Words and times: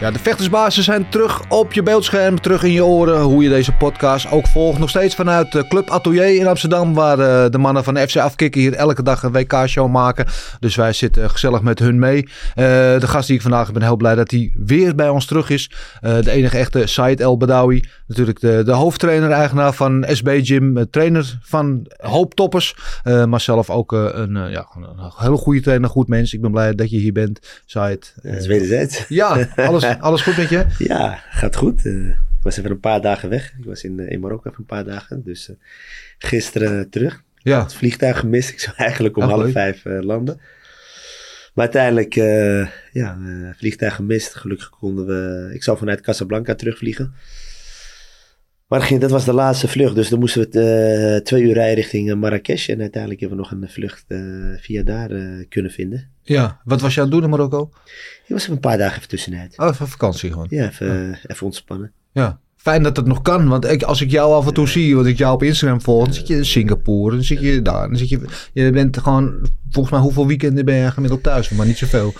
Ja, 0.00 0.10
de 0.10 0.18
vechtersbazen 0.18 0.82
zijn 0.82 1.08
terug 1.08 1.42
op 1.48 1.72
je 1.72 1.82
beeldscherm, 1.82 2.40
terug 2.40 2.62
in 2.62 2.72
je 2.72 2.84
oren. 2.84 3.20
Hoe 3.20 3.42
je 3.42 3.48
deze 3.48 3.72
podcast 3.72 4.30
ook 4.30 4.46
volgt. 4.46 4.78
Nog 4.78 4.88
steeds 4.88 5.14
vanuit 5.14 5.52
de 5.52 5.68
Club 5.68 5.90
Atelier 5.90 6.36
in 6.36 6.46
Amsterdam. 6.46 6.94
Waar 6.94 7.18
eh, 7.18 7.50
de 7.50 7.58
mannen 7.58 7.84
van 7.84 7.94
de 7.94 8.08
FC 8.08 8.16
Afkikken 8.16 8.60
hier 8.60 8.72
elke 8.72 9.02
dag 9.02 9.22
een 9.22 9.32
WK-show 9.32 9.90
maken. 9.90 10.26
Dus 10.60 10.76
wij 10.76 10.92
zitten 10.92 11.30
gezellig 11.30 11.62
met 11.62 11.78
hun 11.78 11.98
mee. 11.98 12.28
Eh, 12.54 12.64
de 13.00 13.06
gast 13.06 13.26
die 13.26 13.36
ik 13.36 13.42
vandaag 13.42 13.72
ben 13.72 13.82
heel 13.82 13.96
blij 13.96 14.14
dat 14.14 14.30
hij 14.30 14.52
weer 14.56 14.94
bij 14.94 15.08
ons 15.08 15.26
terug 15.26 15.50
is. 15.50 15.70
Eh, 16.00 16.20
de 16.20 16.30
enige 16.30 16.58
echte 16.58 16.86
Said 16.86 17.20
El 17.20 17.36
Badawi. 17.36 17.84
Natuurlijk 18.06 18.40
de, 18.40 18.62
de 18.64 18.72
hoofdtrainer-eigenaar 18.72 19.72
van 19.72 20.04
SB 20.08 20.38
Gym. 20.42 20.90
trainer 20.90 21.38
van 21.42 21.86
hoop 21.96 22.34
toppers. 22.34 22.76
maar 23.04 23.40
zelf 23.40 23.70
ook 23.70 23.92
een, 23.92 24.50
ja, 24.50 24.66
een 24.76 25.12
hele 25.16 25.36
goede 25.36 25.60
trainer, 25.60 25.88
goed 25.88 26.08
mens. 26.08 26.32
Ik 26.32 26.40
ben 26.40 26.50
blij 26.50 26.74
dat 26.74 26.90
je 26.90 26.98
hier 26.98 27.12
bent, 27.12 27.62
Said. 27.66 28.14
dat 28.22 28.34
is 28.34 28.46
wederzijds. 28.46 29.04
Ja, 29.08 29.48
alles 29.56 29.84
alles 30.06 30.22
goed 30.22 30.36
met 30.36 30.48
je? 30.48 30.66
Ja, 30.78 31.22
gaat 31.30 31.56
goed. 31.56 31.84
Uh, 31.84 32.08
ik 32.08 32.42
was 32.42 32.56
even 32.56 32.70
een 32.70 32.80
paar 32.80 33.00
dagen 33.00 33.28
weg. 33.28 33.54
Ik 33.58 33.64
was 33.64 33.84
in, 33.84 33.98
in 33.98 34.20
Marokko 34.20 34.48
even 34.48 34.60
een 34.60 34.66
paar 34.66 34.84
dagen. 34.84 35.22
Dus 35.24 35.48
uh, 35.48 35.56
gisteren 36.18 36.90
terug. 36.90 37.22
Ja. 37.36 37.62
Het 37.62 37.74
vliegtuig 37.74 38.18
gemist. 38.18 38.50
Ik 38.50 38.60
zou 38.60 38.76
eigenlijk 38.86 39.16
om 39.16 39.22
oh, 39.22 39.28
half 39.28 39.42
leuk. 39.42 39.52
vijf 39.52 39.82
landen. 39.84 40.40
Maar 41.54 41.64
uiteindelijk, 41.64 42.14
ja, 42.92 43.18
vliegtuig 43.56 43.94
gemist. 43.94 44.34
Gelukkig 44.34 44.70
konden 44.70 45.06
we... 45.06 45.50
Ik 45.54 45.62
zou 45.62 45.78
vanuit 45.78 46.00
Casablanca 46.00 46.54
terugvliegen. 46.54 47.14
Maar 48.66 48.98
dat 48.98 49.10
was 49.10 49.24
de 49.24 49.32
laatste 49.32 49.68
vlucht, 49.68 49.94
dus 49.94 50.08
dan 50.08 50.18
moesten 50.18 50.50
we 50.50 51.16
uh, 51.16 51.24
twee 51.24 51.42
uur 51.42 51.52
rijden 51.52 51.74
richting 51.74 52.14
Marrakesh. 52.14 52.68
En 52.68 52.80
uiteindelijk 52.80 53.20
hebben 53.20 53.38
we 53.38 53.44
nog 53.44 53.52
een 53.52 53.70
vlucht 53.70 54.04
uh, 54.08 54.58
via 54.58 54.82
daar 54.82 55.10
uh, 55.10 55.44
kunnen 55.48 55.70
vinden. 55.70 56.08
Ja, 56.22 56.60
wat 56.64 56.80
was 56.80 56.94
je 56.94 57.00
aan 57.00 57.06
het 57.06 57.14
doen 57.14 57.24
in 57.24 57.30
Marokko? 57.30 57.70
Ik 58.24 58.24
was 58.28 58.42
even 58.42 58.52
een 58.52 58.60
paar 58.60 58.78
dagen 58.78 58.96
even 58.96 59.08
tussenuit. 59.08 59.58
Oh, 59.58 59.68
even 59.68 59.88
vakantie 59.88 60.32
gewoon? 60.32 60.46
Ja, 60.50 60.68
even, 60.68 61.18
even 61.26 61.46
ontspannen. 61.46 61.92
Ja, 62.12 62.40
fijn 62.56 62.82
dat 62.82 62.96
het 62.96 63.06
nog 63.06 63.22
kan. 63.22 63.48
Want 63.48 63.64
ik, 63.64 63.82
als 63.82 64.00
ik 64.00 64.10
jou 64.10 64.32
af 64.32 64.46
en 64.46 64.54
toe 64.54 64.68
zie, 64.68 64.94
want 64.94 65.06
ik 65.06 65.18
jou 65.18 65.34
op 65.34 65.42
Instagram 65.42 65.80
volg, 65.80 66.04
dan 66.04 66.14
zit 66.14 66.26
je 66.26 66.36
in 66.36 66.44
Singapore, 66.44 67.14
dan 67.14 67.24
zit 67.24 67.40
je 67.40 67.62
daar. 67.62 67.88
Dan 67.88 67.96
zit 67.96 68.08
je, 68.08 68.20
je 68.52 68.70
bent 68.70 68.98
gewoon, 68.98 69.46
volgens 69.70 69.94
mij 69.94 70.02
hoeveel 70.02 70.26
weekenden 70.26 70.64
ben 70.64 70.76
je 70.76 70.90
gemiddeld 70.90 71.22
thuis, 71.22 71.48
maar 71.48 71.66
niet 71.66 71.78
zoveel. 71.78 72.14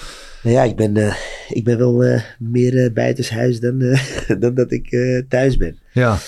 Nou 0.47 0.59
ja, 0.59 0.65
ik 0.65 0.77
ben, 0.77 0.97
uh, 0.97 1.17
ik 1.49 1.65
ben 1.65 1.79
wel 1.79 2.05
uh, 2.05 2.23
meer 2.39 2.75
uh, 2.75 2.93
buitenshuis 2.93 3.61
dan, 3.61 3.79
dan 4.41 4.55
dat 4.55 4.73
ik 4.73 4.89
thuis 5.29 5.57
ben. 5.57 5.79
Ja. 5.93 6.19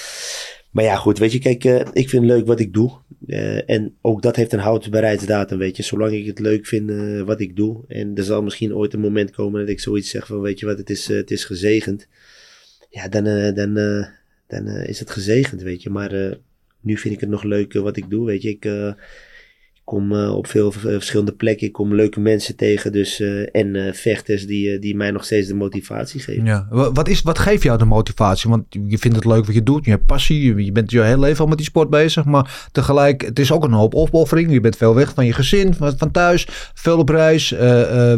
Maar 0.70 0.84
ja, 0.84 0.96
goed, 0.96 1.18
weet 1.18 1.32
je, 1.32 1.38
kijk, 1.38 1.64
ik 1.92 2.08
vind 2.08 2.24
leuk 2.24 2.46
wat 2.46 2.60
ik 2.60 2.72
doe. 2.72 2.90
en 3.66 3.94
ook 4.00 4.22
dat 4.22 4.36
heeft 4.36 4.52
een 4.52 4.58
houdbaarheidsdatum, 4.58 5.58
weet 5.58 5.76
je. 5.76 5.82
Zolang 5.82 6.12
ik 6.12 6.26
het 6.26 6.38
leuk 6.38 6.66
vind 6.66 6.90
wat 7.26 7.40
ik 7.40 7.56
doe. 7.56 7.84
En 7.88 8.14
er 8.14 8.22
zal 8.22 8.42
misschien 8.42 8.74
ooit 8.74 8.92
een 8.92 9.00
moment 9.00 9.30
komen 9.30 9.60
dat 9.60 9.68
ik 9.68 9.80
zoiets 9.80 10.10
zeg 10.10 10.26
van, 10.26 10.40
weet 10.40 10.58
je 10.58 10.66
wat, 10.66 10.78
het 10.78 10.90
is, 10.90 11.06
het 11.06 11.30
is 11.30 11.44
gezegend. 11.44 12.06
Ja, 12.90 13.08
dan, 13.08 13.24
dan, 13.54 13.74
dan 14.46 14.68
is 14.68 14.98
het 14.98 15.10
gezegend, 15.10 15.62
weet 15.62 15.82
je. 15.82 15.90
Maar 15.90 16.38
nu 16.80 16.96
vind 16.96 17.14
ik 17.14 17.20
het 17.20 17.30
nog 17.30 17.42
leuk 17.42 17.72
wat 17.72 17.96
ik 17.96 18.10
doe, 18.10 18.26
weet 18.26 18.42
je. 18.42 18.48
Ik 18.48 18.66
kom 19.88 20.12
uh, 20.12 20.36
op 20.36 20.46
veel 20.46 20.72
verschillende 20.72 21.32
plekken. 21.32 21.66
Ik 21.66 21.72
kom 21.72 21.94
leuke 21.94 22.20
mensen 22.20 22.56
tegen. 22.56 22.92
Dus, 22.92 23.20
uh, 23.20 23.48
en 23.52 23.74
uh, 23.74 23.92
vechters 23.92 24.46
die, 24.46 24.78
die 24.78 24.96
mij 24.96 25.10
nog 25.10 25.24
steeds 25.24 25.48
de 25.48 25.54
motivatie 25.54 26.20
geven. 26.20 26.44
Ja. 26.44 26.66
Wat, 26.70 27.08
is, 27.08 27.22
wat 27.22 27.38
geeft 27.38 27.62
jou 27.62 27.78
de 27.78 27.84
motivatie? 27.84 28.50
Want 28.50 28.64
je 28.86 28.98
vindt 28.98 29.16
het 29.16 29.24
leuk 29.24 29.46
wat 29.46 29.54
je 29.54 29.62
doet. 29.62 29.84
Je 29.84 29.90
hebt 29.90 30.06
passie. 30.06 30.64
Je 30.64 30.72
bent 30.72 30.90
je 30.90 31.00
hele 31.00 31.18
leven 31.18 31.40
al 31.40 31.46
met 31.46 31.56
die 31.56 31.66
sport 31.66 31.90
bezig. 31.90 32.24
Maar 32.24 32.68
tegelijk, 32.72 33.24
het 33.24 33.38
is 33.38 33.52
ook 33.52 33.64
een 33.64 33.72
hoop 33.72 33.94
opoffering. 33.94 34.52
Je 34.52 34.60
bent 34.60 34.76
veel 34.76 34.94
weg 34.94 35.14
van 35.14 35.26
je 35.26 35.32
gezin, 35.32 35.74
van, 35.74 35.94
van 35.98 36.10
thuis. 36.10 36.46
Veel 36.74 36.98
op 36.98 37.08
reis. 37.08 37.50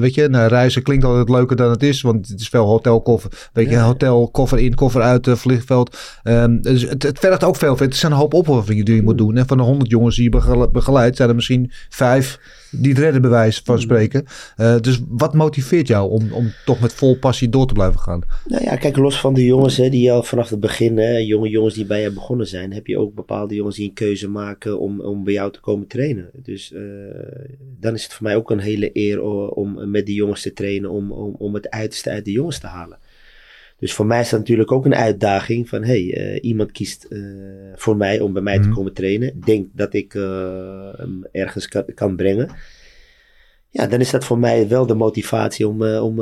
weet 0.00 0.14
je, 0.14 0.28
nou, 0.28 0.48
reizen 0.48 0.82
klinkt 0.82 1.04
altijd 1.04 1.28
leuker 1.28 1.56
dan 1.56 1.70
het 1.70 1.82
is. 1.82 2.02
Want 2.02 2.28
het 2.28 2.40
is 2.40 2.48
veel 2.48 2.66
hotelkoffer. 2.66 3.48
Weet 3.52 3.68
je, 3.68 3.74
ja. 3.74 3.84
hotel, 3.84 4.28
koffer 4.30 4.58
in, 4.58 4.74
koffer 4.74 5.02
uit, 5.02 5.28
vliegveld. 5.30 5.98
Um, 6.24 6.62
dus 6.62 6.82
het, 6.82 7.02
het 7.02 7.18
vergt 7.18 7.44
ook 7.44 7.56
veel. 7.56 7.76
Het 7.76 7.96
zijn 7.96 8.12
een 8.12 8.18
hoop 8.18 8.34
opofferingen 8.34 8.84
die 8.84 8.94
je 8.94 9.02
moet 9.02 9.18
doen. 9.18 9.36
En 9.36 9.46
van 9.46 9.56
de 9.56 9.62
honderd 9.62 9.90
jongens 9.90 10.16
die 10.16 10.24
je 10.24 10.68
begeleidt, 10.72 11.16
zijn 11.16 11.28
er 11.28 11.34
misschien 11.34 11.59
vijf 11.88 12.38
die 12.70 12.90
het 12.90 12.98
redden 12.98 13.22
bewijs 13.22 13.60
van 13.64 13.74
mm. 13.74 13.80
spreken. 13.80 14.24
Uh, 14.56 14.78
dus 14.80 15.00
wat 15.08 15.34
motiveert 15.34 15.88
jou 15.88 16.10
om, 16.10 16.32
om 16.32 16.52
toch 16.64 16.80
met 16.80 16.92
vol 16.92 17.18
passie 17.18 17.48
door 17.48 17.66
te 17.66 17.74
blijven 17.74 18.00
gaan? 18.00 18.22
Nou 18.46 18.64
ja, 18.64 18.76
kijk, 18.76 18.96
los 18.96 19.20
van 19.20 19.34
de 19.34 19.44
jongens 19.44 19.76
hè, 19.76 19.88
die 19.88 20.12
al 20.12 20.22
vanaf 20.22 20.50
het 20.50 20.60
begin, 20.60 20.98
hè, 20.98 21.16
jonge 21.16 21.48
jongens 21.48 21.74
die 21.74 21.86
bij 21.86 22.02
je 22.02 22.12
begonnen 22.12 22.46
zijn, 22.46 22.72
heb 22.72 22.86
je 22.86 22.98
ook 22.98 23.14
bepaalde 23.14 23.54
jongens 23.54 23.76
die 23.76 23.88
een 23.88 23.94
keuze 23.94 24.28
maken 24.28 24.80
om, 24.80 25.00
om 25.00 25.24
bij 25.24 25.32
jou 25.32 25.52
te 25.52 25.60
komen 25.60 25.86
trainen. 25.86 26.30
Dus 26.32 26.72
uh, 26.72 26.80
dan 27.80 27.94
is 27.94 28.02
het 28.02 28.12
voor 28.12 28.26
mij 28.26 28.36
ook 28.36 28.50
een 28.50 28.58
hele 28.58 28.90
eer 28.92 29.22
om 29.50 29.90
met 29.90 30.06
die 30.06 30.14
jongens 30.14 30.42
te 30.42 30.52
trainen, 30.52 30.90
om, 30.90 31.12
om, 31.12 31.34
om 31.38 31.54
het 31.54 31.70
uiterste 31.70 32.10
uit 32.10 32.24
de 32.24 32.32
jongens 32.32 32.58
te 32.58 32.66
halen. 32.66 32.98
Dus 33.80 33.92
voor 33.92 34.06
mij 34.06 34.20
is 34.20 34.28
dat 34.28 34.38
natuurlijk 34.38 34.72
ook 34.72 34.84
een 34.84 34.94
uitdaging 34.94 35.68
van 35.68 35.84
hey, 35.84 36.02
uh, 36.02 36.44
iemand 36.44 36.72
kiest 36.72 37.06
uh, 37.08 37.20
voor 37.74 37.96
mij 37.96 38.20
om 38.20 38.32
bij 38.32 38.42
mij 38.42 38.56
mm. 38.56 38.62
te 38.62 38.68
mhm. 38.68 38.76
komen 38.76 38.92
trainen. 38.92 39.40
Denkt 39.44 39.68
dat 39.72 39.94
ik 39.94 40.14
uh, 40.14 40.92
hem 40.96 41.26
ergens 41.32 41.68
kan, 41.68 41.84
kan, 41.94 42.16
brengen. 42.16 42.50
Ja, 43.68 43.86
dan 43.86 44.00
is 44.00 44.10
dat 44.10 44.24
voor 44.24 44.38
mij 44.38 44.68
wel 44.68 44.86
de 44.86 44.94
motivatie 44.94 45.68
om, 45.68 45.82
om, 45.82 46.20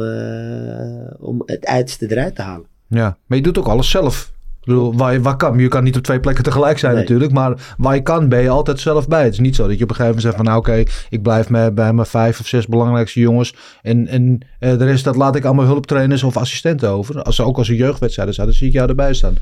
om 1.18 1.42
het 1.44 1.66
uiterste 1.66 2.10
eruit 2.10 2.34
te 2.34 2.42
halen. 2.42 2.66
Ja, 2.86 3.18
maar 3.26 3.38
je 3.38 3.44
doet 3.44 3.58
ook 3.58 3.68
alles 3.68 3.90
zelf 3.90 4.32
bedoel, 4.64 4.96
waar 4.96 5.12
je, 5.12 5.20
waar 5.20 5.36
kan, 5.36 5.58
je 5.58 5.68
kan 5.68 5.84
niet 5.84 5.96
op 5.96 6.02
twee 6.02 6.20
plekken 6.20 6.44
tegelijk 6.44 6.78
zijn 6.78 6.94
natuurlijk. 6.94 7.32
Maar 7.32 7.74
waar 7.78 7.94
je 7.94 8.02
kan, 8.02 8.28
ben 8.28 8.42
je 8.42 8.48
altijd 8.48 8.80
zelf 8.80 9.08
bij. 9.08 9.24
Het 9.24 9.32
is 9.32 9.38
niet 9.38 9.54
zo 9.54 9.68
dat 9.68 9.78
je 9.78 9.84
op 9.84 9.90
een 9.90 9.96
gegeven 9.96 10.16
moment 10.16 10.22
zegt 10.22 10.36
van... 10.36 10.44
nou 10.44 10.58
oké, 10.58 10.82
ik 11.10 11.22
blijf 11.22 11.48
bij 11.74 11.92
mijn 11.92 12.06
vijf 12.06 12.40
of 12.40 12.46
zes 12.46 12.66
belangrijkste 12.66 13.20
jongens. 13.20 13.54
En, 13.82 14.06
en 14.06 14.40
uh, 14.60 14.78
de 14.78 14.84
rest 14.84 15.04
dat 15.04 15.16
laat 15.16 15.36
ik 15.36 15.44
allemaal 15.44 15.64
hulptrainers 15.64 16.22
of 16.22 16.36
assistenten 16.36 16.88
over. 16.88 17.22
Als 17.22 17.36
ze 17.36 17.42
ook 17.42 17.58
als 17.58 17.68
een 17.68 17.76
jeugdwedstrijden 17.76 18.34
zijn, 18.34 18.46
dan 18.46 18.56
zie 18.56 18.66
ik 18.66 18.72
jou 18.72 18.88
erbij 18.88 19.14
staan. 19.14 19.36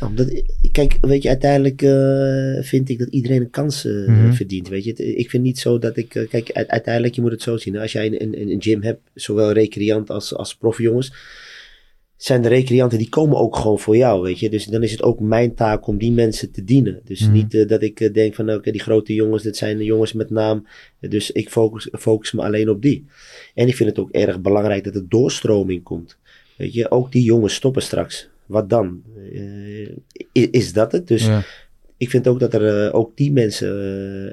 Nou, 0.00 0.14
dat, 0.14 0.42
kijk, 0.72 0.96
weet 1.00 1.22
je, 1.22 1.28
uiteindelijk 1.28 1.82
uh, 1.82 2.62
vind 2.62 2.88
ik 2.88 2.98
dat 2.98 3.08
iedereen 3.08 3.40
een 3.40 3.50
kans 3.50 3.84
uh, 3.84 4.08
mm 4.08 4.20
-hmm. 4.20 4.34
verdient. 4.34 4.68
Weet 4.68 4.84
je, 4.84 4.94
ik 4.94 5.30
vind 5.30 5.42
niet 5.42 5.58
zo 5.58 5.78
dat 5.78 5.96
ik. 5.96 6.14
Uh, 6.14 6.28
kijk, 6.28 6.52
uiteindelijk, 6.52 7.14
je 7.14 7.20
moet 7.20 7.30
het 7.30 7.42
zo 7.42 7.56
zien. 7.56 7.78
Als 7.78 7.92
jij 7.92 8.06
een, 8.06 8.22
een, 8.22 8.50
een 8.50 8.62
gym 8.62 8.82
hebt, 8.82 9.00
zowel 9.14 9.52
recreant 9.52 10.10
als, 10.10 10.34
als 10.34 10.54
profjongens 10.54 11.12
zijn 12.18 12.42
de 12.42 12.48
recreanten 12.48 12.98
die 12.98 13.08
komen 13.08 13.36
ook 13.36 13.56
gewoon 13.56 13.78
voor 13.78 13.96
jou, 13.96 14.22
weet 14.22 14.38
je. 14.38 14.50
Dus 14.50 14.64
dan 14.64 14.82
is 14.82 14.90
het 14.90 15.02
ook 15.02 15.20
mijn 15.20 15.54
taak 15.54 15.86
om 15.86 15.98
die 15.98 16.12
mensen 16.12 16.50
te 16.50 16.64
dienen. 16.64 17.00
Dus 17.04 17.26
mm. 17.26 17.32
niet 17.32 17.54
uh, 17.54 17.68
dat 17.68 17.82
ik 17.82 18.00
uh, 18.00 18.12
denk 18.12 18.34
van, 18.34 18.44
oké, 18.44 18.56
okay, 18.56 18.72
die 18.72 18.80
grote 18.80 19.14
jongens, 19.14 19.42
dit 19.42 19.56
zijn 19.56 19.78
de 19.78 19.84
jongens 19.84 20.12
met 20.12 20.30
naam. 20.30 20.66
Dus 21.00 21.30
ik 21.30 21.50
focus, 21.50 21.88
focus 21.92 22.32
me 22.32 22.42
alleen 22.42 22.70
op 22.70 22.82
die. 22.82 23.06
En 23.54 23.68
ik 23.68 23.76
vind 23.76 23.88
het 23.88 23.98
ook 23.98 24.10
erg 24.10 24.40
belangrijk 24.40 24.84
dat 24.84 24.94
er 24.94 25.08
doorstroming 25.08 25.82
komt. 25.82 26.16
Weet 26.56 26.72
je, 26.72 26.90
ook 26.90 27.12
die 27.12 27.22
jongens 27.22 27.54
stoppen 27.54 27.82
straks. 27.82 28.28
Wat 28.46 28.70
dan? 28.70 29.02
Uh, 29.32 29.88
is, 30.32 30.48
is, 30.50 30.72
dat 30.72 30.92
het? 30.92 31.08
Dus 31.08 31.26
ja. 31.26 31.42
ik 31.96 32.10
vind 32.10 32.28
ook 32.28 32.40
dat 32.40 32.54
er 32.54 32.92
ook 32.92 33.16
die 33.16 33.32
mensen 33.32 33.68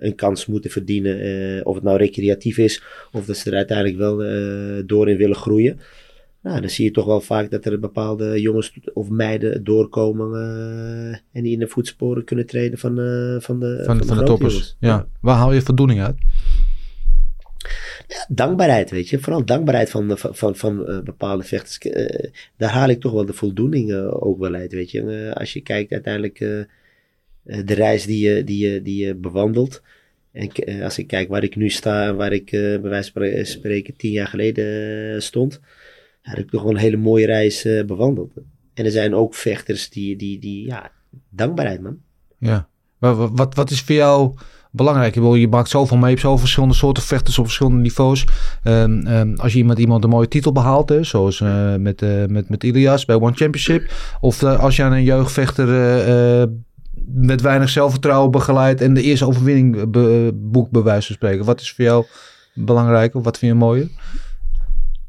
een 0.06 0.16
kans 0.16 0.46
moeten 0.46 0.72
verdienen. 0.72 1.66
of 1.66 1.76
het 1.76 1.84
nou 1.84 1.98
recreatief 1.98 2.58
is, 2.58 2.84
of 3.12 3.26
dat 3.26 3.38
ze 3.38 3.50
er 3.50 3.56
uiteindelijk 3.56 3.98
wel 3.98 4.18
door 4.86 5.10
in 5.10 5.18
willen 5.18 5.36
groeien. 5.36 5.80
Nou, 6.46 6.60
dan 6.60 6.70
zie 6.70 6.86
je 6.86 6.92
toch 6.92 7.06
wel 7.06 7.22
vaak 7.22 7.52
dat 7.52 7.66
er 7.66 7.80
bepaalde 7.80 8.42
jongens 8.42 8.74
of 8.94 9.10
meiden 9.10 9.64
doorkomen 9.64 10.32
uh, 10.32 11.18
en 11.32 11.44
die 11.44 11.52
in 11.52 11.60
de 11.60 11.68
voetsporen 11.68 12.24
kunnen 12.24 12.46
treden 12.46 12.78
van, 12.78 13.00
uh, 13.00 13.40
van 13.40 13.60
de, 13.60 13.82
van, 13.86 13.98
van, 13.98 14.08
van 14.08 14.16
de, 14.16 14.22
de 14.22 14.28
toppers. 14.28 14.76
Ja. 14.80 14.90
ja. 14.90 15.08
Waar 15.22 15.36
haal 15.36 15.54
je 15.54 15.62
voldoening 15.62 16.02
uit? 16.02 16.16
Ja, 18.08 18.26
dankbaarheid, 18.28 18.92
weet 18.92 19.10
je. 19.10 19.20
Vooral 19.20 19.46
dankbaarheid 19.46 19.90
van, 19.90 20.18
van, 20.18 20.36
van, 20.36 20.56
van 20.56 20.90
uh, 20.90 21.02
bepaalde 21.02 21.44
vechters. 21.44 21.80
daar 22.58 22.70
haal 22.70 22.90
ik 22.90 23.02
toch 23.02 23.12
wel 23.12 23.26
de 23.26 23.34
voldoening 23.34 23.94
ook 24.10 24.40
wel 24.40 24.54
uit, 24.54 24.74
weet 24.74 24.92
je. 24.92 25.32
als 25.36 25.54
je 25.54 25.62
kijkt 25.62 25.92
uiteindelijk 25.92 26.38
de 27.44 27.74
reis 27.74 28.06
die 28.06 28.30
je, 28.30 28.44
die 28.44 28.70
je, 28.70 28.82
die 28.82 29.06
je 29.06 29.16
bewandelt. 29.16 29.82
En 30.32 30.82
als 30.82 30.98
ik 30.98 31.08
kijk 31.08 31.30
waar 31.30 31.44
ik 31.44 31.56
nu 31.56 31.70
sta 31.70 32.08
en 32.08 32.16
waar 32.16 32.34
ik 32.34 32.50
bij 32.52 32.82
wijze 32.82 33.12
van 33.14 33.46
spreken 33.46 33.96
tien 33.96 34.12
jaar 34.12 34.28
geleden 34.28 35.24
stond 35.24 35.62
ja, 36.26 36.32
heb 36.32 36.40
ik 36.40 36.52
wel 36.52 36.70
een 36.70 36.78
hele 36.78 36.98
mooie 36.98 37.26
reis 37.26 37.66
uh, 37.66 37.86
bewandeld. 37.86 38.32
En 38.74 38.86
er 38.86 38.92
zijn 38.92 39.16
ook 39.16 39.36
vechters 39.36 39.90
die, 39.90 40.16
die, 40.16 40.40
die 40.40 40.66
ja, 40.66 40.92
dankbaarheid 41.30 41.82
man. 41.82 41.98
Ja, 42.38 42.68
wat, 42.98 43.30
wat, 43.34 43.56
wat 43.56 43.72
is 43.72 43.82
voor 43.82 43.96
jou 43.96 44.34
belangrijk? 44.72 45.16
Je, 45.16 45.48
maakt 45.48 45.70
zoveel 45.70 45.98
mee, 45.98 46.20
zoveel 46.20 46.38
verschillende 46.38 46.76
soorten 46.76 47.04
vechters 47.04 47.40
op 47.40 47.46
verschillende 47.46 47.82
niveaus. 47.82 48.26
Um, 48.64 49.08
um, 49.08 49.36
als 49.36 49.52
je 49.52 49.58
iemand, 49.58 49.80
iemand 49.80 50.04
een 50.04 50.10
mooie 50.10 50.28
titel 50.28 50.52
behaalt, 50.52 50.90
hè, 50.90 51.04
zoals 51.04 51.40
uh, 51.40 51.76
met, 51.76 52.02
uh, 52.02 52.26
met, 52.26 52.50
met 52.50 52.64
Ilias 52.64 53.06
bij 53.06 53.16
One 53.16 53.36
Championship. 53.36 53.94
Of 54.22 54.44
als 54.44 54.76
je 54.76 54.84
aan 54.84 54.92
een 54.92 55.04
jeugdvechter 55.04 55.68
met 57.06 57.42
weinig 57.42 57.70
zelfvertrouwen 57.70 58.32
begeleidt 58.32 58.82
en 58.82 58.94
de 58.94 59.02
eerste 59.02 59.26
overwinning 59.26 59.90
be, 59.92 60.32
boekt, 60.34 60.72
bij 60.72 60.82
wijze 60.82 61.06
van 61.08 61.16
spreken. 61.16 61.46
Wat 61.46 61.62
is 61.62 61.72
voor 61.72 61.86
jou 61.86 62.06
belangrijk 62.54 63.16
of 63.16 63.24
wat 63.24 63.38
vind 63.38 63.52
je 63.52 63.58
mooier? 63.58 63.90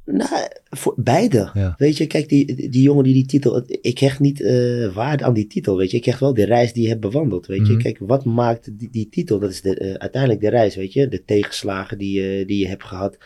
Nou, 0.06 0.49
voor 0.70 0.94
beide. 0.97 1.50
Ja. 1.55 1.75
Weet 1.79 1.97
je, 1.97 2.06
kijk, 2.06 2.29
die, 2.29 2.70
die 2.70 2.82
jongen 2.82 3.05
die 3.05 3.12
die 3.12 3.26
titel... 3.26 3.64
Ik 3.81 3.99
hecht 3.99 4.20
niet 4.20 4.41
eh, 4.41 4.94
waarde 4.94 5.25
aan 5.25 5.35
die 5.35 5.47
titel, 5.47 5.76
weet 5.76 5.91
je. 5.91 5.97
Ik 5.97 6.05
hecht 6.05 6.20
wel 6.20 6.35
de 6.35 6.44
reis 6.44 6.73
die 6.73 6.82
je 6.82 6.88
hebt 6.88 7.00
bewandeld, 7.00 7.47
weet 7.47 7.67
je. 7.67 7.73
Mhm. 7.73 7.82
Kijk, 7.82 7.99
wat 8.00 8.25
maakt 8.25 8.79
die, 8.79 8.88
die 8.91 9.08
titel? 9.08 9.38
Dat 9.38 9.50
is 9.50 9.61
de, 9.61 9.75
eh, 9.75 9.94
uiteindelijk 9.94 10.41
de 10.41 10.49
reis, 10.49 10.76
weet 10.76 10.93
je. 10.93 11.08
De 11.08 11.25
tegenslagen 11.25 11.99
die, 11.99 12.20
je 12.20 12.44
die 12.44 12.58
je 12.58 12.69
hebt 12.69 12.85
gehad. 12.85 13.19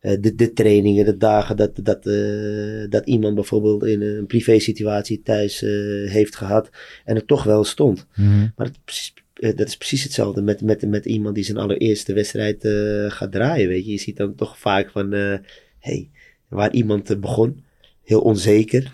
Eh, 0.00 0.16
de, 0.20 0.34
de 0.34 0.52
trainingen, 0.52 1.04
de 1.04 1.16
dagen 1.16 1.56
dat, 1.56 1.70
dat, 1.82 2.06
eh, 2.06 2.90
dat 2.90 3.06
iemand 3.06 3.34
bijvoorbeeld 3.34 3.84
in 3.84 4.02
een 4.02 4.26
privé 4.26 4.58
situatie 4.58 5.22
thuis 5.22 5.62
eh, 5.62 5.70
heeft 6.10 6.36
gehad. 6.36 6.70
En 7.04 7.16
er 7.16 7.24
toch 7.24 7.44
wel 7.44 7.64
stond. 7.64 8.06
Mhm. 8.14 8.48
Maar 8.56 8.66
het, 8.66 9.12
eh, 9.34 9.56
dat 9.56 9.68
is 9.68 9.76
precies 9.76 10.02
hetzelfde 10.02 10.42
met, 10.42 10.60
met, 10.60 10.88
met 10.88 11.06
iemand 11.06 11.34
die 11.34 11.44
zijn 11.44 11.56
allereerste 11.56 12.12
wedstrijd 12.12 12.64
eh, 12.64 13.10
gaat 13.10 13.32
draaien. 13.32 13.68
Weet 13.68 13.84
je. 13.84 13.90
je 13.90 13.98
ziet 13.98 14.16
dan 14.16 14.34
toch 14.34 14.58
vaak 14.58 14.90
van, 14.90 15.12
eh 15.12 15.38
hey, 15.78 16.10
waar 16.54 16.72
iemand 16.72 17.10
eh, 17.10 17.16
begon, 17.16 17.64
heel 18.04 18.20
onzeker. 18.20 18.92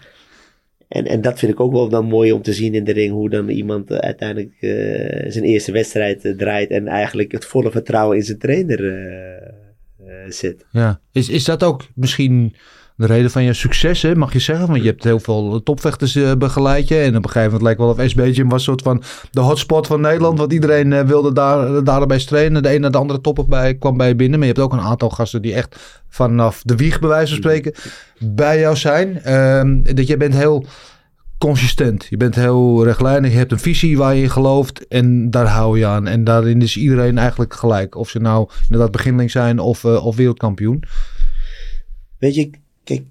En, 0.88 1.06
en 1.06 1.20
dat 1.20 1.38
vind 1.38 1.52
ik 1.52 1.60
ook 1.60 1.72
wel 1.72 1.88
dan 1.88 2.04
mooi 2.04 2.32
om 2.32 2.42
te 2.42 2.52
zien 2.52 2.74
in 2.74 2.84
de 2.84 2.92
ring, 2.92 3.12
hoe 3.12 3.30
dan 3.30 3.48
iemand 3.48 3.90
eh, 3.90 3.98
uiteindelijk 3.98 4.52
eh, 4.60 5.30
zijn 5.30 5.44
eerste 5.44 5.72
wedstrijd 5.72 6.34
draait 6.36 6.70
en 6.70 6.86
eigenlijk 6.86 7.32
het 7.32 7.44
volle 7.44 7.70
vertrouwen 7.70 8.16
in 8.16 8.22
zijn 8.22 8.38
trainer 8.38 8.78
zit. 10.28 10.66
Ja. 10.70 11.00
Is, 11.12 11.28
is 11.28 11.44
dat 11.44 11.62
ook 11.62 11.88
misschien 11.94 12.54
de 13.00 13.06
reden 13.06 13.30
van 13.30 13.42
je 13.42 13.52
succes, 13.52 14.02
hè, 14.02 14.14
mag 14.14 14.32
je 14.32 14.38
zeggen? 14.38 14.66
Want 14.66 14.82
je 14.82 14.88
hebt 14.88 15.04
heel 15.04 15.20
veel 15.20 15.62
topvechters 15.62 16.14
eh, 16.14 16.32
begeleid 16.34 16.88
je. 16.88 16.98
En 16.98 17.16
op 17.16 17.24
een 17.24 17.30
gegeven 17.30 17.44
moment 17.44 17.62
lijkt 17.62 17.80
wel 17.80 17.88
of 17.88 18.10
SB 18.10 18.34
Gym 18.34 18.48
was 18.48 18.58
een 18.58 18.60
soort 18.60 18.82
van 18.82 19.02
de 19.30 19.40
hotspot 19.40 19.86
van 19.86 20.00
Nederland. 20.00 20.38
Want 20.38 20.52
iedereen 20.52 20.92
eh, 20.92 21.00
wilde 21.00 21.32
daar, 21.32 21.84
daarbij 21.84 22.18
trainen. 22.18 22.62
De 22.62 22.68
ene 22.68 22.78
naar 22.78 22.90
de 22.90 22.98
andere 22.98 23.20
topper 23.20 23.46
bij, 23.48 23.74
kwam 23.74 23.96
bij 23.96 24.08
je 24.08 24.14
binnen. 24.14 24.38
Maar 24.38 24.48
je 24.48 24.54
hebt 24.54 24.64
ook 24.64 24.72
een 24.72 24.86
aantal 24.86 25.10
gasten 25.10 25.42
die 25.42 25.54
echt 25.54 26.02
vanaf 26.08 26.62
de 26.64 26.76
wieg, 26.76 27.00
bij 27.00 27.08
wijze 27.08 27.28
van 27.28 27.36
spreken, 27.36 27.74
bij 28.18 28.58
jou 28.58 28.76
zijn. 28.76 29.22
Ehm, 29.22 29.82
dat 29.82 30.06
je 30.06 30.16
bent 30.16 30.34
heel 30.34 30.66
consistent. 31.38 32.06
Je 32.10 32.16
bent 32.16 32.34
heel 32.34 32.84
rechtlijnig. 32.84 33.30
Je 33.32 33.38
hebt 33.38 33.52
een 33.52 33.58
visie 33.58 33.98
waar 33.98 34.14
je 34.14 34.22
in 34.22 34.30
gelooft. 34.30 34.86
En 34.88 35.30
daar 35.30 35.46
hou 35.46 35.78
je 35.78 35.86
aan. 35.86 36.06
En 36.06 36.24
daarin 36.24 36.62
is 36.62 36.76
iedereen 36.76 37.18
eigenlijk 37.18 37.54
gelijk. 37.54 37.94
Of 37.94 38.08
ze 38.08 38.18
nou 38.18 38.50
inderdaad 38.62 38.90
beginneling 38.90 39.30
zijn 39.30 39.58
of, 39.58 39.84
eh, 39.84 40.06
of 40.06 40.16
wereldkampioen. 40.16 40.84
Weet 42.18 42.34
je, 42.34 42.50
kijk, 42.84 43.02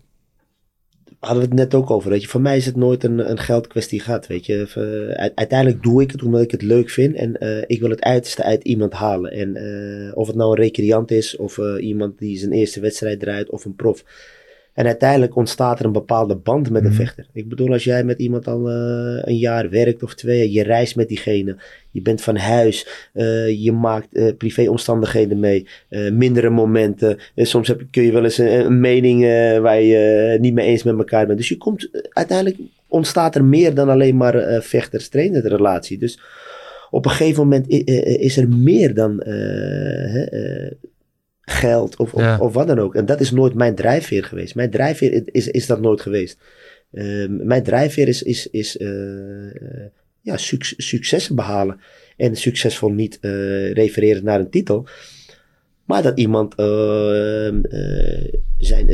hadden 1.20 1.44
we 1.44 1.50
het 1.50 1.58
net 1.60 1.74
ook 1.74 1.90
over. 1.90 2.10
Weet 2.10 2.22
je, 2.22 2.28
voor 2.28 2.42
mij 2.42 2.58
is 2.58 2.66
het 2.66 2.76
nooit 2.76 3.04
een, 3.04 3.30
een 3.30 3.40
geldkwestie 3.40 4.00
gehad. 4.00 4.28
Weet 4.28 4.46
je, 4.46 4.68
eh, 4.74 5.30
uiteindelijk 5.36 5.84
doe 5.84 6.02
ik 6.02 6.12
het 6.12 6.24
omdat 6.24 6.42
ik 6.42 6.52
het 6.52 6.62
leuk 6.62 6.90
vind 6.90 7.16
en 7.16 7.38
eh, 7.38 7.64
ik 7.68 7.80
wil 7.80 7.90
het 7.90 8.02
uiterste 8.02 8.44
uit 8.44 8.64
iemand 8.64 8.94
halen. 8.94 9.32
En 9.32 9.56
eh, 9.56 10.18
of 10.18 10.28
het 10.28 10.36
nou 10.36 10.50
een 10.50 10.64
recreant 10.64 11.12
is, 11.12 11.36
of 11.36 11.58
iemand 11.80 12.18
die 12.18 12.38
zijn 12.38 12.52
eerste 12.52 12.80
wedstrijd 12.80 13.20
draait, 13.20 13.50
of 13.50 13.66
een 13.66 13.76
prof. 13.76 14.04
En 14.80 14.86
uiteindelijk 14.86 15.36
ontstaat 15.36 15.80
er 15.80 15.86
een 15.86 15.92
bepaalde 15.92 16.36
band 16.36 16.70
met 16.70 16.84
een 16.84 16.90
Mhm. 16.90 16.98
vechter. 17.00 17.26
Ik 17.34 17.50
bedoel, 17.50 17.72
als 17.72 17.84
jij 17.84 18.04
met 18.04 18.20
iemand 18.20 18.48
al 18.48 18.70
eh, 18.70 19.22
een 19.22 19.38
jaar 19.38 19.70
werkt 19.70 20.04
of 20.04 20.16
twee, 20.16 20.52
je 20.52 20.64
reist 20.64 20.96
met 20.96 21.08
diegene, 21.08 21.56
je 21.92 22.02
bent 22.02 22.22
van 22.22 22.36
huis, 22.36 22.88
eh, 23.14 23.64
je 23.64 23.72
maakt 23.72 24.14
eh, 24.14 24.36
privéomstandigheden 24.38 25.40
mee, 25.40 25.68
mindere 26.12 26.50
momenten. 26.50 27.18
Soms 27.36 27.68
heb, 27.68 27.82
kun 27.92 28.04
je 28.04 28.12
wel 28.12 28.24
eens 28.24 28.38
een, 28.38 28.60
een 28.66 28.80
mening 28.80 29.22
waar 29.62 29.82
je 29.82 30.38
niet 30.42 30.54
mee 30.54 30.68
eens 30.68 30.84
met 30.84 30.98
elkaar 30.98 31.26
bent. 31.26 31.38
Dus 31.38 31.50
je 31.50 31.58
komt, 31.58 31.90
uiteindelijk 32.10 32.58
ontstaat 32.88 33.36
er 33.36 33.44
meer 33.44 33.74
dan 33.74 33.90
alleen 33.90 34.18
maar 34.18 34.36
eh 34.36 34.62
vechters-trainer 34.62 35.48
relatie. 35.48 35.98
Dus 35.98 36.20
op 36.90 37.06
een 37.06 37.12
gegeven 37.12 37.44
moment 37.44 37.68
is 38.20 38.38
er 38.38 38.50
meer 38.50 38.94
dan 38.94 39.24
geld 41.50 41.96
of, 41.98 42.14
of, 42.14 42.22
Ja. 42.22 42.38
of 42.40 42.54
wat 42.54 42.68
dan 42.68 42.80
ook. 42.80 42.96
En 42.96 43.06
dat 43.06 43.20
is 43.20 43.32
nooit 43.32 43.54
mijn 43.54 43.76
drijfveer 43.76 44.24
geweest. 44.24 44.56
Mijn 44.56 44.70
drijfveer 44.70 45.22
is, 45.26 45.48
is 45.48 45.66
dat 45.68 45.82
nooit 45.82 46.02
geweest. 46.02 46.38
Eh, 46.92 47.26
mijn 47.28 47.64
drijfveer 47.64 48.08
is, 48.08 48.24
is, 48.24 48.48
is 48.48 48.78
eh, 48.78 48.90
ja, 50.22 50.38
suc- 50.38 50.74
successen 50.78 51.36
behalen. 51.36 51.80
En 52.18 52.36
succesvol 52.36 52.90
niet 52.90 53.18
eh 53.22 53.72
refereren 53.72 54.24
naar 54.24 54.40
een 54.40 54.50
titel. 54.50 54.88
Maar 55.86 56.04
dat 56.04 56.18
iemand 56.20 56.56
eh, 56.56 57.48
eh, 57.48 58.34
zijn, 58.58 58.88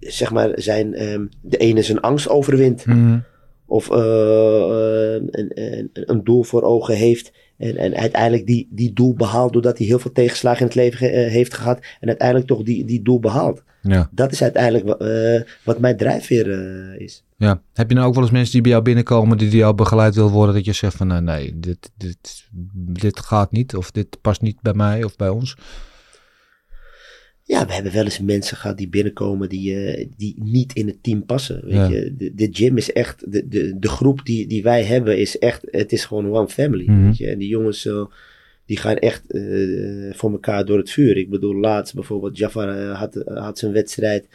zeg 0.00 0.30
maar, 0.32 0.50
zijn, 0.54 0.94
eh, 0.94 1.20
de 1.42 1.56
ene 1.56 1.82
zijn 1.82 2.00
angst 2.00 2.28
overwint. 2.28 2.86
Mhm. 2.86 3.18
Of 3.66 3.88
een, 3.88 5.28
een, 5.54 5.90
een 5.92 6.24
doel 6.24 6.42
voor 6.42 6.62
ogen 6.62 6.94
heeft. 6.94 7.32
En, 7.60 7.76
en 7.76 7.94
uiteindelijk 7.96 8.46
die, 8.46 8.68
die 8.70 8.92
doel 8.92 9.14
behaalt 9.14 9.52
doordat 9.52 9.78
hij 9.78 9.86
heel 9.86 9.98
veel 9.98 10.12
tegenslagen 10.12 10.60
in 10.60 10.66
het 10.66 10.74
leven 10.74 10.98
ge- 10.98 11.08
eh, 11.08 11.30
heeft 11.30 11.54
gehad. 11.54 11.78
En 12.00 12.08
uiteindelijk 12.08 12.48
toch 12.48 12.62
die, 12.62 12.84
die 12.84 13.02
doel 13.02 13.20
behaalt. 13.20 13.62
Ja. 13.82 14.08
Dat 14.12 14.32
is 14.32 14.42
uiteindelijk 14.42 15.00
eh, 15.00 15.52
wat 15.64 15.78
mijn 15.78 15.96
drijfveer 15.96 16.50
eh, 16.52 17.00
is. 17.00 17.24
ja. 17.36 17.62
Heb 17.74 17.88
je 17.88 17.94
nou 17.94 18.06
ook 18.08 18.14
wel 18.14 18.22
eens 18.22 18.32
mensen 18.32 18.52
die 18.52 18.62
bij 18.62 18.70
jou 18.70 18.82
binnenkomen 18.82 19.38
die 19.38 19.48
door 19.50 19.58
jou 19.58 19.74
begeleid 19.74 20.14
wil 20.14 20.30
worden? 20.30 20.54
Dat 20.54 20.64
je 20.64 20.72
zegt 20.72 20.96
van 20.96 21.24
nee, 21.24 21.58
dit, 21.58 21.90
dit, 21.96 22.48
dit 22.74 23.20
gaat 23.20 23.52
niet. 23.52 23.76
Of 23.76 23.90
dit 23.90 24.20
past 24.20 24.40
niet 24.40 24.60
bij 24.62 24.74
mij 24.74 25.04
of 25.04 25.16
bij 25.16 25.28
ons. 25.28 25.56
Ja, 27.50 27.66
we 27.66 27.72
hebben 27.72 27.92
wel 27.92 28.04
eens 28.04 28.20
mensen 28.20 28.56
gehad 28.56 28.76
die 28.78 28.88
binnenkomen 28.88 29.48
die, 29.48 29.84
eh, 29.84 30.06
die 30.16 30.34
niet 30.42 30.72
in 30.72 30.86
het 30.86 31.02
team 31.02 31.24
passen. 31.24 31.60
Weet 31.64 31.74
Ja. 31.74 31.88
je? 31.88 32.14
De, 32.16 32.34
de 32.34 32.48
gym 32.52 32.76
is 32.76 32.92
echt, 32.92 33.32
de, 33.32 33.48
de, 33.48 33.78
de 33.78 33.88
groep 33.88 34.20
die, 34.24 34.46
die 34.46 34.62
wij 34.62 34.84
hebben 34.84 35.18
is 35.18 35.38
echt, 35.38 35.66
het 35.70 35.92
is 35.92 36.04
gewoon 36.04 36.30
one 36.32 36.48
family. 36.48 36.84
Mhm. 36.86 37.04
weet 37.04 37.16
je? 37.16 37.26
En 37.26 37.38
die 37.38 37.48
jongens, 37.48 37.86
eh, 37.86 38.04
die 38.66 38.76
gaan 38.76 38.96
echt 38.96 39.30
eh, 39.32 40.12
voor 40.14 40.30
elkaar 40.30 40.64
door 40.64 40.78
het 40.78 40.90
vuur. 40.90 41.16
Ik 41.16 41.30
bedoel, 41.30 41.54
laatst 41.54 41.94
bijvoorbeeld, 41.94 42.38
Jafar 42.38 42.78
had, 42.78 43.22
had 43.24 43.58
zijn 43.58 43.72
wedstrijd. 43.72 44.28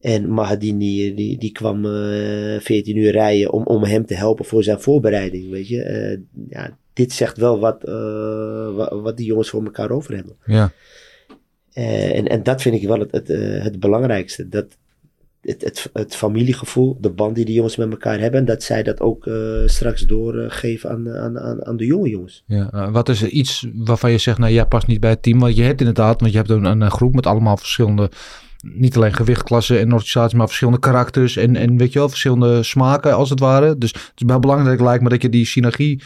En 0.00 0.28
Mahadin 0.28 0.78
die, 0.78 1.14
die, 1.14 1.52
kwam 1.52 1.84
eh 1.84 2.60
14 2.60 2.96
uur 2.96 3.10
rijden 3.12 3.52
om, 3.52 3.62
om 3.62 3.84
hem 3.84 4.06
te 4.06 4.14
helpen 4.14 4.44
voor 4.44 4.62
zijn 4.62 4.80
voorbereiding. 4.80 5.50
Weet 5.50 5.68
je? 5.68 6.20
Ja, 6.48 6.78
dit 6.92 7.12
zegt 7.12 7.36
wel 7.36 7.58
wat, 7.58 7.84
eh, 7.84 8.74
wa- 8.74 8.96
wat 9.00 9.16
die 9.16 9.26
jongens 9.26 9.48
voor 9.50 9.64
elkaar 9.64 9.90
over 9.90 10.14
hebben. 10.14 10.36
Ja. 10.46 10.72
Eh, 11.76 12.16
en, 12.16 12.26
en 12.26 12.42
dat 12.42 12.62
vind 12.62 12.74
ik 12.74 12.88
wel 12.88 12.98
het, 12.98 13.12
het, 13.12 13.30
eh, 13.30 13.62
het 13.62 13.80
belangrijkste. 13.80 14.48
Dat 14.48 14.76
het, 15.40 15.62
het, 15.62 15.90
het 15.92 16.16
familiegevoel, 16.16 16.98
de 17.00 17.10
band 17.10 17.34
die 17.34 17.44
de 17.44 17.52
jongens 17.52 17.76
met 17.76 17.90
elkaar 17.90 18.18
hebben, 18.18 18.44
dat 18.44 18.62
zij 18.62 18.82
dat 18.82 19.00
ook 19.00 19.26
eh, 19.26 19.34
straks 19.66 20.02
doorgeven 20.02 20.90
aan, 20.90 21.08
aan, 21.10 21.38
aan, 21.38 21.66
aan 21.66 21.76
de 21.76 21.86
jonge 21.86 22.08
jongens. 22.08 22.44
Ja, 22.46 22.90
wat 22.90 23.08
is 23.08 23.22
er 23.22 23.28
iets 23.28 23.66
waarvan 23.74 24.10
je 24.10 24.18
zegt, 24.18 24.38
nou 24.38 24.52
jij 24.52 24.66
past 24.66 24.86
niet 24.86 25.00
bij 25.00 25.10
het 25.10 25.22
team? 25.22 25.38
Want 25.38 25.56
je 25.56 25.62
hebt 25.62 25.80
inderdaad, 25.80 26.20
want 26.20 26.32
je 26.32 26.38
hebt 26.38 26.50
een, 26.50 26.64
een 26.64 26.90
groep 26.90 27.14
met 27.14 27.26
allemaal 27.26 27.56
verschillende, 27.56 28.10
niet 28.60 28.96
alleen 28.96 29.14
gewichtklassen 29.14 29.78
en 29.78 29.92
organisaties, 29.92 30.38
maar 30.38 30.46
verschillende 30.46 30.80
karakters 30.80 31.36
en, 31.36 31.56
en 31.56 31.76
weet 31.76 31.92
je 31.92 31.98
wel, 31.98 32.08
verschillende 32.08 32.62
smaken 32.62 33.14
als 33.14 33.30
het 33.30 33.40
ware. 33.40 33.78
Dus 33.78 33.92
het 33.92 34.12
is 34.14 34.26
wel 34.26 34.40
belangrijk 34.40 34.80
lijkt 34.80 35.02
me 35.02 35.08
dat 35.08 35.22
je 35.22 35.28
die 35.28 35.46
synergie 35.46 36.02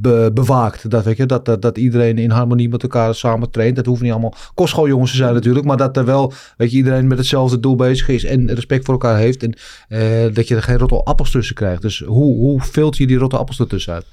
be- 0.00 0.30
bewaakt. 0.34 0.90
Dat, 0.90 1.04
weet 1.04 1.16
je, 1.16 1.26
dat, 1.26 1.44
dat, 1.44 1.62
dat 1.62 1.78
iedereen 1.78 2.18
in 2.18 2.30
harmonie 2.30 2.68
met 2.68 2.82
elkaar 2.82 3.14
samen 3.14 3.50
traint. 3.50 3.76
Dat 3.76 3.86
hoeven 3.86 4.04
niet 4.04 4.12
allemaal 4.14 4.34
kostschooljongens 4.54 5.10
te 5.10 5.16
zijn 5.16 5.34
natuurlijk, 5.34 5.66
maar 5.66 5.76
dat 5.76 5.96
er 5.96 6.04
wel, 6.04 6.32
weet 6.56 6.70
je, 6.70 6.76
iedereen 6.76 7.06
met 7.06 7.18
hetzelfde 7.18 7.60
doel 7.60 7.76
bezig 7.76 8.08
is 8.08 8.24
en 8.24 8.54
respect 8.54 8.84
voor 8.84 8.94
elkaar 8.94 9.18
heeft. 9.18 9.42
En 9.42 9.54
eh, 9.88 10.34
dat 10.34 10.48
je 10.48 10.54
er 10.54 10.62
geen 10.62 10.78
rotte 10.78 10.94
appels 11.02 11.30
tussen 11.30 11.54
krijgt. 11.54 11.82
Dus 11.82 11.98
hoe, 11.98 12.34
hoe 12.36 12.60
filter 12.60 13.00
je 13.00 13.06
die 13.06 13.16
rotte 13.18 13.36
appels 13.36 13.60
ertussen 13.60 13.92
uit? 13.94 14.06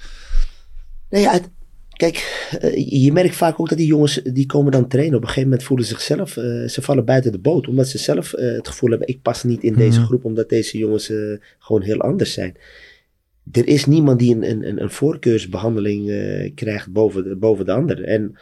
Nee, 1.09 1.21
ja, 1.21 1.31
het- 1.31 1.50
kijk, 1.89 2.47
eh, 2.59 3.03
je 3.03 3.12
merkt 3.12 3.35
vaak 3.35 3.59
ook 3.59 3.69
dat 3.69 3.77
die 3.77 3.88
jongens, 3.88 4.21
die 4.24 4.45
komen 4.45 4.71
dan 4.71 4.88
trainen. 4.88 5.15
Op 5.15 5.21
een 5.21 5.27
gegeven 5.27 5.50
moment 5.50 5.67
voelen 5.67 5.85
ze 5.85 5.91
zichzelf, 5.91 6.38
eh, 6.38 6.67
ze 6.67 6.81
vallen 6.81 7.05
buiten 7.05 7.31
de 7.31 7.39
boot. 7.39 7.67
Omdat 7.67 7.88
ze 7.88 7.97
zelf 7.97 8.31
het 8.31 8.67
gevoel 8.67 8.89
hebben, 8.89 9.07
ik 9.07 9.21
pas 9.21 9.43
niet 9.43 9.63
in 9.63 9.74
deze 9.74 9.97
Mhm. 10.00 10.07
groep. 10.07 10.25
Omdat 10.25 10.50
deze 10.50 10.77
jongens 10.77 11.12
gewoon 11.59 11.81
heel 11.81 12.00
anders 12.00 12.33
zijn. 12.33 12.55
Er 13.52 13.68
is 13.68 13.86
niemand 13.86 14.20
die 14.20 14.36
een, 14.36 14.50
een, 14.50 14.82
een- 14.82 14.90
voorkeursbehandeling 14.92 16.10
eh, 16.10 16.52
krijgt 16.56 16.92
boven 16.92 17.24
de, 17.24 17.36
boven 17.36 17.66
de 17.66 17.72
ander. 17.72 18.04
En 18.04 18.36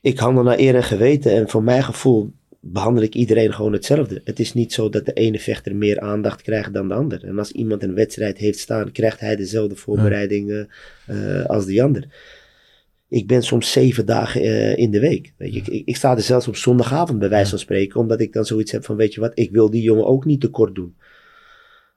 ik 0.00 0.18
handel 0.18 0.42
naar 0.42 0.58
eer 0.58 0.74
en 0.74 0.82
geweten. 0.84 1.32
En 1.32 1.48
voor 1.48 1.62
mijn 1.62 1.82
gevoel 1.82 2.32
behandel 2.60 3.02
ik 3.02 3.14
iedereen 3.14 3.52
gewoon 3.52 3.72
hetzelfde. 3.72 4.20
Het 4.24 4.40
is 4.40 4.54
niet 4.54 4.72
zo 4.72 4.88
dat 4.88 5.06
de 5.06 5.12
ene 5.12 5.38
vechter 5.38 5.76
meer 5.76 6.00
aandacht 6.00 6.42
krijgt 6.42 6.72
dan 6.72 6.88
de 6.88 6.94
ander. 6.94 7.24
En 7.24 7.38
als 7.38 7.52
iemand 7.52 7.82
een 7.82 7.94
wedstrijd 7.94 8.38
heeft 8.38 8.58
staan, 8.58 8.92
krijgt 8.92 9.20
hij 9.20 9.36
dezelfde 9.36 9.76
voorbereiding 9.76 10.50
eh, 10.50 11.40
eh, 11.40 11.46
als 11.46 11.66
die 11.66 11.82
ander. 11.82 12.06
Ik 13.08 13.26
ben 13.26 13.42
soms 13.42 13.72
zeven 13.72 14.06
dagen 14.06 14.40
eh, 14.40 14.76
in 14.76 14.90
de 14.90 15.00
week. 15.00 15.32
Weet 15.36 15.54
je. 15.54 15.60
Ik, 15.60 15.82
ik 15.86 15.96
sta 15.96 16.16
er 16.16 16.22
zelfs 16.22 16.48
op 16.48 16.56
zondagavond 16.56 17.18
bij 17.18 17.28
wijze 17.28 17.50
van 17.50 17.58
spreken, 17.58 18.00
omdat 18.00 18.20
ik 18.20 18.32
dan 18.32 18.44
zoiets 18.44 18.72
heb 18.72 18.84
van, 18.84 18.96
weet 18.96 19.14
je 19.14 19.20
wat, 19.20 19.32
ik 19.34 19.50
wil 19.50 19.70
die 19.70 19.82
jongen 19.82 20.06
ook 20.06 20.24
niet 20.24 20.40
tekort 20.40 20.74
doen. 20.74 20.94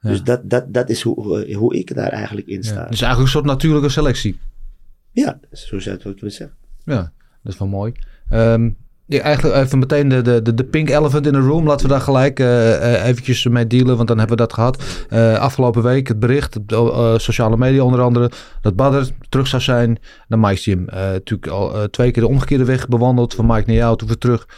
Ja. 0.04 0.10
Dus 0.10 0.22
dat, 0.22 0.40
dat, 0.50 0.64
dat 0.68 0.90
is 0.90 1.02
hoe, 1.02 1.44
eh, 1.44 1.56
hoe 1.56 1.76
ik 1.76 1.94
daar 1.94 2.08
eigenlijk 2.08 2.46
in 2.46 2.62
sta. 2.62 2.74
Ja, 2.74 2.88
dus 2.88 3.00
eigenlijk 3.00 3.20
een 3.20 3.28
soort 3.28 3.44
natuurlijke 3.44 3.88
selectie. 3.88 4.38
Ja, 5.10 5.38
zo 5.52 5.66
zou 5.66 5.82
je 5.82 5.90
het 5.90 6.02
wel 6.02 6.12
kunnen 6.12 6.34
zeggen. 6.34 6.56
Ja, 6.84 7.12
dat 7.42 7.52
is 7.52 7.58
wel 7.58 7.68
mooi. 7.68 7.92
Ehm, 8.28 8.70
Ja, 9.06 9.20
eigenlijk 9.20 9.56
even 9.56 9.78
meteen 9.78 10.08
de, 10.08 10.22
de, 10.42 10.54
de, 10.54 10.64
pink 10.64 10.88
elephant 10.90 11.26
in 11.26 11.32
the 11.32 11.38
room. 11.38 11.66
Laten 11.66 11.86
we 11.86 11.92
daar 11.92 12.00
gelijk 12.00 12.40
uh, 12.40 13.06
eventjes 13.06 13.46
mee 13.46 13.66
dealen, 13.66 13.96
want 13.96 14.08
dan 14.08 14.18
hebben 14.18 14.36
we 14.36 14.42
dat 14.42 14.52
gehad. 14.52 15.06
Uh, 15.10 15.38
afgelopen 15.38 15.82
week 15.82 16.08
het 16.08 16.18
bericht, 16.18 16.58
uh, 16.66 17.18
sociale 17.18 17.56
media 17.56 17.82
onder 17.82 18.00
andere, 18.00 18.30
dat 18.60 18.76
Badder 18.76 19.08
terug 19.28 19.46
zou 19.46 19.62
zijn 19.62 19.98
naar 20.28 20.38
Mike's 20.38 20.62
Gym. 20.62 20.84
natuurlijk 20.90 21.46
al 21.46 21.88
twee 21.88 22.10
keer 22.10 22.22
de 22.22 22.28
omgekeerde 22.28 22.64
weg 22.64 22.88
bewandeld, 22.88 23.34
van 23.34 23.46
Mike 23.46 23.64
naar 23.66 23.76
jou, 23.76 23.96
toen 23.96 24.08
weer 24.08 24.18
terug. 24.18 24.48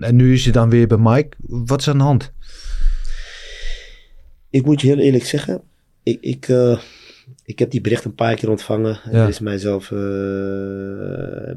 en 0.00 0.16
nu 0.16 0.32
is 0.32 0.44
hij 0.44 0.52
dan 0.52 0.70
weer 0.70 0.86
bij 0.86 0.98
Mike. 1.00 1.36
Wat 1.46 1.80
is 1.80 1.88
aan 1.88 1.98
de 1.98 2.04
hand? 2.04 2.32
Ik 4.54 4.64
moet 4.64 4.80
je 4.80 4.86
heel 4.86 4.98
eerlijk 4.98 5.24
zeggen, 5.24 5.62
ik... 6.02 6.18
ik 6.20 6.48
ik 7.44 7.58
heb 7.58 7.70
die 7.70 7.80
bericht 7.80 8.04
een 8.04 8.14
paar 8.14 8.34
keer 8.34 8.50
ontvangen. 8.50 9.00
Ja. 9.10 9.22
Er 9.22 9.28
is 9.28 9.40
mijzelf 9.40 9.90
uh, 9.90 9.98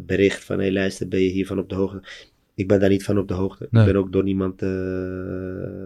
bericht 0.06 0.44
van, 0.44 0.58
hé 0.58 0.64
hey, 0.64 0.74
luister, 0.74 1.08
ben 1.08 1.20
je 1.20 1.30
hiervan 1.30 1.60
op 1.60 1.70
de 1.70 1.76
hoogte? 1.76 2.04
Ik 2.56 2.68
ben 2.68 2.80
daar 2.80 2.90
niet 2.90 3.04
van 3.04 3.18
op 3.18 3.28
de 3.28 3.34
hoogte. 3.34 3.64
Ik 3.64 3.70
ben 3.72 3.96
ook 3.96 4.12
door 4.12 4.24
niemand, 4.24 4.62
uh, 4.62 4.70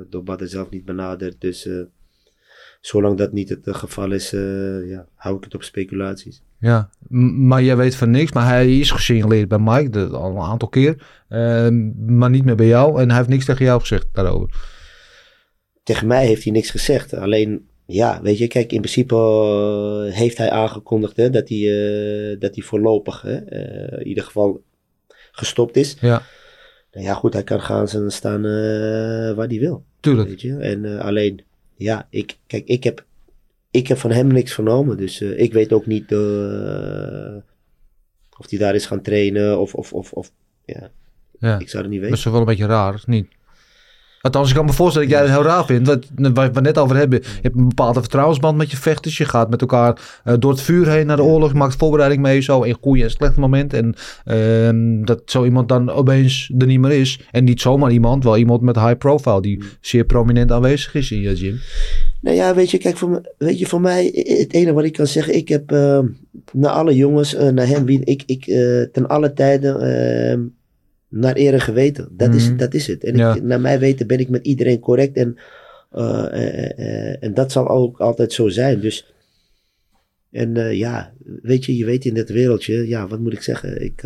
door 0.10 0.24
Badden 0.24 0.50
zelf 0.50 0.70
niet 0.70 0.86
benaderd. 0.86 1.42
Dus 1.42 1.70
zolang 2.82 3.18
dat 3.18 3.32
niet 3.32 3.50
het 3.50 3.68
geval 3.72 4.12
is, 4.12 4.30
ja, 4.86 5.06
hou 5.16 5.38
ik 5.38 5.44
het 5.44 5.56
op 5.56 5.64
speculaties. 5.64 6.42
Ja, 6.60 6.90
maar 7.10 7.64
jij 7.64 7.78
weet 7.78 7.96
van 7.96 8.12
niks. 8.12 8.32
Maar 8.32 8.48
hij 8.48 8.80
is 8.80 8.92
gesignaleerd 8.92 9.48
bij 9.48 9.60
Mike, 9.60 9.90
de, 9.90 10.08
al 10.08 10.32
een 10.32 10.38
aantal 10.38 10.70
keer. 10.70 11.08
Ehm, 11.30 12.16
maar 12.16 12.30
niet 12.30 12.46
meer 12.46 12.56
bij 12.56 12.68
jou. 12.68 13.02
En 13.02 13.08
hij 13.08 13.18
heeft 13.18 13.30
niks 13.30 13.46
tegen 13.46 13.66
jou 13.66 13.80
gezegd 13.80 14.08
daarover. 14.14 14.80
Tegen 15.92 16.08
mij 16.08 16.26
heeft 16.26 16.44
hij 16.44 16.52
niks 16.52 16.70
gezegd. 16.70 17.14
Alleen 17.14 17.68
ja, 17.86 18.22
weet 18.22 18.38
je, 18.38 18.48
kijk, 18.48 18.72
in 18.72 18.82
principe 18.82 19.16
uh, 19.16 20.14
heeft 20.14 20.38
hij 20.38 20.50
aangekondigd 20.50 21.18
hè, 21.18 21.30
dat, 21.30 21.50
hij, 21.50 21.58
uh, 21.58 22.40
dat 22.40 22.56
hij 22.56 22.64
voorlopig 22.64 23.22
hè, 23.22 23.32
uh, 23.32 24.00
in 24.00 24.08
ieder 24.08 24.24
geval 24.24 24.64
gestopt 25.32 25.76
is. 25.76 25.98
Ja. 26.02 26.24
Nou 26.92 27.06
ja, 27.06 27.14
goed, 27.14 27.34
hij 27.34 27.44
kan 27.44 27.62
gaan 27.62 28.12
staan 28.12 28.42
waar 29.36 29.48
hij 29.48 29.60
wil. 29.60 29.84
Tuurlijk. 30.00 30.30
Weet 30.30 30.42
je? 30.42 30.58
En 30.58 31.00
alleen, 31.00 31.44
ja, 31.76 32.08
ik, 32.10 32.38
kijk, 32.48 32.68
ik 32.68 32.84
heb, 32.84 33.06
ik 33.72 33.88
heb 33.88 33.98
van 33.98 34.12
hem 34.12 34.28
niks 34.28 34.54
vernomen. 34.54 34.98
Dus 34.98 35.22
ik 35.22 35.54
weet 35.54 35.74
ook 35.74 35.86
niet 35.86 36.12
of 38.38 38.50
hij 38.50 38.60
daar 38.60 38.76
is 38.76 38.86
gaan 38.86 39.02
trainen 39.02 39.60
of, 39.60 39.74
of, 39.74 39.94
of, 39.94 40.14
of 40.14 40.32
ja. 40.66 40.92
ja. 41.40 41.60
Ik 41.60 41.70
zou 41.70 41.84
het 41.84 41.92
niet 41.92 42.02
weten. 42.02 42.16
Dat 42.16 42.26
is 42.26 42.32
wel 42.32 42.40
een 42.40 42.46
beetje 42.46 42.66
raar, 42.66 43.04
niet? 43.06 43.28
Althans, 44.22 44.50
ik 44.50 44.56
kan 44.56 44.66
me 44.66 44.74
voorstellen 44.74 45.08
dat 45.10 45.18
jij 45.18 45.28
het 45.28 45.36
heel 45.36 45.46
raar 45.46 45.66
vindt. 45.66 45.88
Wat, 45.88 46.06
waar 46.34 46.52
we 46.52 46.62
net 46.62 46.78
over 46.78 46.96
hebben. 46.96 47.20
Je 47.22 47.40
hebt 47.42 47.56
een 47.56 47.68
bepaalde 47.68 48.00
vertrouwensband 48.00 48.58
met 48.58 48.72
je 48.72 48.78
vechters. 48.78 49.18
Je 49.18 49.26
gaat 49.26 49.50
met 49.50 49.62
elkaar 49.62 50.22
uh, 50.26 50.34
door 50.40 50.52
het 50.52 50.62
vuur 50.62 50.90
heen 50.90 51.06
naar 51.06 51.16
de 51.16 51.24
oorlog. 51.24 51.52
Je 51.52 51.58
maakt 51.58 51.76
voorbereiding 51.76 52.22
mee 52.22 52.42
zo 52.42 52.62
in 52.62 52.78
goede 52.82 53.04
en 53.04 53.12
slechte 53.12 53.40
moment. 53.40 53.74
En 53.74 53.96
uh, 54.26 55.06
dat 55.06 55.22
zo 55.26 55.46
iemand 55.46 55.70
dan 55.70 55.90
opeens 55.90 56.52
er 56.58 56.68
niet 56.68 56.80
meer 56.80 56.92
is. 56.92 57.20
En 57.32 57.44
niet 57.44 57.62
zomaar 57.62 57.92
iemand, 57.92 58.24
wel 58.24 58.38
iemand 58.38 58.62
met 58.62 58.76
high 58.76 58.98
profile. 58.98 59.42
Die 59.42 59.64
zeer 59.82 60.04
prominent 60.04 60.52
aanwezig 60.52 60.96
is 60.96 61.12
in 61.12 61.22
je 61.22 61.36
gym. 61.36 61.60
Nou 62.22 62.36
ja, 62.36 62.56
weet 62.56 62.72
je, 62.72 62.78
kijk, 62.78 62.98
voor, 62.98 63.22
weet 63.38 63.60
je, 63.60 63.66
voor 63.66 63.82
mij, 63.82 64.06
het 64.14 64.54
enige 64.54 64.74
wat 64.74 64.84
ik 64.84 64.94
kan 64.94 65.08
zeggen, 65.08 65.36
ik 65.36 65.48
heb 65.48 65.72
uh, 65.72 66.00
naar 66.54 66.72
alle 66.72 66.96
jongens, 66.96 67.36
uh, 67.36 67.48
naar 67.48 67.68
hem, 67.68 67.86
wie 67.86 68.02
ik, 68.04 68.24
ik 68.26 68.44
ten 68.92 69.08
alle 69.08 69.34
tijden 69.34 69.82
ehm, 69.82 70.42
naar 71.12 71.36
ere 71.36 71.60
geweten. 71.60 72.10
Dat, 72.12 72.34
is, 72.34 72.48
mhm. 72.48 72.58
dat 72.58 72.74
is 72.74 72.88
het. 72.88 73.04
En 73.04 73.16
ik, 73.16 73.44
naar 73.44 73.62
mij 73.62 73.80
weten 73.80 74.08
ben 74.08 74.20
ik 74.20 74.30
met 74.30 74.46
iedereen 74.46 74.80
correct. 74.80 75.18
En, 75.18 75.38
uh, 75.94 76.26
uh, 76.34 77.24
en 77.24 77.34
dat 77.34 77.52
zal 77.52 77.68
ook 77.68 78.00
altijd 78.00 78.34
zo 78.34 78.50
zijn. 78.50 78.80
Dus, 78.80 79.14
en 80.32 80.76
ja, 80.78 81.14
weet 81.42 81.66
je, 81.66 81.78
je 81.78 81.86
weet 81.86 82.06
in 82.06 82.14
dit 82.14 82.30
wereldje, 82.30 82.88
ja, 82.88 83.08
wat 83.08 83.20
moet 83.20 83.34
ik 83.34 83.42
zeggen? 83.42 83.82
Ik, 83.84 84.04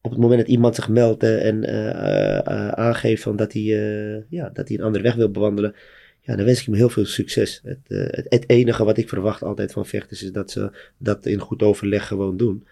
op 0.00 0.10
het 0.10 0.18
moment 0.18 0.40
dat 0.40 0.50
iemand 0.50 0.74
zich 0.74 0.88
meldt 0.88 1.22
en 1.22 1.68
aangeeft 2.76 3.22
van 3.22 3.36
dat, 3.36 3.52
hij, 3.52 3.62
ja, 4.28 4.50
dat 4.52 4.68
hij 4.68 4.78
een 4.78 4.84
andere 4.84 5.04
weg 5.04 5.14
wil 5.14 5.30
bewandelen, 5.30 5.74
ja, 6.20 6.36
dan 6.36 6.44
wens 6.44 6.60
ik 6.60 6.66
hem 6.66 6.74
heel 6.74 6.88
veel 6.88 7.04
succes. 7.04 7.60
Het, 7.64 7.78
het, 7.88 8.26
het, 8.28 8.48
enige 8.48 8.84
wat 8.84 8.98
ik 8.98 9.08
verwacht 9.08 9.42
altijd 9.42 9.72
van 9.72 9.86
vechters 9.86 10.22
is 10.22 10.32
dat 10.32 10.50
ze 10.50 10.70
dat 10.98 11.26
in 11.26 11.38
goed 11.38 11.62
overleg 11.62 12.06
gewoon 12.06 12.36
doen. 12.36 12.66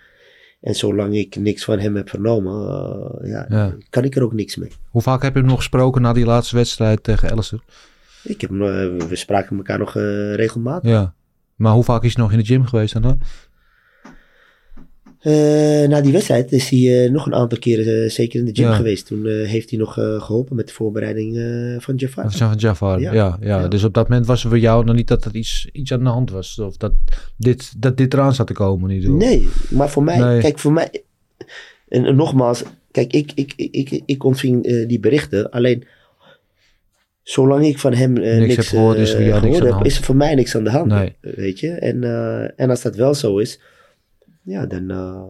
En 0.60 0.74
zolang 0.74 1.16
ik 1.16 1.36
niks 1.36 1.64
van 1.64 1.78
hem 1.78 1.96
heb 1.96 2.08
vernomen, 2.08 2.52
uh, 3.22 3.30
ja, 3.30 3.74
kan 3.90 4.04
ik 4.04 4.16
er 4.16 4.22
ook 4.22 4.32
niks 4.32 4.56
mee. 4.56 4.70
Hoe 4.90 5.02
vaak 5.02 5.22
heb 5.22 5.32
je 5.32 5.38
hem 5.38 5.48
nog 5.48 5.58
gesproken 5.58 6.02
na 6.02 6.12
die 6.12 6.24
laatste 6.24 6.56
wedstrijd 6.56 7.02
tegen 7.02 7.30
Alistair? 7.30 7.62
Ik 8.22 8.40
heb, 8.40 8.50
uh, 8.50 8.58
we 9.08 9.16
spraken 9.16 9.56
elkaar 9.56 9.78
nog 9.78 9.96
uh, 9.96 10.34
regelmatig. 10.34 10.90
Ja, 10.90 11.14
maar 11.54 11.72
hoe 11.72 11.84
vaak 11.84 12.02
is 12.02 12.14
hij 12.14 12.22
nog 12.22 12.32
in 12.32 12.38
de 12.38 12.44
gym 12.44 12.64
geweest 12.64 13.02
dan? 13.02 13.20
Uh, 15.26 15.88
na 15.88 16.00
die 16.00 16.12
wedstrijd 16.12 16.52
is 16.52 16.68
hij 16.68 17.04
uh, 17.04 17.10
nog 17.10 17.26
een 17.26 17.34
aantal 17.34 17.58
keren 17.58 18.02
uh, 18.02 18.10
zeker 18.10 18.38
in 18.38 18.44
de 18.44 18.54
gym 18.54 18.64
ja. 18.64 18.74
geweest. 18.74 19.06
Toen 19.06 19.26
heeft 19.26 19.70
hij 19.70 19.78
nog 19.78 19.92
geholpen 19.94 20.56
met 20.56 20.66
de 20.66 20.72
voorbereiding 20.72 21.34
van 21.82 21.94
Jafar. 21.94 22.32
Van 22.32 22.54
Jafar, 22.56 23.00
ja. 23.00 23.12
Ja, 23.12 23.38
ja. 23.40 23.68
Dus 23.68 23.84
op 23.84 23.94
dat 23.94 24.08
moment 24.08 24.26
was 24.26 24.42
er 24.42 24.48
voor 24.48 24.58
jou 24.58 24.84
nog 24.84 24.94
niet 24.94 25.08
dat 25.08 25.24
er 25.24 25.34
iets, 25.34 25.68
iets 25.72 25.92
aan 25.92 26.04
de 26.04 26.10
hand 26.10 26.30
was. 26.30 26.58
Of 26.58 26.76
dat 26.76 26.92
dit, 27.36 27.82
dat 27.82 27.96
dit 27.96 28.14
eraan 28.14 28.34
zat 28.34 28.46
te 28.46 28.52
komen. 28.52 28.88
Niet 28.88 29.08
nee, 29.08 29.48
maar 29.70 29.90
voor 29.90 30.02
mij, 30.02 30.18
nee. 30.18 30.40
kijk, 30.40 30.58
voor 30.58 30.72
mij. 30.72 31.02
En, 31.88 32.04
en, 32.04 32.16
nogmaals, 32.16 32.62
kijk, 32.90 33.12
ik, 33.12 33.32
ik, 33.34 33.52
ik, 33.56 33.72
ik, 33.90 34.02
ik 34.06 34.24
ontving 34.24 34.86
die 34.86 35.00
berichten. 35.00 35.50
Alleen, 35.50 35.86
zolang 37.22 37.66
ik 37.66 37.78
van 37.78 37.94
hem 37.94 38.12
niks, 38.12 38.38
niks, 38.38 38.56
heb 38.56 38.64
gehoord, 38.64 38.98
is, 38.98 39.12
er, 39.12 39.22
ja, 39.22 39.40
niks 39.40 39.58
heb, 39.58 39.84
is 39.84 39.98
er 39.98 40.04
voor 40.04 40.16
mij 40.16 40.34
niks 40.34 40.56
aan 40.56 40.64
de 40.64 40.70
hand. 40.70 40.86
Nee. 40.86 41.16
Weet 41.20 41.60
je? 41.60 41.70
En, 41.70 42.02
en 42.56 42.70
als 42.70 42.82
dat 42.82 42.96
wel 42.96 43.14
zo 43.14 43.38
is 43.38 43.60
ja, 44.46 44.66
dan, 44.66 44.90
uh, 44.90 45.22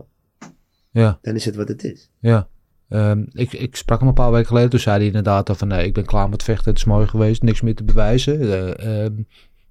ja. 0.90 1.18
dan 1.23 1.35
is 1.35 1.44
het 1.44 1.56
wat 1.56 1.68
het 1.68 1.85
is. 1.85 2.11
Ja. 2.20 2.49
Um, 2.88 3.26
ik, 3.32 3.52
ik 3.52 3.76
sprak 3.76 3.99
hem 3.99 4.08
een 4.08 4.14
paar 4.14 4.30
weken 4.30 4.46
geleden. 4.46 4.70
Toen 4.70 4.80
zei 4.80 4.96
hij 4.96 5.06
inderdaad 5.06 5.50
van 5.56 5.68
nee, 5.68 5.87
ik 5.87 5.94
ben 5.94 6.04
klaar 6.04 6.28
met 6.28 6.42
vechten. 6.42 6.70
Het 6.70 6.78
is 6.78 6.85
mooi 6.85 7.06
geweest. 7.06 7.42
Niks 7.42 7.61
meer 7.61 7.75
te 7.75 7.85
bewijzen. 7.85 8.42
Uh, 8.42 9.04
um, 9.04 9.26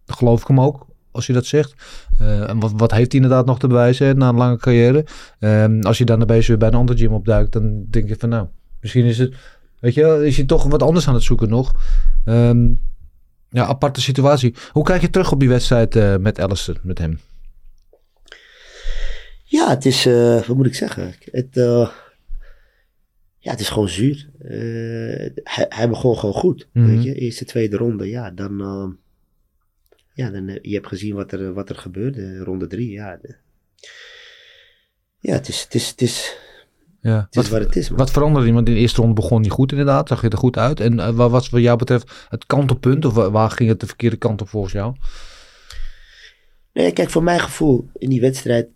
geloof 0.06 0.42
ik 0.42 0.48
hem 0.48 0.60
ook 0.60 0.88
als 1.12 1.28
je 1.28 1.34
dat 1.34 1.46
zegt. 1.46 1.74
Uh, 2.22 2.50
en 2.50 2.60
wat, 2.60 2.72
wat 2.76 2.92
heeft 2.92 3.12
hij 3.12 3.22
inderdaad 3.22 3.46
nog 3.46 3.60
te 3.60 3.68
bewijzen 3.68 4.18
na 4.18 4.30
een 4.30 4.36
lange 4.36 4.58
carrière? 4.58 5.06
Um, 5.40 5.82
als 5.82 5.98
je 5.98 6.06
dan 6.06 6.22
opeens 6.22 6.48
weer 6.48 6.58
bij 6.58 6.68
een 6.68 6.74
ander 6.74 6.98
gym 6.98 7.14
opduikt, 7.14 7.52
dan 7.52 7.86
denk 7.90 8.08
je 8.08 8.16
van 8.16 8.30
nou, 8.30 8.48
misschien 8.82 9.06
is 9.06 9.18
het, 9.18 9.36
weet 9.80 9.94
je, 9.94 10.26
is 10.26 10.38
hij 10.38 10.46
toch 10.46 10.64
wat 10.64 10.84
anders 10.84 11.08
aan 11.08 11.14
het 11.14 11.24
zoeken 11.24 11.50
nog. 11.50 11.74
Ja, 13.50 13.66
aparte 13.66 14.02
situatie. 14.02 14.56
Hoe 14.72 14.84
kijk 14.84 15.02
je 15.02 15.10
terug 15.10 15.32
op 15.32 15.40
die 15.40 15.50
wedstrijd 15.50 15.96
uh, 15.96 16.16
met 16.18 16.40
Alistair, 16.40 16.80
met 16.84 16.98
hem? 16.98 17.20
Ja, 19.56 19.70
het 19.70 19.86
is, 19.86 20.06
uh, 20.06 20.44
wat 20.44 20.56
moet 20.56 20.66
ik 20.66 20.76
zeggen? 20.76 21.14
Het, 21.32 21.58
uh, 21.58 21.90
ja, 23.38 23.52
het 23.52 23.60
is 23.60 23.70
gewoon 23.70 23.90
zuur. 23.90 24.30
Uh, 24.42 25.30
hij, 25.44 25.66
hij 25.70 25.90
begon 25.90 26.18
gewoon 26.18 26.36
goed. 26.36 26.68
Mm 26.72 26.84
-hmm. 26.84 26.96
Weet 26.96 27.04
je, 27.04 27.14
eerste, 27.14 27.46
tweede 27.46 27.78
ronde, 27.78 28.10
ja, 28.10 28.32
dan. 28.32 28.58
ja, 30.14 30.30
dan, 30.30 30.60
je 30.62 30.74
hebt 30.74 30.88
gezien 30.88 31.16
wat 31.16 31.32
er, 31.32 31.54
wat 31.54 31.70
er 31.70 31.76
gebeurde. 31.76 32.38
Ronde 32.38 32.68
drie, 32.68 32.92
ja. 32.92 33.18
De, 33.22 33.36
ja, 35.20 35.34
het 35.34 35.48
is. 35.48 35.64
Het 35.64 35.74
is, 35.74 35.90
het 35.90 36.02
is 36.02 36.38
ja. 37.02 37.18
Het 37.18 37.36
is 37.36 37.42
wat, 37.42 37.48
wat 37.48 37.68
het 37.68 37.76
is. 37.76 37.90
Man. 37.90 37.98
Wat 37.98 38.12
veranderde 38.12 38.48
iemand 38.48 38.68
in 38.68 38.74
de 38.74 38.80
eerste 38.80 39.00
ronde 39.00 39.16
begon 39.16 39.42
niet 39.42 39.52
goed 39.52 39.72
inderdaad. 39.72 40.08
Zag 40.08 40.22
je 40.22 40.30
er 40.30 40.38
goed 40.38 40.58
uit. 40.58 40.80
En 40.80 40.94
uh, 40.94 41.10
wat 41.10 41.32
was 41.32 41.50
wat 41.50 41.62
jou 41.62 41.78
betreft 41.78 42.12
het 42.30 42.46
kantelpunt? 42.46 43.06
Of 43.06 43.14
waar 43.14 43.52
ging 43.52 43.70
het 43.70 43.80
de 43.80 43.86
verkeerde 43.86 44.18
kant 44.18 44.42
op 44.42 44.50
volgens 44.50 44.74
jou? 44.74 44.96
Nee, 46.74 46.92
kijk, 46.92 47.10
voor 47.10 47.24
mijn 47.24 47.40
gevoel 47.40 47.90
in 47.94 48.10
die 48.10 48.22
wedstrijd 48.22 48.68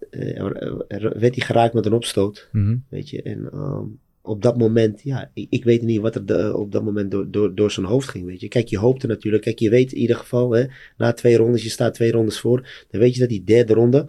werd 1.20 1.36
hij 1.36 1.46
geraakt 1.46 1.74
met 1.74 1.86
een 1.86 1.94
opstoot. 1.94 2.50
Mm 2.52 2.66
-hmm. 2.66 2.84
Weet 2.90 3.10
je, 3.10 3.22
en 3.22 3.50
um, 3.54 4.00
op 4.22 4.42
dat 4.42 4.58
moment, 4.58 5.02
ja, 5.04 5.32
ik, 5.34 5.48
ik, 5.50 5.64
weet 5.64 5.82
niet 5.82 6.02
wat 6.02 6.16
er 6.16 6.26
de, 6.26 6.58
op 6.58 6.72
dat 6.72 6.84
moment 6.84 7.12
door, 7.12 7.32
door, 7.32 7.56
door 7.56 7.72
zijn 7.72 7.86
hoofd 7.86 8.10
ging. 8.10 8.26
Weet 8.26 8.40
je, 8.40 8.48
kijk, 8.48 8.68
je 8.68 8.78
hoopte 8.78 9.08
natuurlijk. 9.08 9.44
Kijk, 9.44 9.60
je 9.60 9.70
weet 9.70 9.92
in 9.92 9.98
ieder 9.98 10.16
geval, 10.16 10.52
hè, 10.52 10.66
na 10.98 11.14
twee 11.14 11.38
rondes, 11.38 11.64
je 11.64 11.70
staat 11.70 11.94
twee 11.94 12.12
rondes 12.12 12.40
voor. 12.40 12.86
Dan 12.90 13.02
weet 13.02 13.14
je 13.14 13.20
dat 13.20 13.30
die 13.30 13.44
derde 13.44 13.74
ronde 13.74 14.08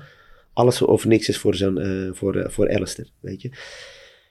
alles 0.53 0.83
of 0.83 1.05
niks 1.05 1.29
is 1.29 1.39
voor, 1.39 1.55
zijn, 1.55 1.79
uh, 1.79 2.13
voor, 2.13 2.37
uh, 2.37 2.49
voor 2.49 2.75
Alistair. 2.75 3.09
Weet 3.21 3.43
je. 3.43 3.51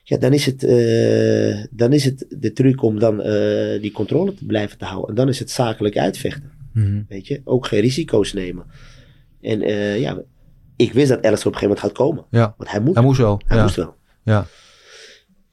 Ja, 0.04 0.18
dan 0.18 0.34
is, 0.34 0.46
het, 0.46 0.64
uh, 0.64 1.66
dan 1.72 1.94
is 1.94 2.06
het 2.06 2.26
de 2.30 2.54
truc 2.54 2.84
om 2.84 3.00
dan 3.00 3.18
die 3.82 3.92
controle 3.92 4.34
te 4.34 4.46
blijven 4.46 4.78
te 4.78 4.86
houden. 4.86 5.10
En 5.10 5.16
dan 5.16 5.30
is 5.30 5.40
het 5.40 5.52
zakelijk 5.52 5.98
uitvechten. 5.98 6.52
Mm 6.74 6.84
-hmm. 6.84 7.06
Weet 7.10 7.28
je, 7.28 7.42
ook 7.44 7.68
geen 7.68 7.82
risico's 7.82 8.34
nemen. 8.34 8.66
En 9.42 9.60
ja, 10.00 10.24
ik 10.80 10.94
wist 10.94 11.10
dat 11.10 11.26
Alice 11.26 11.48
op 11.48 11.54
een 11.54 11.60
gegeven 11.60 11.68
moment 11.68 11.80
gaat 11.80 11.92
komen. 11.92 12.26
Ja. 12.30 12.54
Want 12.58 12.72
hij 12.72 12.80
moet. 12.80 12.96
Hij 12.96 13.04
moest 13.04 13.20
wel. 13.20 13.42
Hij 13.46 13.58
ja. 13.58 13.64
moest 13.64 13.76
wel. 13.76 13.96
Ja. 14.24 14.46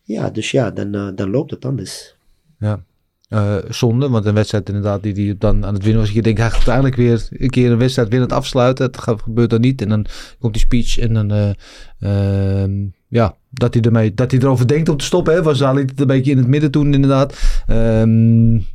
Ja, 0.03 0.31
dus 0.31 0.51
ja, 0.51 0.71
dan, 0.71 0.97
uh, 0.97 1.09
dan 1.15 1.31
loopt 1.31 1.51
het 1.51 1.65
anders. 1.65 2.17
Ja. 2.59 2.85
Uh, 3.29 3.57
zonde, 3.69 4.09
want 4.09 4.25
een 4.27 4.35
wedstrijd 4.35 4.69
inderdaad 4.69 5.03
die, 5.03 5.13
die 5.13 5.39
dan 5.39 5.67
aan 5.67 5.75
het 5.75 5.83
winnen 5.83 6.03
was. 6.03 6.13
Je 6.13 6.23
denkt, 6.23 6.39
hij 6.39 6.49
gaat 6.49 6.57
uiteindelijk 6.57 6.97
weer 6.97 7.29
een 7.31 7.51
keer 7.51 7.71
een 7.71 7.79
wedstrijd 7.79 8.09
winnend 8.09 8.33
afsluiten. 8.33 8.87
Het 8.87 8.99
gebeurt 8.99 9.51
dan 9.51 9.61
niet. 9.61 9.83
En 9.83 9.89
dan 9.89 10.07
komt 10.39 10.53
die 10.53 10.63
speech 10.63 10.99
en 10.99 11.15
dan... 11.15 11.55
Uh, 12.01 12.89
ja, 13.09 13.37
dat 13.51 13.75
hij, 13.75 13.83
ermee, 13.83 14.15
dat 14.15 14.31
hij 14.31 14.41
erover 14.41 14.67
denkt 14.67 14.89
om 14.89 14.97
te 14.97 15.05
stoppen. 15.05 15.35
Hè, 15.35 15.43
was 15.43 15.63
Ali 15.63 15.81
het 15.81 16.01
een 16.01 16.07
beetje 16.07 16.31
in 16.31 16.39
het 16.39 16.47
midden 16.47 16.71
toen 16.71 16.95
inderdaad. 16.95 17.63
Um, 17.71 18.67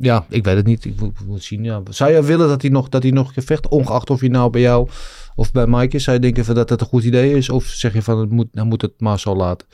ja, 0.00 0.26
ik 0.28 0.44
weet 0.44 0.56
het 0.56 0.66
niet. 0.66 0.84
Ik 0.84 0.94
moet, 1.26 1.42
zien. 1.42 1.64
Ja. 1.64 1.82
Zou 1.90 2.12
je 2.12 2.22
willen 2.22 2.48
dat 2.48 2.62
hij 2.62 2.70
nog, 2.70 2.88
dat 2.88 3.02
hij 3.02 3.12
nog 3.12 3.32
vecht, 3.34 3.68
ongeacht 3.68 4.10
of 4.10 4.20
hij 4.20 4.28
nou 4.28 4.50
bij 4.50 4.60
jou 4.60 4.88
of 5.38 5.52
bij 5.52 5.66
Mike 5.66 5.96
is? 5.96 6.04
Zou 6.04 6.16
je 6.16 6.22
denken 6.22 6.44
van 6.44 6.54
dat 6.54 6.68
dat 6.68 6.80
een 6.80 6.86
goed 6.86 7.04
idee 7.04 7.34
is? 7.34 7.48
Of 7.48 7.64
zeg 7.64 7.92
je 7.92 8.02
van, 8.02 8.18
het 8.18 8.30
moet, 8.30 8.48
dan 8.52 8.66
moet 8.66 8.82
het 8.82 9.00
maar 9.00 9.20
zo 9.20 9.36
laten? 9.36 9.66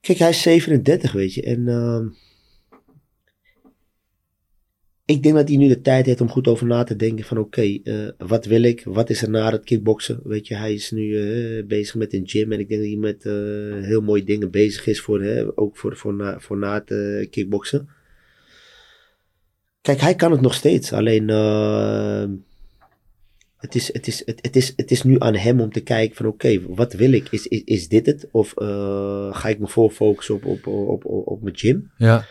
Kijk, 0.00 0.18
hij 0.18 0.28
is 0.28 0.42
37, 0.42 1.12
weet 1.12 1.34
je. 1.34 1.42
En 1.42 1.68
ehm, 1.68 2.06
ik 5.04 5.22
denk 5.22 5.34
dat 5.34 5.48
hij 5.48 5.56
nu 5.56 5.68
de 5.68 5.80
tijd 5.80 6.06
heeft 6.06 6.20
om 6.20 6.28
goed 6.28 6.48
over 6.48 6.66
na 6.66 6.84
te 6.84 6.96
denken 6.96 7.24
van 7.24 7.38
oké, 7.38 7.78
eh, 7.84 8.08
wat 8.18 8.44
wil 8.44 8.62
ik? 8.62 8.84
Wat 8.84 9.10
is 9.10 9.22
er 9.22 9.30
na 9.30 9.50
het 9.50 9.64
kickboksen? 9.64 10.20
Weet 10.24 10.46
je, 10.46 10.54
hij 10.54 10.74
is 10.74 10.90
nu 10.90 11.18
eh, 11.18 11.66
bezig 11.66 11.94
met 11.94 12.12
een 12.12 12.28
gym 12.28 12.52
en 12.52 12.60
ik 12.60 12.68
denk 12.68 12.80
dat 12.80 12.90
hij 12.90 12.98
met 12.98 13.24
eh, 13.26 13.86
heel 13.86 14.02
mooie 14.02 14.24
dingen 14.24 14.50
bezig 14.50 14.86
is 14.86 15.00
voor, 15.00 15.22
hè, 15.22 15.58
ook 15.58 15.76
voor, 15.76 15.96
voor, 15.96 16.14
na, 16.14 16.40
voor 16.40 16.58
na 16.58 16.84
het 16.84 17.30
kickboksen. 17.30 17.88
Kijk, 19.80 20.00
hij 20.00 20.14
kan 20.14 20.32
het 20.32 20.40
nog 20.40 20.54
steeds, 20.54 20.92
alleen 20.92 21.30
ehm, 21.30 22.30
het, 23.64 23.74
is, 23.74 23.92
het, 23.92 24.06
is, 24.06 24.22
het, 24.26 24.38
het, 24.42 24.56
is, 24.56 24.72
het 24.76 24.90
is 24.90 25.02
nu 25.02 25.16
aan 25.18 25.34
hem 25.34 25.60
om 25.60 25.72
te 25.72 25.80
kijken 25.80 26.16
van 26.16 26.26
oké, 26.26 26.60
wat 26.68 26.92
wil 26.92 27.12
ik? 27.12 27.28
Is, 27.30 27.46
is, 27.46 27.62
is 27.64 27.88
dit 27.88 28.06
het? 28.06 28.28
Of 28.30 28.56
eh, 28.56 29.36
ga 29.36 29.48
ik 29.48 29.58
me 29.58 29.66
voor 29.66 29.90
focussen 29.90 30.34
op, 30.34 30.44
op, 30.44 30.66
op, 30.66 31.04
op, 31.04 31.26
op 31.26 31.42
mijn 31.42 31.56
gym? 31.56 31.90
Ja, 31.98 32.24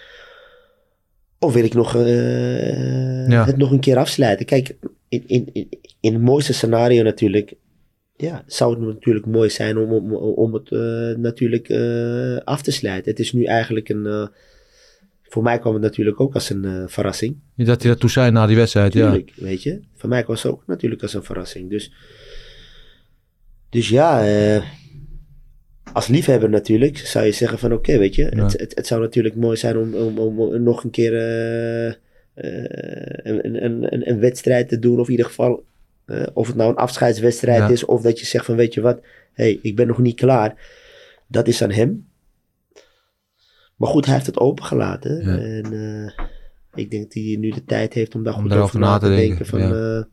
Of 1.40 1.54
wil 1.54 1.64
ik 1.64 1.74
nog, 1.74 1.96
eh, 1.96 3.28
Ja. 3.28 3.46
het 3.46 3.58
nog 3.58 3.72
een 3.72 3.80
keer 3.80 3.98
afsluiten? 3.98 4.46
Kijk, 4.46 4.76
in, 5.10 5.24
in, 5.28 5.50
in, 5.54 5.70
in 6.00 6.14
het 6.14 6.22
mooiste 6.22 6.54
scenario 6.54 7.04
natuurlijk, 7.04 7.54
ja, 8.18 8.44
zou 8.48 8.72
het 8.80 8.96
natuurlijk 8.96 9.26
mooi 9.26 9.50
zijn 9.50 9.78
om, 9.78 9.92
om, 9.92 10.14
om 10.16 10.54
het 10.54 10.72
eh, 10.72 11.18
natuurlijk 11.22 11.72
af 12.44 12.62
te 12.62 12.72
sluiten. 12.72 13.12
Het 13.12 13.20
is 13.20 13.34
nu 13.34 13.44
eigenlijk 13.44 13.90
een, 13.90 14.30
voor 15.34 15.44
mij 15.44 15.60
kwam 15.60 15.74
het 15.74 15.82
natuurlijk 15.82 16.20
ook 16.20 16.34
als 16.34 16.50
een 16.50 16.66
eh, 16.66 16.84
verrassing. 16.86 17.36
dat 17.56 17.82
hij 17.82 17.92
dat 17.92 18.00
toen 18.00 18.10
zei 18.10 18.32
na 18.32 18.48
die 18.48 18.56
wedstrijd, 18.56 18.94
ja. 18.94 19.20
Weet 19.36 19.64
je. 19.64 19.80
Voor 19.96 20.10
mij 20.10 20.26
was 20.26 20.44
het 20.44 20.52
ook 20.52 20.64
natuurlijk 20.68 21.02
als 21.02 21.14
een 21.14 21.24
verrassing. 21.24 21.70
Dus, 21.70 21.94
dus 23.70 23.90
ja, 23.90 24.26
eh, 24.26 24.64
als 25.94 26.08
liefhebber 26.08 26.50
natuurlijk 26.50 26.98
zou 26.98 27.26
je 27.26 27.32
zeggen 27.32 27.60
van 27.60 27.74
oké, 27.74 27.98
weet 27.98 28.16
je. 28.16 28.24
Het, 28.24 28.60
het, 28.60 28.76
het 28.76 28.88
zou 28.88 29.02
natuurlijk 29.02 29.36
mooi 29.36 29.58
zijn 29.58 29.78
om, 29.78 29.94
om, 29.94 30.40
om 30.40 30.64
nog 30.64 30.84
een 30.84 30.90
keer 30.90 31.14
eh, 31.14 31.94
een, 33.24 33.64
een, 33.66 33.94
een, 33.94 34.10
een 34.10 34.20
wedstrijd 34.20 34.70
te 34.70 34.80
doen. 34.80 35.00
Of 35.00 35.06
in 35.06 35.12
ieder 35.12 35.26
geval, 35.26 35.66
of 36.34 36.48
het 36.48 36.56
nou 36.56 36.70
een 36.70 36.76
afscheidswedstrijd 36.76 37.60
Ja. 37.60 37.70
is. 37.70 37.86
Of 37.86 38.02
dat 38.02 38.20
je 38.20 38.26
zegt 38.26 38.46
van 38.46 38.56
weet 38.56 38.74
je 38.74 38.82
wat, 38.82 39.00
hey, 39.34 39.60
ik 39.62 39.76
ben 39.76 39.88
nog 39.88 39.98
niet 39.98 40.16
klaar. 40.16 40.56
Dat 41.28 41.48
is 41.48 41.62
aan 41.62 41.72
hem. 41.72 42.12
Maar 43.76 43.90
goed, 43.90 44.06
hij 44.06 44.14
heeft 44.14 44.26
het 44.26 44.40
opengelaten. 44.40 45.24
Ja. 45.26 45.38
En 45.38 45.74
eh, 45.74 46.26
ik 46.74 46.92
denk 46.92 47.04
dat 47.04 47.14
hij 47.14 47.36
nu 47.40 47.50
de 47.50 47.66
tijd 47.66 47.94
heeft 47.94 48.16
om 48.16 48.24
daar 48.24 48.36
Om 48.36 48.42
goed 48.42 48.54
over 48.54 48.80
na 48.80 48.98
te 48.98 49.08
denken. 49.10 49.46
van, 49.46 49.60
ja. 49.60 49.72
eh, 49.98 50.04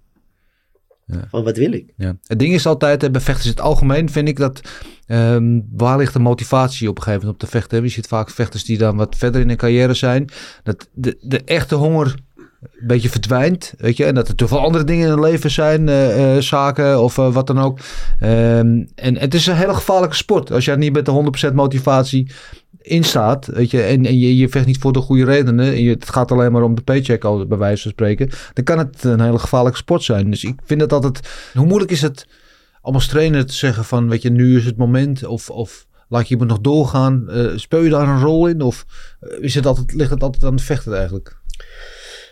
Ja. 1.07 1.26
van 1.29 1.45
wat 1.45 1.57
wil 1.57 1.73
ik? 1.73 1.93
Ja. 1.97 2.17
Het 2.26 2.38
ding 2.38 2.55
is 2.55 2.67
altijd, 2.67 3.02
hè, 3.02 3.11
bij 3.11 3.21
vechters 3.21 3.45
in 3.47 3.50
het 3.52 3.61
algemeen 3.61 4.11
vind 4.11 4.29
ik 4.29 4.37
dat, 4.37 4.61
ehm, 5.07 5.61
waar 5.73 5.99
ligt 5.99 6.12
de 6.12 6.19
motivatie 6.19 6.88
op 6.88 6.97
een 6.97 7.02
gegeven 7.02 7.26
moment 7.26 7.43
om 7.43 7.49
te 7.49 7.57
vechten? 7.59 7.83
Je 7.83 7.88
ziet 7.88 8.07
vaak 8.07 8.31
vechters 8.31 8.64
die 8.64 8.79
dan 8.79 8.97
wat 8.97 9.17
verder 9.17 9.40
in 9.40 9.49
hun 9.49 9.57
carrière 9.57 9.95
zijn, 9.95 10.29
dat 10.62 10.88
de, 10.93 11.17
de 11.21 11.45
echte 11.45 11.75
honger 11.75 12.14
een 12.61 12.87
beetje 12.87 13.09
verdwijnt, 13.09 13.75
weet 13.76 13.97
je, 13.97 14.05
en 14.05 14.14
dat 14.14 14.29
er 14.29 14.35
te 14.35 14.49
veel 14.49 14.59
andere 14.61 14.85
dingen 14.85 15.05
in 15.05 15.11
het 15.11 15.21
leven 15.21 15.50
zijn, 15.50 15.88
eh, 15.88 16.37
eh, 16.37 16.43
zaken 16.43 17.02
of 17.02 17.19
eh, 17.19 17.33
wat 17.33 17.47
dan 17.47 17.59
ook. 17.59 17.79
Ehm, 18.21 18.85
en 18.95 19.17
het 19.19 19.35
is 19.35 19.47
een 19.47 19.57
hele 19.57 19.75
gevaarlijke 19.75 20.17
sport. 20.17 20.52
Als 20.52 20.64
jij 20.64 20.76
niet 20.76 20.93
met 20.93 21.05
de 21.05 21.11
100% 21.11 21.55
motivatie 21.55 22.31
in 22.83 23.05
staat, 23.05 23.47
weet 23.47 23.71
je, 23.71 23.83
en, 23.83 24.07
en 24.07 24.19
je, 24.19 24.37
je 24.37 24.49
vecht 24.49 24.67
niet 24.67 24.79
voor 24.79 24.93
de 24.93 25.01
goede 25.01 25.25
redenen, 25.25 25.67
en 25.67 25.83
je, 25.83 25.91
het 25.91 26.11
gaat 26.11 26.33
alleen 26.33 26.53
maar 26.53 26.63
om 26.63 26.75
de 26.75 26.83
paycheck, 26.83 27.25
al 27.25 27.47
bij 27.47 27.59
wijze 27.59 27.83
van 27.83 27.91
spreken, 27.91 28.31
dan 28.53 28.65
kan 28.65 28.79
het 28.79 29.05
een 29.05 29.21
hele 29.21 29.39
gevaarlijke 29.39 29.79
sport 29.79 30.03
zijn. 30.03 30.31
Dus 30.31 30.45
ik 30.45 30.61
vind 30.65 30.81
het 30.81 30.93
altijd, 30.93 31.51
hoe 31.55 31.67
moeilijk 31.67 31.91
is 31.91 32.03
het 32.03 32.27
om 32.83 32.95
als 32.95 33.07
trainer 33.07 33.47
te 33.47 33.55
zeggen 33.55 33.85
van, 33.85 34.09
weet 34.09 34.23
je, 34.23 34.31
nu 34.31 34.57
is 34.57 34.65
het 34.65 34.77
moment, 34.77 35.25
of, 35.25 35.51
of 35.51 35.87
laat 36.09 36.25
je 36.25 36.31
iemand 36.31 36.51
nog 36.51 36.61
doorgaan, 36.61 37.31
Eh, 37.31 37.57
speel 37.57 37.83
je 37.83 37.91
daar 37.91 38.09
een 38.09 38.21
rol 38.21 38.47
in, 38.47 38.61
of 38.61 38.87
eh, 39.21 39.43
is 39.43 39.55
het 39.55 39.67
altijd, 39.67 39.93
ligt 39.93 40.11
het 40.11 40.23
altijd 40.23 40.45
aan 40.45 40.57
de 40.57 40.63
vechter 40.63 40.93
eigenlijk? 40.93 41.39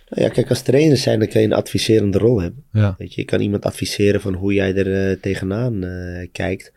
Nou 0.09 0.23
ja, 0.23 0.29
kijk, 0.29 0.49
als 0.49 0.63
trainer 0.63 0.97
zijn, 0.97 1.19
dan 1.19 1.29
kan 1.29 1.41
je 1.41 1.47
een 1.47 1.53
adviserende 1.53 2.19
rol 2.19 2.41
hebben. 2.41 2.65
Ja, 2.73 2.95
Weet 2.99 3.15
je, 3.15 3.21
je 3.21 3.27
kan 3.27 3.41
iemand 3.41 3.65
adviseren 3.65 4.21
van 4.21 4.35
hoe 4.35 4.53
jij 4.53 4.75
er 4.75 5.11
eh, 5.11 5.21
tegenaan 5.21 5.85
kijkt. 6.33 6.73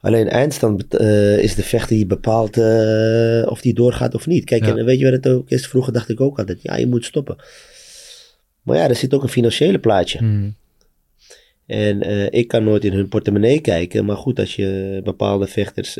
Alleen 0.00 0.28
eindstand 0.28 0.96
eh, 0.96 1.38
is 1.38 1.54
de 1.54 1.62
vechter 1.62 1.96
die 1.96 2.06
bepaalt 2.06 2.56
eh, 2.56 3.50
of 3.50 3.60
die 3.60 3.74
doorgaat 3.74 4.14
of 4.14 4.26
niet. 4.26 4.44
Kijk, 4.44 4.64
Ja. 4.64 4.76
en 4.76 4.84
weet 4.84 4.98
je 4.98 5.04
wat 5.04 5.24
het 5.24 5.28
ook 5.28 5.50
is? 5.50 5.66
Vroeger 5.66 5.92
dacht 5.92 6.08
ik 6.08 6.20
ook 6.20 6.38
altijd, 6.38 6.62
ja, 6.62 6.76
je 6.76 6.86
moet 6.86 7.04
stoppen. 7.04 7.36
Maar 8.62 8.76
ja, 8.76 8.88
er 8.88 8.96
zit 8.96 9.14
ook 9.14 9.22
een 9.22 9.28
financiële 9.28 9.78
plaatje. 9.78 10.18
Hmm. 10.18 10.54
En 11.66 12.02
eh, 12.02 12.26
ik 12.30 12.48
kan 12.48 12.64
nooit 12.64 12.84
in 12.84 12.92
hun 12.92 13.08
portemonnee 13.08 13.60
kijken. 13.60 14.04
Maar 14.04 14.16
goed, 14.16 14.38
als 14.38 14.56
je 14.56 15.00
bepaalde 15.04 15.46
vechters, 15.46 15.94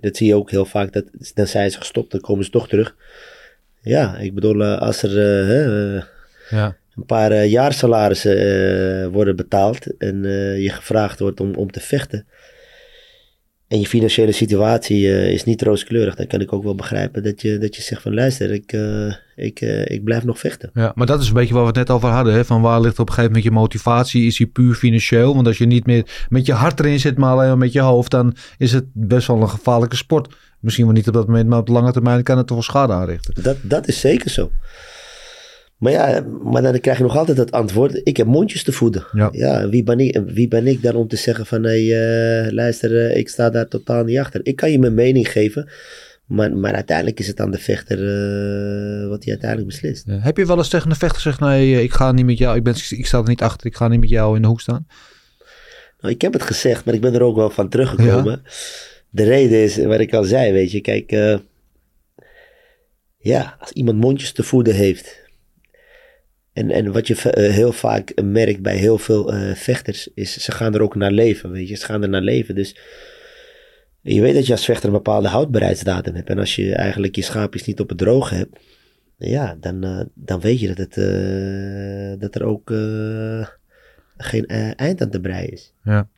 dat 0.00 0.16
zie 0.16 0.26
je 0.26 0.34
ook 0.34 0.50
heel 0.50 0.64
vaak, 0.64 0.92
dat, 0.92 1.04
dan 1.34 1.46
zijn 1.46 1.70
ze 1.70 1.78
gestopt, 1.78 2.10
dan 2.10 2.20
komen 2.20 2.44
ze 2.44 2.50
toch 2.50 2.68
terug. 2.68 2.96
Ja, 3.82 4.18
ik 4.18 4.34
bedoel, 4.34 4.64
als 4.64 5.02
er 5.02 5.16
ja, 6.50 6.76
een 6.96 7.06
paar 7.06 7.44
jaarsalarissen 7.46 9.12
worden 9.12 9.36
betaald 9.36 9.96
en 9.96 10.22
je 10.60 10.70
gevraagd 10.70 11.18
wordt 11.18 11.40
om, 11.40 11.54
om 11.54 11.70
te 11.70 11.80
vechten. 11.80 12.26
En 13.68 13.80
je 13.80 13.86
financiële 13.86 14.32
situatie 14.32 15.12
eh, 15.12 15.32
is 15.32 15.44
niet 15.44 15.62
rooskleurig, 15.62 16.14
dan 16.14 16.26
kan 16.26 16.40
ik 16.40 16.52
ook 16.52 16.62
wel 16.62 16.74
begrijpen 16.74 17.22
dat 17.22 17.40
je, 17.40 17.58
dat 17.58 17.76
je 17.76 17.82
zegt 17.82 18.02
van 18.02 18.14
luister, 18.14 18.52
ik, 18.52 18.72
eh, 18.72 19.14
ik, 19.36 19.60
eh, 19.60 19.86
ik 19.86 20.04
blijf 20.04 20.24
nog 20.24 20.38
vechten. 20.38 20.70
ja, 20.74 20.92
maar 20.94 21.06
dat 21.06 21.20
is 21.20 21.28
een 21.28 21.34
beetje 21.34 21.54
waar 21.54 21.62
we 21.62 21.68
het 21.68 21.76
net 21.76 21.90
over 21.90 22.08
hadden. 22.08 22.34
Hè? 22.34 22.44
Van 22.44 22.62
waar 22.62 22.80
ligt 22.80 22.98
op 22.98 23.08
een 23.08 23.14
gegeven 23.14 23.34
moment 23.34 23.44
je 23.52 23.60
motivatie? 23.60 24.26
Is 24.26 24.36
die 24.36 24.46
puur 24.46 24.74
financieel? 24.74 25.34
Want 25.34 25.46
als 25.46 25.58
je 25.58 25.66
niet 25.66 25.86
meer 25.86 26.26
met 26.28 26.46
je 26.46 26.52
hart 26.52 26.80
erin 26.80 27.00
zit, 27.00 27.16
maar 27.16 27.30
alleen 27.30 27.48
maar 27.48 27.58
met 27.58 27.72
je 27.72 27.80
hoofd, 27.80 28.10
dan 28.10 28.36
is 28.58 28.72
het 28.72 28.84
best 28.92 29.26
wel 29.26 29.40
een 29.40 29.50
gevaarlijke 29.50 29.96
sport. 29.96 30.34
Misschien 30.60 30.84
wel 30.84 30.94
niet 30.94 31.08
op 31.08 31.14
dat 31.14 31.26
moment, 31.26 31.48
maar 31.48 31.58
op 31.58 31.66
de 31.66 31.72
lange 31.72 31.92
termijn 31.92 32.22
kan 32.22 32.36
het 32.36 32.46
toch 32.46 32.56
wel 32.56 32.66
schade 32.66 32.92
aanrichten. 32.92 33.42
Dat, 33.42 33.56
dat 33.62 33.88
is 33.88 34.00
zeker 34.00 34.30
zo. 34.30 34.50
Maar 35.84 35.92
ja, 35.92 36.24
maar 36.42 36.62
dan 36.62 36.80
krijg 36.80 36.96
je 36.96 37.02
nog 37.02 37.16
altijd 37.16 37.38
het 37.38 37.50
antwoord, 37.50 38.00
ik 38.04 38.16
heb 38.16 38.26
mondjes 38.26 38.62
te 38.62 38.72
voeden. 38.72 39.06
Ja. 39.12 39.68
wie, 39.68 39.82
ben 39.82 39.98
ik, 39.98 40.20
wie 40.26 40.48
ben 40.48 40.66
ik 40.66 40.82
dan 40.82 40.94
om 40.94 41.08
te 41.08 41.16
zeggen 41.16 41.46
van, 41.46 41.62
hé, 41.62 41.86
hey, 41.86 42.44
eh, 42.46 42.52
luister, 42.52 43.10
eh, 43.10 43.16
ik 43.16 43.28
sta 43.28 43.50
daar 43.50 43.68
totaal 43.68 44.04
niet 44.04 44.18
achter. 44.18 44.40
Ik 44.42 44.56
kan 44.56 44.70
je 44.70 44.78
mijn 44.78 44.94
mening 44.94 45.30
geven, 45.30 45.68
maar, 46.26 46.56
maar 46.56 46.74
uiteindelijk 46.74 47.18
is 47.18 47.26
het 47.26 47.40
aan 47.40 47.50
de 47.50 47.58
vechter 47.58 47.98
eh, 47.98 49.08
wat 49.08 49.22
hij 49.22 49.32
uiteindelijk 49.32 49.70
beslist. 49.70 50.04
Ja. 50.06 50.18
Heb 50.18 50.36
je 50.36 50.46
wel 50.46 50.56
eens 50.56 50.68
tegen 50.68 50.90
een 50.90 50.96
vechter 50.96 51.20
gezegd, 51.20 51.40
nee, 51.40 51.82
ik 51.82 51.92
ga 51.92 52.12
niet 52.12 52.26
met 52.26 52.38
jou, 52.38 52.56
ik, 52.56 52.62
ben, 52.62 52.74
ik 52.88 53.06
sta 53.06 53.18
er 53.18 53.28
niet 53.28 53.42
achter, 53.42 53.66
ik 53.66 53.76
ga 53.76 53.88
niet 53.88 54.00
met 54.00 54.08
jou 54.08 54.36
in 54.36 54.42
de 54.42 54.48
hoek 54.48 54.60
staan? 54.60 54.86
Nou, 56.00 56.14
ik 56.14 56.20
heb 56.20 56.32
het 56.32 56.42
gezegd, 56.42 56.84
maar 56.84 56.94
ik 56.94 57.00
ben 57.00 57.14
er 57.14 57.22
ook 57.22 57.36
wel 57.36 57.50
van 57.50 57.68
teruggekomen. 57.68 58.42
De 59.10 59.24
reden 59.24 59.62
is, 59.62 59.76
wat 59.76 60.00
ik 60.00 60.14
al 60.14 60.24
zei, 60.24 60.52
weet 60.52 60.72
je, 60.72 60.80
kijk, 60.80 61.40
ja, 63.18 63.56
als 63.60 63.70
iemand 63.70 63.98
mondjes 63.98 64.32
te 64.32 64.42
voeden 64.42 64.74
heeft. 64.74 65.23
En, 66.54 66.70
en 66.70 66.92
wat 66.92 67.06
je 67.06 67.30
eh, 67.30 67.52
heel 67.52 67.72
vaak 67.72 68.22
merkt 68.22 68.62
bij 68.62 68.76
heel 68.76 68.98
veel 68.98 69.32
eh, 69.32 69.54
vechters, 69.54 70.08
is 70.14 70.36
ze 70.36 70.52
gaan 70.52 70.74
er 70.74 70.82
ook 70.82 70.94
naar 70.94 71.10
leven, 71.10 71.50
weet 71.50 71.68
je, 71.68 71.74
ze 71.74 71.84
gaan 71.84 72.02
er 72.02 72.08
naar 72.08 72.20
leven. 72.20 72.54
Dus 72.54 72.76
je 74.00 74.20
weet 74.20 74.34
dat 74.34 74.46
je 74.46 74.52
als 74.52 74.64
vechter 74.64 74.88
een 74.88 74.94
bepaalde 74.94 75.28
houdbaarheidsdatum 75.28 76.14
hebt. 76.14 76.28
En 76.28 76.38
als 76.38 76.56
je 76.56 76.74
eigenlijk 76.74 77.16
je 77.16 77.22
schaapjes 77.22 77.64
niet 77.64 77.80
op 77.80 77.88
het 77.88 77.98
droge 77.98 78.34
hebt, 78.34 78.58
ja, 79.16 79.56
dan, 79.60 79.84
eh, 79.84 80.00
dan 80.14 80.40
weet 80.40 80.60
je 80.60 80.74
dat, 80.74 80.78
het, 80.78 80.94
dat 82.20 82.34
er 82.34 82.44
ook 82.44 82.68
geen 84.16 84.46
eind 84.76 85.00
aan 85.00 85.10
te 85.10 85.20
breien 85.20 85.52
is. 85.52 85.72
Ja, 85.84 86.08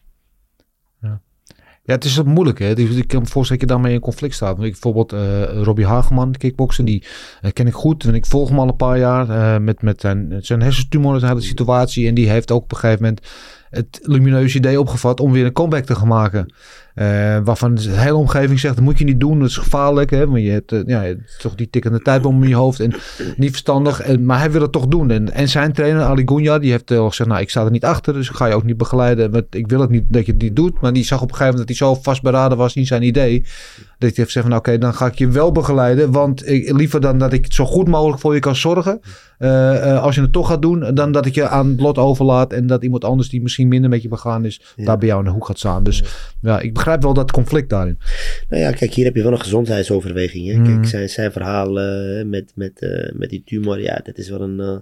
ja 1.87 1.95
het 1.95 2.05
is 2.05 2.21
ook 2.21 2.27
moeilijk. 2.27 2.59
Hè? 2.59 2.75
Dus 2.75 2.97
Ik 2.97 3.09
kan 3.09 3.23
me 3.23 3.27
voorstellen 3.27 3.61
dat 3.63 3.71
je 3.71 3.75
daarmee 3.75 3.95
in 3.95 4.01
conflict 4.01 4.35
staat. 4.35 4.57
Ik, 4.63 4.71
bijvoorbeeld 4.71 5.13
eh 5.13 5.63
Robbie 5.63 5.87
Hageman, 5.87 6.33
kickboksen, 6.33 6.85
die 6.85 7.05
eh, 7.41 7.53
ken 7.53 7.67
ik 7.67 7.75
goed. 7.75 8.05
En 8.05 8.15
ik 8.15 8.27
volg 8.27 8.49
hem 8.49 8.59
al 8.59 8.69
een 8.69 8.77
paar 8.77 8.99
jaar 8.99 9.31
eh, 9.31 9.61
met, 9.61 9.83
met 9.83 10.01
zijn, 10.01 10.39
zijn 10.41 10.63
hersentumor, 10.63 11.19
zijn 11.19 11.33
hele 11.33 11.45
situatie. 11.45 12.09
En 12.09 12.15
die 12.15 12.29
heeft 12.29 12.51
ook 12.51 12.63
op 12.63 12.73
een 12.73 12.79
gegeven 12.79 13.03
moment 13.03 13.27
het 13.71 13.99
lumineuze 14.03 14.59
idee 14.59 14.81
opgevat 14.81 15.21
om 15.21 15.33
weer 15.33 15.45
een 15.45 15.53
comeback 15.53 15.85
te 15.85 15.95
gaan 15.95 16.09
maken. 16.09 16.55
Eh, 16.97 17.39
waarvan 17.45 17.75
de 17.75 17.91
hele 17.91 18.15
omgeving 18.15 18.61
zegt, 18.61 18.75
dat 18.75 18.85
moet 18.85 18.99
je 18.99 19.05
niet 19.05 19.21
doen, 19.21 19.39
dat 19.41 19.49
is 19.49 19.57
gevaarlijk. 19.57 20.11
Hè? 20.11 20.27
Want 20.27 20.43
je 20.43 20.51
hebt 20.51 20.73
eh, 20.73 20.81
ja, 20.87 21.03
het 21.03 21.37
toch 21.39 21.55
die 21.55 21.71
tikkende 21.71 22.01
tijdbom 22.03 22.43
in 22.43 22.49
je 22.49 22.55
hoofd 22.55 22.81
en 22.81 22.93
niet 23.37 23.51
verstandig. 23.51 24.01
En, 24.01 24.25
maar 24.25 24.39
hij 24.39 24.51
wil 24.51 24.61
het 24.63 24.73
toch 24.73 24.87
doen. 24.87 25.11
En, 25.11 25.33
en 25.33 25.49
zijn 25.49 25.73
trainer, 25.73 26.03
Ali 26.03 26.23
Gunja, 26.27 26.59
die 26.59 26.71
heeft 26.71 26.91
al 26.91 27.09
gezegd, 27.09 27.29
nou 27.29 27.41
ik 27.43 27.51
sta 27.51 27.65
er 27.65 27.71
niet 27.71 27.85
achter, 27.85 28.13
dus 28.13 28.29
ik 28.29 28.37
ga 28.37 28.47
je 28.47 28.55
ook 28.55 28.65
niet 28.65 28.77
begeleiden. 28.77 29.31
Want 29.31 29.55
ik 29.55 29.67
wil 29.69 29.81
het 29.81 29.91
niet 29.91 30.05
dat 30.09 30.27
je 30.27 30.33
het 30.33 30.43
niet 30.43 30.57
doet. 30.57 30.81
Maar 30.81 30.93
die 30.93 31.05
zag 31.05 31.23
op 31.23 31.29
een 31.31 31.37
gegeven 31.37 31.53
moment 31.59 31.69
dat 31.69 31.79
hij 31.79 31.89
zo 31.95 32.01
vastberaden 32.03 32.59
was 32.59 32.77
in 32.77 32.87
zijn 32.87 33.03
idee. 33.03 33.39
Dat 33.39 33.49
hij 33.99 34.11
heeft 34.15 34.15
gezegd 34.33 34.47
van, 34.47 34.57
oké, 34.57 34.79
dan 34.79 34.95
ga 34.95 35.07
ik 35.07 35.15
je 35.15 35.29
wel 35.29 35.53
begeleiden. 35.53 36.11
Want 36.13 36.49
ik, 36.49 36.73
liever 36.77 37.01
dan 37.01 37.19
dat 37.19 37.33
ik 37.33 37.53
zo 37.53 37.65
goed 37.65 37.89
mogelijk 37.89 38.21
voor 38.21 38.35
je 38.35 38.41
kan 38.41 38.57
zorgen. 38.57 39.01
eh, 39.39 40.03
als 40.03 40.15
je 40.15 40.21
het 40.21 40.33
toch 40.33 40.49
gaat 40.49 40.63
doen, 40.63 40.95
dan 40.95 41.13
dat 41.13 41.27
ik 41.27 41.35
je 41.35 41.49
aan 41.49 41.69
het 41.69 41.81
lot 41.81 41.99
overlaat. 41.99 42.53
En 42.53 42.67
dat 42.67 42.83
iemand 42.83 43.05
anders 43.05 43.29
die 43.29 43.43
misschien 43.43 43.69
minder 43.69 43.91
met 43.91 44.03
je 44.03 44.09
begaan 44.09 44.45
is, 44.45 44.61
Ja. 44.77 44.85
daar 44.85 44.99
bij 44.99 45.09
jou 45.09 45.21
in 45.21 45.27
de 45.27 45.33
hoek 45.33 45.47
gaat 45.47 45.59
staan. 45.59 45.83
Dus 45.83 46.05
ja, 46.41 46.61
ik 46.61 46.75
begrijp 46.75 46.85
wel 46.95 47.15
dat 47.15 47.31
conflict 47.31 47.71
daarin. 47.71 47.99
Nou 48.49 48.63
ja, 48.63 48.71
kijk, 48.71 48.93
hier 48.93 49.05
heb 49.05 49.15
je 49.15 49.23
wel 49.23 49.33
een 49.33 49.41
gezondheidsoverweging. 49.41 50.47
Hè? 50.47 50.63
Kijk, 50.63 50.87
zijn, 50.87 51.09
zijn 51.09 51.33
verhaal 51.33 51.81
eh, 51.81 52.25
met, 52.25 52.53
met, 52.55 52.81
eh, 52.81 53.13
met 53.13 53.31
die 53.31 53.43
tumor, 53.45 53.81
ja, 53.81 54.01
dat 54.05 54.19
is 54.19 54.29
wel 54.29 54.41
een, 54.41 54.61
eh, 54.61 54.77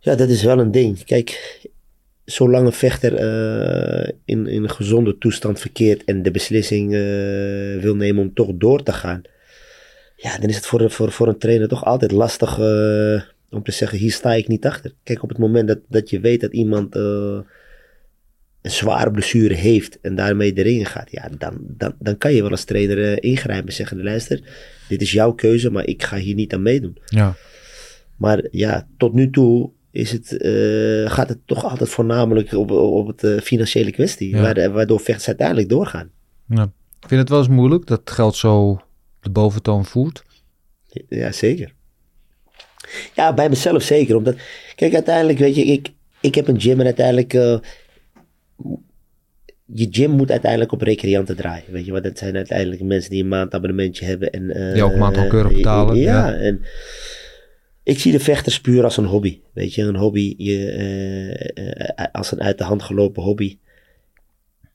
Ja, 0.00 0.14
dat 0.14 0.28
is 0.28 0.42
wel 0.42 0.58
een 0.58 0.70
ding. 0.70 1.04
Kijk, 1.04 1.60
zolang 2.24 2.66
een 2.66 2.72
vechter 2.72 3.12
in, 4.24 4.46
in 4.46 4.62
een 4.62 4.70
gezonde 4.70 5.18
toestand 5.18 5.60
verkeert 5.60 6.04
en 6.04 6.22
de 6.22 6.30
beslissing 6.30 6.90
wil 7.80 7.96
nemen 7.96 8.22
om 8.22 8.34
toch 8.34 8.50
door 8.54 8.82
te 8.82 8.92
gaan, 8.92 9.22
ja, 10.16 10.38
dan 10.38 10.48
is 10.48 10.56
het 10.56 10.66
voor, 10.66 10.90
voor, 10.90 11.12
voor 11.12 11.28
een 11.28 11.38
trainer 11.38 11.68
toch 11.68 11.84
altijd 11.84 12.12
lastig 12.12 12.58
om 13.50 13.62
te 13.62 13.72
zeggen: 13.72 13.98
hier 13.98 14.12
sta 14.12 14.32
ik 14.32 14.48
niet 14.48 14.66
achter. 14.66 14.92
Kijk, 15.02 15.22
op 15.22 15.28
het 15.28 15.38
moment 15.38 15.68
dat, 15.68 15.78
dat 15.88 16.10
je 16.10 16.20
weet 16.20 16.40
dat 16.40 16.52
iemand 16.52 16.94
een 18.62 18.70
zware 18.70 19.10
blessure 19.10 19.54
heeft 19.54 20.00
en 20.00 20.14
daarmee 20.14 20.52
erin 20.52 20.86
gaat, 20.86 21.10
ja, 21.10 21.28
dan, 21.38 21.58
dan, 21.60 21.94
dan 21.98 22.18
kan 22.18 22.32
je 22.32 22.42
wel 22.42 22.50
als 22.50 22.64
trainer 22.64 23.22
ingrijpen 23.22 23.66
en 23.66 23.72
zeggen: 23.72 24.02
luister, 24.02 24.40
dit 24.88 25.02
is 25.02 25.12
jouw 25.12 25.32
keuze, 25.32 25.70
maar 25.70 25.86
ik 25.86 26.02
ga 26.02 26.16
hier 26.16 26.34
niet 26.34 26.54
aan 26.54 26.62
meedoen. 26.62 26.98
Ja. 27.06 27.36
Maar 28.16 28.44
ja, 28.50 28.88
tot 28.96 29.12
nu 29.12 29.30
toe 29.30 29.70
is 29.90 30.12
het, 30.12 30.36
eh, 30.36 31.10
gaat 31.10 31.28
het 31.28 31.38
toch 31.46 31.64
altijd 31.64 31.88
voornamelijk 31.88 32.52
op, 32.52 32.70
op 32.70 33.06
het 33.06 33.22
uh, 33.22 33.40
financiële 33.40 33.90
kwestie. 33.90 34.36
Ja. 34.36 34.70
Waardoor 34.70 35.00
vechters 35.00 35.26
uiteindelijk 35.26 35.68
doorgaan. 35.68 36.10
Ja. 36.48 36.62
Ik 37.00 37.08
vind 37.08 37.20
het 37.20 37.28
wel 37.28 37.38
eens 37.38 37.48
moeilijk 37.48 37.86
dat 37.86 38.10
geld 38.10 38.36
zo 38.36 38.80
de 39.20 39.30
boventoon 39.30 39.84
voert. 39.84 40.22
Ja, 41.08 41.32
zeker. 41.32 41.72
Ja, 43.14 43.34
bij 43.34 43.48
mezelf 43.48 43.82
zeker. 43.82 44.16
Omdat, 44.16 44.36
kijk, 44.74 44.94
uiteindelijk, 44.94 45.38
weet 45.38 45.54
je, 45.54 45.64
ik, 45.64 45.88
ik 46.20 46.34
heb 46.34 46.48
een 46.48 46.60
gym 46.60 46.80
en 46.80 46.84
uiteindelijk. 46.84 47.60
Uh, 48.66 48.72
je 49.64 49.88
gym 49.90 50.10
moet 50.10 50.30
uiteindelijk 50.30 50.72
op 50.72 50.80
recreanten 50.80 51.36
draaien. 51.36 51.72
Weet 51.72 51.84
je, 51.84 51.92
want 51.92 52.04
dat 52.04 52.18
zijn 52.18 52.36
uiteindelijk 52.36 52.82
mensen 52.82 53.10
die 53.10 53.22
een 53.22 53.28
maandabonnementje 53.28 54.04
hebben. 54.04 54.30
En, 54.30 54.72
die 54.72 54.82
ook 54.82 54.96
maandkeurig 54.96 55.52
betalen. 55.52 55.96
Ja, 55.96 56.28
ja, 56.28 56.34
en 56.34 56.62
ik 57.82 57.98
zie 57.98 58.12
de 58.12 58.20
vechters 58.20 58.60
puur 58.60 58.84
als 58.84 58.96
een 58.96 59.04
hobby. 59.04 59.40
Weet 59.52 59.74
je, 59.74 59.82
een 59.82 59.96
hobby 59.96 60.34
je, 60.36 61.46
uh, 61.54 62.06
als 62.12 62.32
een 62.32 62.42
uit 62.42 62.58
de 62.58 62.64
hand 62.64 62.82
gelopen 62.82 63.22
hobby. 63.22 63.58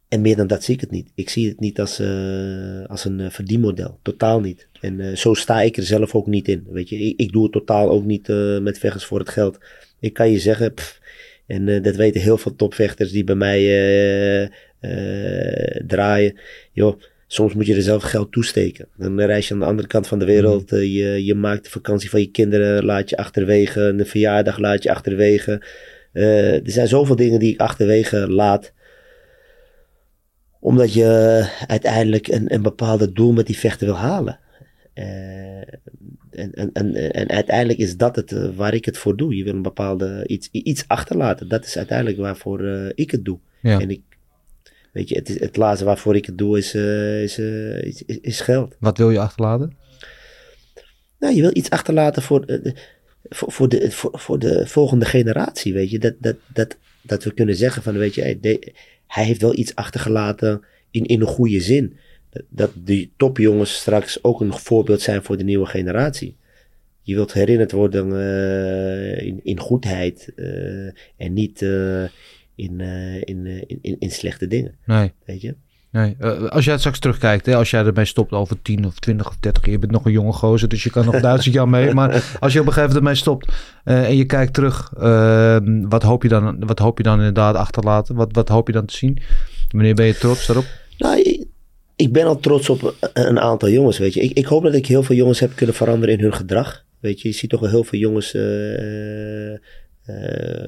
En 0.07 0.21
meer 0.21 0.35
dan 0.35 0.47
dat 0.47 0.63
zie 0.63 0.73
ik 0.73 0.81
het 0.81 0.91
niet. 0.91 1.11
Ik 1.15 1.29
zie 1.29 1.47
het 1.47 1.59
niet 1.59 1.79
als, 1.79 1.99
uh, 1.99 2.85
als 2.85 3.05
een 3.05 3.31
verdienmodel. 3.31 3.99
Totaal 4.01 4.39
niet. 4.39 4.67
En 4.81 5.17
zo 5.17 5.33
sta 5.33 5.61
ik 5.61 5.77
er 5.77 5.83
zelf 5.83 6.15
ook 6.15 6.27
niet 6.27 6.47
in. 6.47 6.67
Weet 6.69 6.89
je, 6.89 6.97
ik, 6.97 7.19
ik 7.19 7.31
doe 7.31 7.43
het 7.43 7.51
totaal 7.51 7.89
ook 7.89 8.05
niet 8.05 8.27
met 8.61 8.79
vechters 8.79 9.05
voor 9.05 9.19
het 9.19 9.29
geld. 9.29 9.57
Ik 9.99 10.13
kan 10.13 10.31
je 10.31 10.39
zeggen, 10.39 10.73
pff, 10.73 10.99
en 11.47 11.81
dat 11.81 11.95
weten 11.95 12.21
heel 12.21 12.37
veel 12.37 12.55
topvechters 12.55 13.11
die 13.11 13.23
bij 13.23 13.35
mij 13.35 14.51
draaien. 15.87 16.39
Joh, 16.71 16.99
Soms 17.29 17.53
moet 17.53 17.65
je 17.65 17.75
er 17.75 17.81
zelf 17.81 18.03
geld 18.03 18.31
toesteken. 18.31 18.87
Dan 18.97 19.21
reis 19.21 19.47
je 19.47 19.53
aan 19.53 19.59
de 19.59 19.65
andere 19.65 19.87
kant 19.87 20.07
van 20.07 20.19
de 20.19 20.25
wereld. 20.25 20.71
Uh, 20.71 20.81
je, 20.81 21.25
je 21.25 21.35
maakt 21.35 21.63
de 21.63 21.69
vakantie 21.69 22.09
van 22.09 22.19
je 22.19 22.31
kinderen, 22.31 22.85
laat 22.85 23.09
je 23.09 23.17
achterwege. 23.17 23.81
Een 23.81 24.05
verjaardag 24.05 24.57
laat 24.57 24.83
je 24.83 24.91
achterwege. 24.91 25.61
Er 26.13 26.61
zijn 26.63 26.87
zoveel 26.87 27.15
dingen 27.15 27.39
die 27.39 27.53
ik 27.53 27.59
achterwege 27.59 28.31
laat. 28.31 28.73
Omdat 30.59 30.93
je 30.93 31.45
uiteindelijk 31.67 32.27
een, 32.27 32.53
een 32.53 32.61
bepaalde 32.61 33.11
doel 33.11 33.31
met 33.31 33.45
die 33.45 33.57
vechten 33.57 33.87
wil 33.87 33.97
halen. 33.97 34.39
Uh, 34.97 35.57
en, 36.29 36.53
en, 36.53 36.69
en, 36.73 37.13
en, 37.13 37.29
uiteindelijk 37.29 37.79
is 37.79 37.97
dat 37.97 38.15
het 38.15 38.55
waar 38.55 38.73
ik 38.73 38.85
het 38.85 38.97
voor 38.97 39.15
doe. 39.17 39.35
Je 39.35 39.43
wil 39.43 39.53
een 39.53 39.61
bepaalde 39.61 40.23
iets, 40.27 40.49
iets 40.51 40.83
achterlaten. 40.87 41.47
Dat 41.47 41.65
is 41.65 41.77
uiteindelijk 41.77 42.17
waarvoor 42.17 42.65
ik 42.95 43.11
het 43.11 43.25
doe. 43.25 43.39
Ja. 43.61 43.79
En 43.79 43.89
ik 43.89 44.01
Weet 44.97 45.09
je, 45.09 45.15
het, 45.15 45.29
is, 45.29 45.39
het 45.39 45.57
laatste 45.57 45.85
waarvoor 45.85 46.15
ik 46.15 46.25
het 46.25 46.37
doe 46.37 46.57
is, 46.57 46.75
is, 46.75 47.37
is, 47.37 48.03
is, 48.21 48.41
geld. 48.41 48.75
Wat 48.79 48.97
wil 48.97 49.09
je 49.09 49.19
achterlaten? 49.19 49.77
Nou, 51.19 51.35
je 51.35 51.41
wil 51.41 51.51
iets 51.53 51.69
achterlaten 51.69 52.21
voor, 52.21 52.59
voor, 53.23 53.51
voor, 53.51 53.69
de, 53.69 53.91
voor, 53.91 54.19
voor 54.19 54.39
de 54.39 54.67
volgende 54.67 55.05
generatie, 55.05 55.73
weet 55.73 55.89
je. 55.89 55.99
Dat, 55.99 56.13
dat, 56.19 56.35
dat, 56.53 56.77
dat 57.01 57.23
we 57.23 57.33
kunnen 57.33 57.55
zeggen 57.55 57.83
van, 57.83 57.97
weet 57.97 58.15
je, 58.15 58.21
hij 59.07 59.25
heeft 59.25 59.41
wel 59.41 59.57
iets 59.57 59.75
achtergelaten 59.75 60.63
in, 60.91 61.05
in 61.05 61.21
een 61.21 61.27
goede 61.27 61.59
zin. 61.59 61.97
Dat, 62.49 62.71
die 62.75 63.11
topjongens 63.17 63.75
straks 63.75 64.23
ook 64.23 64.41
een 64.41 64.53
voorbeeld 64.53 65.01
zijn 65.01 65.23
voor 65.23 65.37
de 65.37 65.43
nieuwe 65.43 65.65
generatie. 65.65 66.35
Je 67.01 67.15
wilt 67.15 67.33
herinnerd 67.33 67.71
worden 67.71 68.11
in, 69.25 69.39
in 69.43 69.59
goedheid 69.59 70.33
en 71.17 71.33
niet 71.33 71.61
in, 72.57 72.79
uh, 72.79 73.15
in, 73.15 73.65
in, 73.81 73.95
in, 73.99 74.11
slechte 74.11 74.47
dingen. 74.47 74.75
Nee. 74.85 75.13
Weet 75.25 75.41
je? 75.41 75.55
Nee. 75.91 76.15
Als 76.49 76.63
jij 76.63 76.71
het 76.71 76.81
straks 76.81 76.99
terugkijkt, 76.99 77.45
hè, 77.45 77.55
als 77.55 77.69
jij 77.69 77.85
ermee 77.85 78.05
stopt 78.05 78.31
over 78.31 78.61
10 78.61 78.85
of 78.85 78.99
20 78.99 79.27
of 79.27 79.37
30 79.39 79.63
jaar, 79.63 79.73
je 79.73 79.79
bent 79.79 79.91
nog 79.91 80.05
een 80.05 80.11
jonge 80.11 80.33
gozer, 80.33 80.69
dus 80.69 80.83
je 80.83 80.89
kan 80.89 81.05
nog 81.05 81.19
duizend 81.19 81.53
jaar 81.53 81.69
mee. 81.69 81.93
Maar 81.93 82.09
als 82.39 82.53
je 82.53 82.59
op 82.59 82.67
een 82.67 82.73
gegeven 82.73 82.95
moment 82.95 82.95
ermee 82.95 83.15
stopt 83.15 83.53
en 83.83 84.15
je 84.15 84.25
kijkt 84.25 84.53
terug, 84.53 84.89
wat, 85.89 86.03
hoop 86.03 86.23
je 86.23 86.29
dan, 86.29 86.65
wat 86.65 86.79
hoop 86.79 86.97
je 86.97 87.03
dan 87.03 87.17
inderdaad 87.17 87.55
achterlaten? 87.55 88.15
Wat, 88.15 88.29
wat 88.31 88.49
hoop 88.49 88.67
je 88.67 88.73
dan 88.73 88.85
te 88.85 88.95
zien? 88.95 89.17
Wanneer 89.69 89.95
ben 89.95 90.05
je 90.05 90.17
trots 90.17 90.47
daarop? 90.47 90.65
Nou, 90.97 91.45
ik, 91.97 92.13
ben 92.13 92.25
al 92.25 92.39
trots 92.39 92.69
op 92.69 92.95
een 93.13 93.39
aantal 93.39 93.69
jongens, 93.69 93.97
weet 93.97 94.13
je. 94.13 94.21
Ik, 94.21 94.31
ik 94.31 94.45
hoop 94.45 94.63
dat 94.63 94.73
ik 94.73 94.85
heel 94.85 95.03
veel 95.03 95.15
jongens 95.15 95.39
heb 95.39 95.55
kunnen 95.55 95.75
veranderen 95.75 96.17
in 96.17 96.21
hun 96.21 96.33
gedrag. 96.33 96.85
Weet 96.99 97.21
je, 97.21 97.27
je 97.27 97.33
ziet 97.33 97.49
toch 97.49 97.59
wel 97.59 97.69
heel 97.69 97.83
veel 97.83 97.99
jongens 97.99 98.33
uh, 98.33 98.43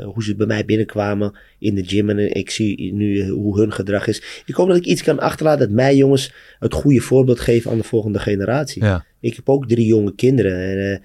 hoe 0.03 0.23
ze 0.23 0.35
bij 0.35 0.47
mij 0.47 0.65
binnenkwamen 0.65 1.37
in 1.59 1.75
de 1.75 1.83
gym. 1.85 2.09
En 2.09 2.35
ik 2.35 2.49
zie 2.49 2.93
nu 2.93 3.27
hoe 3.27 3.59
hun 3.59 3.73
gedrag 3.73 4.07
is. 4.07 4.43
Ik 4.45 4.55
hoop 4.55 4.67
dat 4.67 4.77
ik 4.77 4.85
iets 4.85 5.03
kan 5.03 5.19
achterlaten 5.19 5.67
dat 5.67 5.75
mij 5.75 5.95
jongens 5.95 6.33
het 6.59 6.73
goede 6.73 6.99
voorbeeld 6.99 7.39
geven 7.39 7.71
aan 7.71 7.77
de 7.77 7.83
volgende 7.83 8.19
generatie. 8.19 8.83
Ja. 8.83 9.05
Ik 9.19 9.35
heb 9.35 9.49
ook 9.49 9.67
drie 9.67 9.85
jonge 9.85 10.15
kinderen. 10.15 10.59
En, 10.59 10.77
uh, 10.77 10.97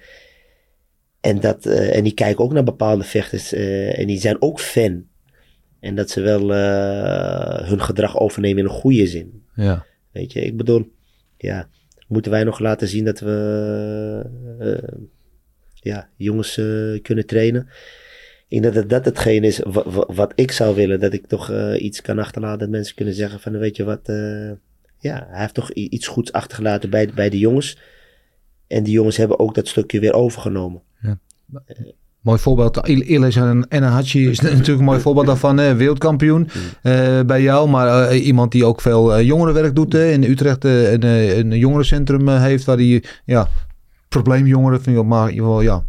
en, 1.31 1.39
dat, 1.39 1.65
en 1.65 2.03
die 2.03 2.13
kijken 2.13 2.43
ook 2.43 2.53
naar 2.53 2.63
bepaalde 2.63 3.03
vechters. 3.03 3.53
en 3.53 4.07
die 4.07 4.19
zijn 4.19 4.41
ook 4.41 4.59
fan. 4.59 5.03
En 5.79 5.95
dat 5.95 6.09
ze 6.09 6.21
wel 6.21 6.53
hun 7.65 7.81
gedrag 7.81 8.19
overnemen 8.19 8.57
in 8.57 8.65
een 8.65 8.75
goede 8.75 9.07
zin. 9.07 9.43
Ja. 9.55 9.85
Weet 10.15 10.33
je, 10.33 10.41
ik 10.41 10.57
bedoel, 10.57 10.91
ja, 11.37 11.69
moeten 12.07 12.31
wij 12.31 12.43
nog 12.43 12.59
laten 12.59 12.87
zien 12.87 13.05
dat 13.05 13.19
we 13.19 14.29
ja, 15.73 16.09
jongens 16.15 16.53
kunnen 17.01 17.25
trainen. 17.25 17.67
Ik 18.47 18.61
denk 18.61 18.73
dat 18.73 18.89
dat 18.89 19.05
hetgeen 19.05 19.43
is 19.43 19.59
wat, 20.07 20.31
ik 20.35 20.51
zou 20.51 20.75
willen. 20.75 20.99
Dat 20.99 21.13
ik 21.13 21.27
toch 21.27 21.51
uh, 21.51 21.81
iets 21.81 22.01
kan 22.01 22.19
achterlaten. 22.19 22.59
Dat 22.59 22.69
mensen 22.69 22.95
kunnen 22.95 23.13
zeggen 23.13 23.39
van 23.39 23.57
weet 23.57 23.75
je 23.75 23.83
wat. 23.83 24.07
Ja, 24.97 25.27
hij 25.29 25.41
heeft 25.41 25.53
toch 25.53 25.71
iets 25.71 26.07
goeds 26.07 26.31
achtergelaten 26.31 26.89
bij, 26.89 27.09
bij 27.15 27.29
de 27.29 27.39
jongens. 27.39 27.79
En 28.67 28.83
die 28.83 28.93
jongens 28.93 29.17
hebben 29.17 29.39
ook 29.39 29.55
dat 29.55 29.67
stukje 29.67 29.99
weer 29.99 30.13
overgenomen. 30.13 30.81
Ja. 31.01 31.19
Mooi 32.25 32.39
voorbeeld. 32.39 32.87
Iles 32.87 33.35
en 33.35 33.65
Enahachi 33.69 34.29
is 34.29 34.39
natuurlijk 34.51 34.79
een 34.79 34.83
mooi 34.83 34.99
voorbeeld 34.99 35.25
daarvan. 35.25 35.57
Hè? 35.57 35.75
Wereldkampioen 35.75 36.49
uh, 36.83 37.19
bij 37.25 37.41
jou. 37.41 37.69
Maar 37.69 38.11
uh, 38.11 38.25
iemand 38.25 38.51
die 38.51 38.65
ook 38.65 38.81
veel 38.81 39.19
uh, 39.19 39.25
jongerenwerk 39.25 39.75
doet. 39.75 39.93
Hè? 39.93 40.11
In 40.11 40.23
Utrecht 40.23 40.63
een, 40.63 41.03
een 41.03 41.57
jongerencentrum 41.57 42.27
heeft. 42.27 42.65
Waar 42.65 42.77
hij 42.77 43.03
ja, 43.25 43.47
probleemjongeren 44.09 44.81
vind 44.81 44.97
ik, 44.97 45.03
maar 45.05 45.33
ja, 45.63 45.83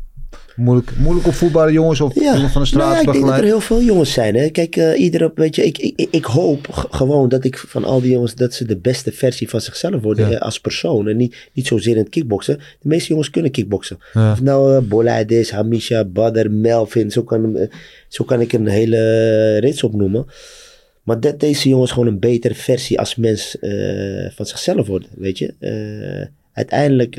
Moeilijk, 0.57 0.97
moeilijk 0.97 1.27
opvoedbare 1.27 1.73
jongens 1.73 2.01
of 2.01 2.14
ja. 2.14 2.49
van 2.49 2.61
de 2.61 2.66
straat 2.66 2.85
nou, 2.85 2.95
ja, 2.95 3.01
ik 3.01 3.12
denk 3.12 3.27
dat 3.27 3.38
er 3.38 3.45
heel 3.45 3.61
veel 3.61 3.83
jongens 3.83 4.12
zijn. 4.12 4.35
Hè? 4.35 4.49
Kijk, 4.49 4.77
uh, 4.77 5.01
ieder, 5.01 5.31
weet 5.35 5.57
je, 5.57 5.64
ik, 5.64 5.79
ik, 5.79 6.09
ik 6.11 6.25
hoop 6.25 6.87
gewoon 6.90 7.29
dat 7.29 7.45
ik 7.45 7.59
van 7.59 7.85
al 7.85 8.01
die 8.01 8.11
jongens, 8.11 8.35
dat 8.35 8.55
ze 8.55 8.64
de 8.64 8.77
beste 8.77 9.12
versie 9.12 9.49
van 9.49 9.61
zichzelf 9.61 10.03
worden 10.03 10.31
ja. 10.31 10.38
als 10.38 10.61
persoon. 10.61 11.09
En 11.09 11.16
niet, 11.16 11.37
niet 11.53 11.66
zozeer 11.66 11.97
in 11.97 12.03
het 12.03 12.09
kickboksen. 12.09 12.57
De 12.57 12.88
meeste 12.88 13.09
jongens 13.09 13.31
kunnen 13.31 13.51
kickboksen. 13.51 13.99
Ja. 14.12 14.33
Of 14.33 14.42
nou 14.42 14.85
uh, 15.05 15.49
Hamisha, 15.51 16.05
Badr, 16.05 16.51
Melvin, 16.51 17.11
zo 17.11 17.23
kan, 17.23 17.57
uh, 17.57 17.62
zo 18.09 18.25
kan 18.25 18.40
ik 18.40 18.53
een 18.53 18.66
hele 18.66 19.59
rits 19.59 19.83
opnoemen. 19.83 20.27
Maar 21.03 21.21
dat 21.21 21.40
deze 21.40 21.69
jongens 21.69 21.92
gewoon 21.92 22.09
een 22.09 22.19
betere 22.19 22.55
versie 22.55 22.99
als 22.99 23.16
mens 23.16 23.57
van 24.35 24.47
zichzelf 24.47 24.87
worden, 24.87 25.09
weet 25.16 25.38
je. 25.38 25.55
uiteindelijk 26.53 27.16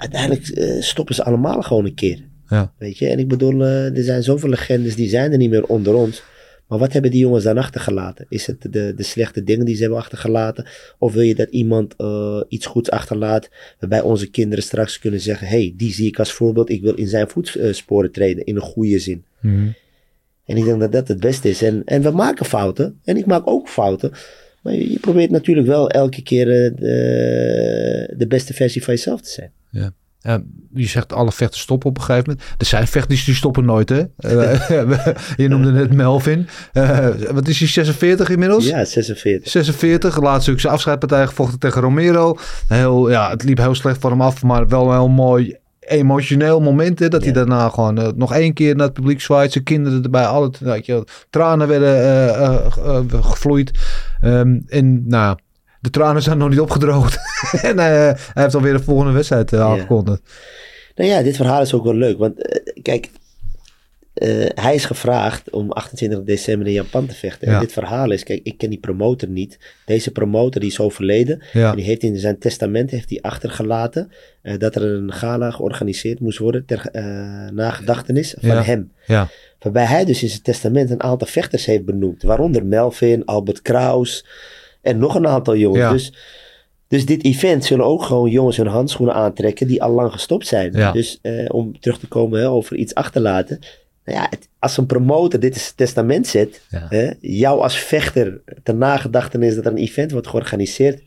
uiteindelijk 0.00 0.48
uh, 0.48 0.82
stoppen 0.82 1.14
ze 1.14 1.24
allemaal 1.24 1.62
gewoon 1.62 1.84
een 1.84 1.94
keer. 1.94 2.24
Ja. 2.48 2.72
Weet 2.78 2.98
je, 2.98 3.06
en 3.06 3.18
ik 3.18 3.28
bedoel, 3.28 3.60
uh, 3.60 3.96
er 3.96 4.04
zijn 4.04 4.22
zoveel 4.22 4.48
legendes 4.48 4.94
die 4.94 5.08
zijn 5.08 5.32
er 5.32 5.38
niet 5.38 5.50
meer 5.50 5.66
onder 5.66 5.94
ons. 5.94 6.22
Maar 6.66 6.78
wat 6.78 6.92
hebben 6.92 7.10
die 7.10 7.20
jongens 7.20 7.44
dan 7.44 7.58
achtergelaten? 7.58 8.26
Is 8.28 8.46
het 8.46 8.62
de, 8.72 8.92
de 8.96 9.02
slechte 9.02 9.44
dingen 9.44 9.66
die 9.66 9.74
ze 9.74 9.80
hebben 9.80 9.98
achtergelaten? 9.98 10.66
Of 10.98 11.12
wil 11.12 11.22
je 11.22 11.34
dat 11.34 11.48
iemand 11.50 11.94
uh, 11.98 12.40
iets 12.48 12.66
goeds 12.66 12.90
achterlaat, 12.90 13.48
waarbij 13.78 14.00
onze 14.00 14.30
kinderen 14.30 14.64
straks 14.64 14.98
kunnen 14.98 15.20
zeggen: 15.20 15.46
hey, 15.46 15.74
die 15.76 15.92
zie 15.92 16.06
ik 16.06 16.18
als 16.18 16.32
voorbeeld, 16.32 16.70
ik 16.70 16.82
wil 16.82 16.94
in 16.94 17.08
zijn 17.08 17.28
voetsporen 17.28 18.12
treden, 18.12 18.44
in 18.44 18.56
een 18.56 18.62
goede 18.62 18.98
zin. 18.98 19.24
Mm 19.40 19.54
-hmm. 19.54 19.74
En 20.46 20.56
ik 20.56 20.64
denk 20.64 20.80
dat 20.80 20.92
dat 20.92 21.08
het 21.08 21.20
beste 21.20 21.48
is. 21.48 21.62
En, 21.62 21.82
en 21.84 22.02
we 22.02 22.10
maken 22.10 22.46
fouten, 22.46 23.00
en 23.04 23.16
ik 23.16 23.26
maak 23.26 23.42
ook 23.46 23.68
fouten. 23.68 24.12
Maar 24.62 24.74
je, 24.74 24.92
je 24.92 24.98
probeert 24.98 25.30
natuurlijk 25.30 25.66
wel 25.66 25.90
elke 25.90 26.22
keer 26.22 26.44
de, 26.44 28.14
de 28.16 28.26
beste 28.26 28.54
versie 28.54 28.84
van 28.84 28.94
jezelf 28.94 29.20
te 29.20 29.30
zijn. 29.30 29.52
Ja. 29.70 29.90
Uh, 30.26 30.34
je 30.74 30.86
zegt 30.86 31.12
alle 31.12 31.32
vechters 31.32 31.62
stoppen 31.62 31.88
op 31.88 31.96
een 31.96 32.02
gegeven 32.02 32.30
moment. 32.30 32.48
Er 32.58 32.66
zijn 32.66 32.86
vechters 32.86 33.24
die 33.24 33.34
stoppen 33.34 33.64
nooit, 33.64 33.88
hè? 33.88 33.98
Uh, 34.18 34.96
je 35.36 35.48
noemde 35.48 35.72
net 35.72 35.92
Melvin. 35.92 36.48
Uh, 36.72 37.08
wat 37.30 37.48
is 37.48 37.58
hij, 37.58 37.68
46 37.68 38.28
inmiddels? 38.28 38.66
Ja, 38.66 38.84
46. 38.84 39.50
46, 39.50 40.20
laatst 40.20 40.48
ook 40.48 40.60
zijn 40.60 40.72
afscheidpartij 40.72 41.26
gevochten 41.26 41.58
tegen 41.58 41.80
Romero. 41.80 42.38
Heel, 42.68 43.10
ja, 43.10 43.30
het 43.30 43.42
liep 43.42 43.58
heel 43.58 43.74
slecht 43.74 44.00
voor 44.00 44.10
hem 44.10 44.20
af, 44.20 44.42
maar 44.42 44.68
wel 44.68 44.92
heel 44.92 45.08
mooi 45.08 45.58
emotioneel 45.90 46.60
moment. 46.60 46.98
Hè, 46.98 47.08
dat 47.08 47.24
hij 47.24 47.32
daarna 47.32 47.68
gewoon 47.68 47.98
eh, 47.98 48.08
nog 48.14 48.34
één 48.34 48.52
keer 48.52 48.76
naar 48.76 48.86
het 48.86 48.94
publiek 48.94 49.20
zwaait. 49.20 49.52
Zijn 49.52 49.64
kinderen 49.64 50.02
erbij. 50.02 50.26
Alle 50.26 50.50
tranen 51.30 51.68
werden 51.68 51.96
eh, 51.96 52.28
eh, 52.28 52.66
eh, 52.84 53.04
gevloeid. 53.10 53.70
Ehm, 54.20 54.58
en 54.66 55.08
nou, 55.08 55.38
de 55.80 55.90
tranen 55.90 56.22
zijn 56.22 56.38
nog 56.38 56.48
niet 56.48 56.60
opgedroogd. 56.60 57.18
en 57.62 57.78
eh, 57.78 57.84
hij 58.32 58.42
heeft 58.42 58.54
alweer 58.54 58.72
de 58.72 58.82
volgende 58.82 59.12
wedstrijd 59.12 59.50
Ja. 59.50 59.62
aangekondigd. 59.62 60.22
Nou 60.94 61.10
ja, 61.10 61.22
dit 61.22 61.36
verhaal 61.36 61.62
is 61.62 61.74
ook 61.74 61.84
wel 61.84 61.94
leuk. 61.94 62.18
Want 62.18 62.42
eh, 62.42 62.82
kijk, 62.82 63.10
hij 64.54 64.74
is 64.74 64.84
gevraagd 64.84 65.50
om 65.50 65.72
28 65.72 66.22
december 66.22 66.66
in 66.66 66.72
Japan 66.72 67.06
te 67.06 67.14
vechten. 67.14 67.48
Ja. 67.48 67.54
En 67.54 67.60
dit 67.60 67.72
verhaal 67.72 68.10
is, 68.10 68.22
kijk, 68.22 68.40
ik 68.42 68.58
ken 68.58 68.70
die 68.70 68.78
promotor 68.78 69.28
niet. 69.28 69.58
Deze 69.84 70.10
promotor 70.10 70.60
die 70.60 70.70
is 70.70 70.80
overleden. 70.80 71.42
Ja. 71.52 71.70
En 71.70 71.76
die 71.76 71.84
heeft 71.84 72.02
in 72.02 72.18
zijn 72.18 72.38
testament 72.38 72.90
heeft 72.90 73.10
hij 73.10 73.18
achtergelaten 73.20 74.12
dat 74.58 74.74
er 74.74 74.82
een 74.82 75.12
gala 75.12 75.50
georganiseerd 75.50 76.20
moest 76.20 76.38
worden 76.38 76.64
ter 76.64 76.90
nagedachtenis 77.52 78.34
van 78.38 78.56
hem. 78.56 78.92
Ja. 79.06 79.28
Waarbij 79.58 79.84
hij 79.84 80.04
dus 80.04 80.22
in 80.22 80.28
zijn 80.28 80.42
testament 80.42 80.90
een 80.90 81.02
aantal 81.02 81.28
vechters 81.28 81.66
heeft 81.66 81.84
benoemd. 81.84 82.22
Waaronder 82.22 82.66
Melvin, 82.66 83.24
Albert 83.24 83.62
Kraus 83.62 84.24
en 84.82 84.98
nog 84.98 85.14
een 85.14 85.26
aantal 85.26 85.56
jongens. 85.56 85.80
Ja. 85.82 85.92
Dus, 85.92 86.12
dus 86.88 87.06
dit 87.06 87.24
event 87.24 87.64
zullen 87.64 87.84
ook 87.84 88.02
gewoon 88.02 88.30
jongens 88.30 88.56
hun 88.56 88.66
handschoenen 88.66 89.14
aantrekken 89.14 89.66
die 89.66 89.82
al 89.82 89.90
lang 89.90 90.12
gestopt 90.12 90.46
zijn. 90.46 90.72
Ja. 90.72 90.92
Dus 90.92 91.18
eh, 91.22 91.44
om 91.48 91.80
terug 91.80 91.98
te 91.98 92.08
komen 92.08 92.40
hè, 92.40 92.48
over 92.48 92.76
iets 92.76 92.94
achterlaten. 92.94 93.58
Nou 94.04 94.18
ja, 94.18 94.26
het- 94.30 94.48
als 94.58 94.76
een 94.76 94.86
promotor 94.86 95.40
dit 95.40 95.56
zijn 95.56 95.72
testament 95.76 96.26
zet, 96.26 96.60
Ja. 96.70 96.86
hè, 96.88 97.10
jou 97.20 97.60
als 97.60 97.76
vechter 97.78 98.40
ter 98.62 98.74
nagedachtenis 98.74 99.54
dat 99.54 99.64
er 99.64 99.70
een 99.72 99.78
event 99.78 100.10
wordt 100.10 100.26
georganiseerd, 100.26 101.02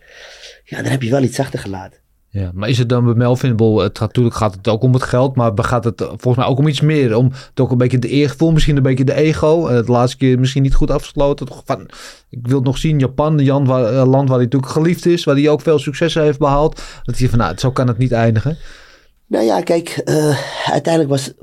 ja, 0.66 0.82
dan 0.82 0.92
heb 0.92 1.02
je 1.02 1.10
wel 1.10 1.22
iets 1.24 1.40
achtergelaten. 1.40 2.00
Ja, 2.34 2.52
maar 2.54 2.70
is 2.70 2.78
het 2.78 2.90
dan 2.90 3.06
bij 3.06 3.14
Melvin? 3.14 3.52
Ik 3.52 3.58
bedoel, 3.58 3.80
Het 3.80 3.98
gaat, 3.98 4.08
natuurlijk 4.08 4.36
gaat 4.36 4.56
het 4.56 4.68
ook 4.68 4.84
om 4.84 4.94
het 4.94 5.04
geld, 5.04 5.36
maar 5.36 5.52
gaat 5.56 5.84
het 5.84 6.02
volgens 6.02 6.36
mij 6.36 6.46
ook 6.46 6.58
om 6.58 6.68
iets 6.68 6.82
meer. 6.82 7.16
Om 7.16 7.32
ook 7.56 7.72
een 7.72 7.78
beetje 7.78 8.00
de 8.00 8.08
eergevoel, 8.08 8.52
misschien 8.52 8.78
een 8.78 8.84
beetje 8.84 9.04
de 9.04 9.14
ego. 9.14 9.68
Het 9.68 9.88
laatste 9.88 10.18
keer 10.18 10.40
misschien 10.40 10.62
niet 10.64 10.74
goed 10.74 10.92
afgesloten. 10.92 11.46
Toch 11.46 11.62
van, 11.66 11.90
ik 12.30 12.40
wil 12.42 12.56
het 12.56 12.66
nog 12.66 12.78
zien, 12.78 13.00
Japan, 13.00 13.38
een 13.38 13.46
Jan, 13.46 13.66
waar, 13.66 13.86
eh, 13.86 14.08
land 14.08 14.30
waar 14.30 14.38
hij 14.38 14.46
natuurlijk 14.46 14.72
geliefd 14.72 15.06
is, 15.06 15.24
waar 15.24 15.36
hij 15.36 15.50
ook 15.50 15.62
veel 15.62 15.80
successen 15.80 16.24
heeft 16.24 16.40
behaald. 16.40 16.82
Dat 17.04 17.18
hij 17.18 17.30
van, 17.30 17.40
nou, 17.40 17.58
zo 17.58 17.72
kan 17.72 17.88
het 17.88 17.98
niet 17.98 18.12
eindigen. 18.12 18.58
Nou 19.28 19.46
ja, 19.46 19.62
kijk, 19.62 19.90
eh, 19.90 20.40
uiteindelijk 20.66 21.14
was, 21.14 21.34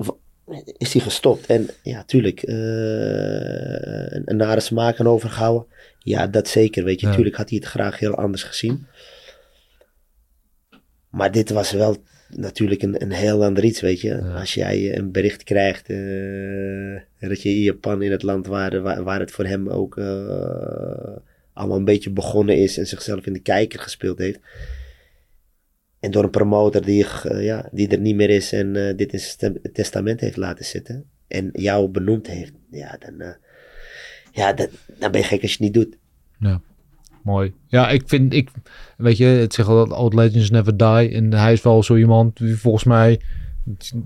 is 0.76 0.92
hij 0.92 1.03
gestopt. 1.03 1.46
En 1.46 1.70
ja, 1.83 2.03
tuurlijk, 2.07 2.42
eh, 2.42 2.55
een, 2.55 4.22
een 4.24 4.37
nare 4.37 4.61
smaak 4.61 5.00
aan 5.00 5.09
overgehouden. 5.09 5.66
Ja, 5.98 6.26
dat 6.26 6.48
zeker, 6.48 6.85
weet 6.85 7.00
je. 7.00 7.07
Ja. 7.07 7.12
Tuurlijk 7.12 7.37
had 7.37 7.48
hij 7.48 7.59
het 7.59 7.68
graag 7.68 7.98
heel 7.98 8.14
anders 8.14 8.42
gezien. 8.42 8.87
Maar 11.11 11.33
dit 11.33 11.51
was 11.51 11.73
wel 11.73 11.96
natuurlijk 12.29 12.83
een, 12.83 13.03
een 13.03 13.12
heel 13.12 13.44
ander 13.44 13.64
iets, 13.64 13.81
weet 13.81 14.01
je. 14.01 14.23
Als 14.23 14.55
jij 14.55 14.96
een 14.96 15.11
bericht 15.11 15.42
krijgt 15.42 15.88
eh, 15.88 17.29
dat 17.29 17.42
je 17.42 17.49
in 17.49 17.62
Japan, 17.62 18.03
in 18.03 18.11
het 18.11 18.23
land 18.23 18.46
waar, 18.46 18.81
waar, 18.81 19.03
waar 19.03 19.20
het 19.20 19.31
voor 19.31 19.46
hem 19.46 19.68
ook 19.68 19.96
eh, 19.96 21.16
allemaal 21.53 21.77
een 21.77 21.85
beetje 21.85 22.11
begonnen 22.11 22.57
is 22.57 22.79
en 22.79 22.87
zichzelf 22.87 23.27
in 23.27 23.33
de 23.33 23.40
kijker 23.40 23.81
gespeeld 23.81 24.18
heeft. 24.18 24.40
En 26.01 26.11
door 26.11 26.25
een 26.25 26.31
promotor 26.31 26.85
die, 26.85 27.07
eh, 27.07 27.44
ja, 27.44 27.68
die 27.73 27.88
er 27.88 28.01
niet 28.01 28.16
meer 28.16 28.31
is 28.31 28.53
en 28.53 28.96
dit 28.96 29.12
in 29.12 29.20
zijn 29.20 29.61
testament 29.73 30.20
heeft 30.20 30.37
laten 30.37 30.64
zitten. 30.64 31.11
En 31.29 31.49
jou 31.53 31.88
benoemd 31.88 32.27
heeft. 32.27 32.53
Ja, 32.70 32.99
dan, 32.99 33.37
ja, 34.33 34.53
dan, 34.53 34.66
dan 34.99 35.11
ben 35.11 35.20
je 35.20 35.27
gek 35.27 35.42
als 35.42 35.55
je 35.55 35.64
het 35.64 35.75
niet 35.75 35.85
doet. 35.85 35.99
Ja, 36.38 36.62
mooi. 37.23 37.53
Ja, 37.67 37.89
ik 37.89 38.03
vind, 38.07 38.35
ik, 38.35 38.51
weet 38.97 39.17
je, 39.17 39.25
het 39.25 39.55
zeggen 39.55 39.75
dat 39.75 39.93
old 39.93 40.15
legends 40.15 40.51
never 40.51 40.77
die. 40.77 41.11
En 41.15 41.33
hij 41.33 41.53
is 41.53 41.63
wel 41.63 41.83
zo 41.83 41.97
iemand 41.97 42.37
die 42.37 42.59
volgens 42.59 42.85
mij, 42.85 43.21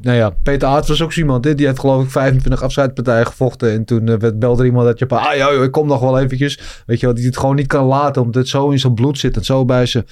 nou 0.01 0.17
ja, 0.17 0.31
Peter 0.31 0.69
Aert 0.69 0.89
was 0.89 1.03
ook 1.03 1.13
zo 1.13 1.21
iemand, 1.21 1.45
hè, 1.45 1.55
die 1.55 1.67
heeft 1.67 1.79
geloof 1.79 2.05
ik 2.05 2.11
25 2.11 2.63
afscheidpartijen 2.63 3.27
gevochten. 3.27 3.73
En 3.73 3.85
toen 3.85 4.09
eh, 4.09 4.19
werd, 4.19 4.39
belde 4.39 4.65
iemand 4.65 4.87
dat 4.87 4.99
je, 4.99 5.09
ah 5.09 5.37
joh, 5.37 5.63
ik 5.63 5.71
kom 5.71 5.87
nog 5.87 6.01
wel 6.01 6.19
eventjes. 6.19 6.83
Weet 6.87 7.01
je 7.01 7.07
wel, 7.07 7.15
die 7.15 7.27
het 7.27 7.37
gewoon 7.37 7.57
niet 7.57 7.67
kan 7.67 7.87
laten, 7.87 8.23
omdat 8.23 8.43
het 8.43 8.49
zo 8.49 8.71
in 8.71 8.79
zijn 8.79 8.95
bloed 8.95 9.19
zit 9.19 9.37
en 9.37 9.45
zo 9.45 9.65
bij 9.65 9.87
zijn 9.87 10.05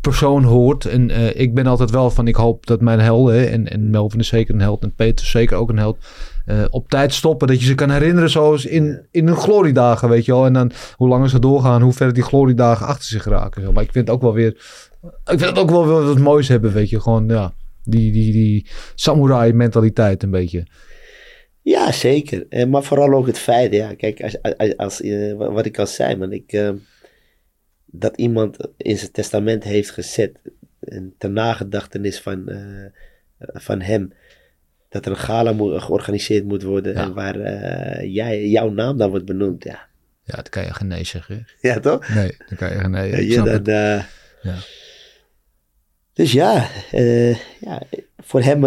persoon 0.00 0.44
hoort. 0.44 0.84
En 0.84 1.10
eh, 1.10 1.40
ik 1.40 1.54
ben 1.54 1.66
altijd 1.66 1.90
wel 1.90 2.10
van, 2.10 2.28
ik 2.28 2.36
hoop 2.36 2.66
dat 2.66 2.80
mijn 2.80 3.00
helden, 3.00 3.50
en, 3.50 3.70
en 3.70 3.90
Melvin 3.90 4.20
is 4.20 4.28
zeker 4.28 4.54
een 4.54 4.60
held 4.60 4.82
en 4.82 4.94
Peter 4.94 5.26
zeker 5.26 5.56
ook 5.56 5.68
een 5.68 5.78
held, 5.78 5.98
eh, 6.50 6.64
op 6.70 6.88
tijd 6.88 7.12
stoppen. 7.14 7.48
Dat 7.48 7.60
je 7.60 7.66
ze 7.66 7.74
kan 7.74 7.90
herinneren 7.90 8.30
zoals 8.30 8.64
in, 8.66 9.06
in 9.10 9.26
hun 9.26 9.36
gloriedagen, 9.36 10.08
weet 10.08 10.24
je 10.24 10.32
wel. 10.32 10.46
En 10.46 10.52
dan 10.52 10.72
hoe 10.96 11.08
langer 11.08 11.28
ze 11.28 11.38
doorgaan, 11.38 11.82
hoe 11.82 11.92
verder 11.92 12.14
die 12.14 12.22
gloriedagen 12.22 12.86
achter 12.86 13.04
zich 13.04 13.24
raken. 13.24 13.62
zo. 13.62 13.72
Maar 13.72 13.82
ik 13.82 13.92
vind 13.92 14.06
het 14.06 14.16
ook 14.16 14.22
wel 14.22 14.32
weer, 14.32 14.50
ik 15.02 15.38
vind 15.38 15.40
het 15.40 15.58
ook 15.58 15.70
wel 15.70 15.86
weer 15.86 16.02
wat 16.06 16.18
moois 16.18 16.48
hebben, 16.48 16.72
weet 16.72 16.90
je. 16.90 17.00
Gewoon, 17.00 17.28
ja, 17.28 17.52
die, 17.84 18.12
die, 18.12 18.32
die 18.32 18.66
samurai 18.94 19.52
mentaliteit 19.52 20.22
een 20.22 20.30
beetje. 20.30 20.66
Ja, 21.62 21.92
zeker. 21.92 22.46
Eh, 22.48 22.66
maar 22.66 22.82
vooral 22.82 23.12
ook 23.12 23.26
het 23.26 23.38
feit, 23.38 23.72
ja, 23.72 23.94
kijk, 23.94 24.22
als, 24.22 24.36
als, 24.76 25.00
eh, 25.00 25.34
wa- 25.36 25.50
wat 25.50 25.66
ik 25.66 25.78
al 25.78 25.86
zei, 25.86 26.26
ik, 26.30 26.72
dat 27.86 28.16
iemand 28.16 28.56
in 28.76 28.98
zijn 28.98 29.12
testament 29.12 29.64
heeft 29.64 29.90
gezet, 29.90 30.38
en 30.80 31.14
ter 31.18 31.30
nagedachtenis 31.30 32.20
van, 32.20 32.50
van 33.38 33.80
hem, 33.80 34.12
dat 34.90 35.04
er 35.06 35.10
een 35.10 35.16
gala 35.18 35.52
moet, 35.52 35.82
georganiseerd 35.82 36.44
moet 36.44 36.62
worden 36.62 36.92
Ja. 36.92 37.02
en 37.02 37.14
waar 37.14 37.40
eh, 37.40 38.14
jij, 38.14 38.48
jouw 38.48 38.70
naam 38.70 38.96
dan 38.96 39.10
wordt 39.10 39.24
benoemd, 39.24 39.64
ja. 39.64 39.88
Ja, 40.24 40.34
dan 40.34 40.46
kan 40.50 40.64
je 40.64 40.74
geen 40.74 40.88
nee 40.88 41.04
zeggen. 41.04 41.46
Ja, 41.60 41.80
toch? 41.80 42.08
Nee, 42.14 42.36
dan 42.48 42.58
kan 42.58 42.70
je 42.70 42.78
geen 42.78 42.90
nee. 42.90 43.10
Ik 43.10 43.34
dan, 43.34 43.48
het. 43.48 43.68
eh, 43.68 44.02
Ja. 44.42 44.54
Dus 46.12 46.32
ja, 46.32 46.68
eh, 46.90 47.34
ja, 47.60 47.82
voor 48.18 48.42
hem 48.42 48.60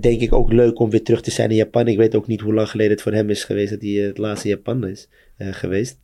denk 0.00 0.20
ik 0.20 0.32
ook 0.32 0.52
leuk 0.52 0.78
om 0.78 0.90
weer 0.90 1.02
terug 1.02 1.20
te 1.22 1.30
zijn 1.30 1.50
in 1.50 1.56
Japan. 1.56 1.88
Ik 1.88 1.96
weet 1.96 2.14
ook 2.14 2.26
niet 2.26 2.40
hoe 2.40 2.54
lang 2.54 2.68
geleden 2.70 2.92
het 2.92 3.02
voor 3.02 3.12
hem 3.12 3.30
is 3.30 3.44
geweest 3.44 3.70
dat 3.70 3.80
hij 3.80 3.90
het 3.90 4.18
laatste 4.18 4.48
Japan 4.48 4.86
is 4.86 5.08
geweest. 5.38 5.98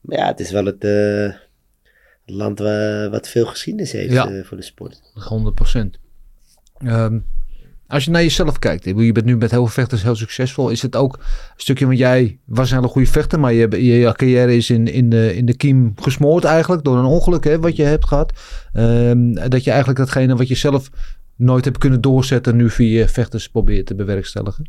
Maar 0.00 0.18
ja, 0.18 0.26
het 0.26 0.40
is 0.40 0.50
wel 0.50 0.64
het 0.64 0.84
land 2.24 2.58
wa- 2.58 3.08
wat 3.10 3.28
veel 3.28 3.46
geschiedenis 3.46 3.92
heeft 3.92 4.46
voor 4.46 4.56
de 4.56 4.62
sport. 4.62 5.00
100 5.14 5.54
procent. 5.54 5.98
Ehm, 6.78 7.18
als 7.88 8.04
je 8.04 8.10
naar 8.10 8.22
jezelf 8.22 8.58
kijkt, 8.58 8.84
je 8.84 9.12
bent 9.12 9.26
nu 9.26 9.36
met 9.36 9.50
heel 9.50 9.60
veel 9.66 9.72
vechters 9.82 10.02
heel 10.02 10.16
succesvol. 10.16 10.68
Is 10.68 10.82
het 10.82 10.96
ook 10.96 11.16
een 11.16 11.22
stukje, 11.56 11.86
want 11.86 11.98
jij 11.98 12.38
was 12.44 12.70
een 12.70 12.76
hele 12.76 12.88
goede 12.88 13.08
vechter, 13.08 13.40
maar 13.40 13.52
je, 13.52 13.68
je, 13.70 13.82
je 13.82 14.12
carrière 14.12 14.56
is 14.56 14.70
in, 14.70 14.86
in, 14.92 15.10
de, 15.10 15.36
in 15.36 15.46
de 15.46 15.56
kiem 15.56 15.92
gesmoord 15.96 16.44
eigenlijk 16.44 16.84
door 16.84 16.96
een 16.98 17.04
ongeluk 17.04 17.44
hè, 17.44 17.58
wat 17.58 17.76
je 17.76 17.82
hebt 17.82 18.06
gehad. 18.06 18.32
Ehm, 18.72 19.32
dat 19.32 19.64
je 19.64 19.70
eigenlijk 19.70 19.98
datgene 20.00 20.36
wat 20.36 20.48
je 20.48 20.54
zelf 20.54 20.90
nooit 21.36 21.64
hebt 21.64 21.78
kunnen 21.78 22.00
doorzetten, 22.00 22.56
nu 22.56 22.70
via 22.70 22.98
je 22.98 23.08
vechters 23.08 23.48
probeert 23.48 23.86
te 23.86 23.94
bewerkstelligen. 23.94 24.68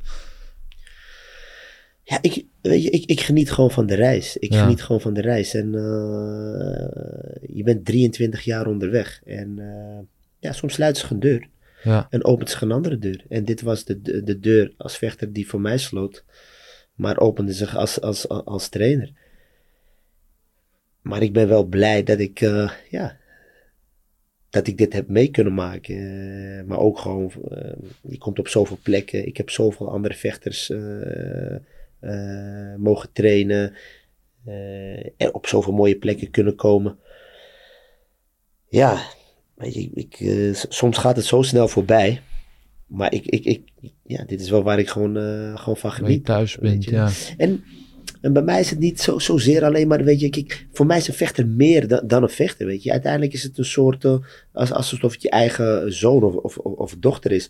Ja, 2.04 2.18
ik, 2.22 2.46
weet 2.62 2.84
je, 2.84 2.90
ik, 2.90 3.06
ik 3.06 3.22
geniet 3.22 3.52
gewoon 3.52 3.72
van 3.72 3.86
de 3.86 3.96
reis. 3.96 4.38
Ik 4.38 4.54
Ja. 4.54 4.62
geniet 4.62 4.84
gewoon 4.84 5.02
van 5.02 5.14
de 5.14 5.22
reis. 5.22 5.54
En 5.54 5.76
eh, 5.76 7.56
je 7.56 7.64
bent 7.64 7.86
23 7.86 8.42
jaar 8.42 8.68
onderweg. 8.68 9.22
En 9.26 9.60
eh, 9.60 10.06
ja, 10.40 10.52
soms 10.52 10.74
sluit 10.74 10.98
zich 10.98 11.10
een 11.10 11.20
deur. 11.20 11.48
Ja, 11.84 12.08
en 12.10 12.24
opent 12.24 12.50
zich 12.50 12.62
een 12.62 12.72
andere 12.72 12.98
deur. 12.98 13.26
En 13.30 13.46
dit 13.46 13.62
was 13.62 13.86
de, 13.86 14.02
de, 14.02 14.24
de 14.24 14.40
deur 14.40 14.74
als 14.78 14.98
vechter 14.98 15.34
die 15.34 15.48
voor 15.48 15.62
mij 15.62 15.78
sloot, 15.78 16.24
maar 16.94 17.20
opende 17.20 17.54
zich 17.54 17.76
als, 17.76 18.02
als, 18.02 18.28
als 18.28 18.70
trainer. 18.70 19.12
Maar 21.02 21.22
ik 21.22 21.34
ben 21.34 21.48
wel 21.48 21.64
blij 21.64 22.04
dat 22.04 22.20
ik, 22.20 22.42
eh, 22.42 22.72
ja, 22.90 23.18
dat 24.50 24.68
ik 24.68 24.78
dit 24.78 24.94
heb 24.94 25.08
mee 25.08 25.32
kunnen 25.32 25.54
maken. 25.54 25.96
Eh, 25.96 26.66
maar 26.66 26.80
ook 26.80 27.00
gewoon, 27.00 27.32
eh, 27.50 27.74
je 28.02 28.18
komt 28.18 28.40
op 28.40 28.48
zoveel 28.48 28.80
plekken. 28.84 29.28
Ik 29.28 29.38
heb 29.38 29.50
zoveel 29.50 29.92
andere 29.92 30.14
vechters 30.14 30.74
mogen 32.78 33.12
trainen. 33.12 33.74
en 35.18 35.34
op 35.34 35.48
zoveel 35.48 35.74
mooie 35.74 35.98
plekken 35.98 36.32
kunnen 36.32 36.56
komen. 36.56 37.00
Ja, 38.70 39.02
Weet 39.60 39.74
je, 39.74 39.80
ik, 39.82 39.92
ik, 39.94 40.20
eh, 40.20 40.54
soms 40.70 40.98
gaat 40.98 41.16
het 41.16 41.26
zo 41.26 41.42
snel 41.42 41.68
voorbij. 41.68 42.22
Maar 42.88 43.14
ik, 43.14 43.26
ik, 43.26 43.46
ik, 43.46 43.62
ja, 44.04 44.24
dit 44.24 44.42
is 44.42 44.50
wel 44.50 44.64
waar 44.64 44.80
ik 44.80 44.90
gewoon, 44.90 45.18
eh, 45.18 45.58
gewoon 45.58 45.78
van 45.78 45.90
waar 45.90 46.00
je 46.00 46.06
geniet. 46.06 46.26
thuis 46.26 46.56
weet 46.56 46.72
bent. 46.72 46.84
je. 46.84 46.92
Ja. 46.92 47.10
En, 47.38 47.64
en 48.22 48.34
bij 48.34 48.42
mij 48.42 48.60
is 48.60 48.70
het 48.70 48.80
niet 48.80 49.02
zo, 49.02 49.20
zozeer 49.20 49.64
alleen 49.64 49.88
maar, 49.88 50.04
weet 50.04 50.20
je, 50.20 50.30
kijk, 50.30 50.68
voor 50.72 50.86
mij 50.86 50.98
is 50.98 51.08
een 51.08 51.14
vechter 51.14 51.48
meer 51.48 51.88
dan, 51.88 52.08
dan 52.08 52.24
een 52.24 52.30
vechter, 52.30 52.66
weet 52.66 52.84
je. 52.84 52.92
Uiteindelijk 52.92 53.34
is 53.34 53.44
het 53.44 53.58
een 53.58 53.66
soort, 53.66 54.06
eh, 54.06 54.18
als, 54.52 54.72
alsof 54.72 55.12
het 55.12 55.22
je 55.22 55.30
eigen 55.30 55.94
zoon 55.94 56.24
of, 56.24 56.36
of, 56.36 56.58
of 56.58 56.96
dochter 57.00 57.32
is. 57.32 57.50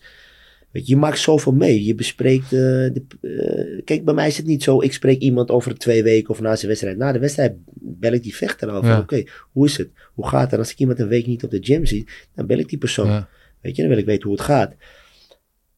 Weet 0.71 0.88
je, 0.88 0.93
je 0.93 0.99
maakt 0.99 1.19
zoveel 1.19 1.51
mee. 1.51 1.86
Je 1.86 1.95
bespreekt, 1.95 2.43
eh, 2.43 2.60
de, 2.60 3.03
eh, 3.21 3.82
kijk, 3.86 4.05
bij 4.05 4.13
mij 4.13 4.27
is 4.27 4.38
het 4.38 4.45
niet 4.45 4.63
zo, 4.63 4.82
ik 4.82 4.93
spreek 4.93 5.21
iemand 5.21 5.51
over 5.51 5.77
twee 5.77 6.03
weken 6.03 6.29
of 6.29 6.41
na 6.41 6.55
zijn 6.55 6.67
wedstrijd. 6.67 6.97
Na 6.97 7.12
de 7.12 7.19
wedstrijd 7.19 7.53
bel 7.82 8.12
ik 8.13 8.23
die 8.23 8.36
vechter 8.36 8.69
al 8.69 8.86
Ja. 8.86 8.99
oké, 8.99 9.23
hoe 9.51 9.65
is 9.65 9.77
het? 9.77 9.89
Hoe 10.13 10.27
gaat 10.27 10.51
het? 10.51 10.60
Als 10.60 10.71
ik 10.71 10.79
iemand 10.79 10.99
een 10.99 11.08
week 11.08 11.27
niet 11.27 11.43
op 11.43 11.51
de 11.51 11.60
gym 11.62 11.86
zie, 11.86 12.08
dan 12.36 12.45
bel 12.45 12.58
ik 12.58 12.69
die 12.69 12.77
persoon. 12.77 13.08
Ja. 13.08 13.29
Weet 13.62 13.75
je, 13.75 13.82
dan 13.82 13.91
wil 13.91 13.99
ik 13.99 14.05
weten 14.05 14.23
hoe 14.27 14.38
het 14.38 14.45
gaat. 14.45 14.75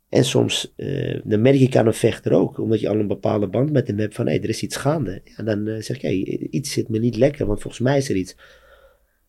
En 0.10 0.24
soms, 0.26 0.74
eh, 0.76 1.20
dan 1.24 1.42
merk 1.42 1.60
ik 1.60 1.76
aan 1.76 1.88
een 1.88 1.94
vechter 1.94 2.32
ook, 2.32 2.58
omdat 2.58 2.80
je 2.80 2.90
al 2.90 3.00
een 3.00 3.08
bepaalde 3.08 3.48
band 3.48 3.72
met 3.72 3.88
hem 3.88 4.00
hebt 4.00 4.16
van, 4.16 4.28
hé, 4.28 4.34
er 4.34 4.50
is 4.50 4.62
iets 4.62 4.76
gaande. 4.76 5.22
Ja, 5.24 5.44
dan 5.44 5.84
zeg 5.84 5.96
ik, 5.96 6.02
hé, 6.02 6.10
iets 6.50 6.72
zit 6.72 6.90
me 6.90 7.00
niet 7.00 7.18
lekker, 7.18 7.46
want 7.46 7.62
volgens 7.62 7.82
mij 7.84 7.98
is 7.98 8.10
er 8.10 8.16
iets. 8.16 8.36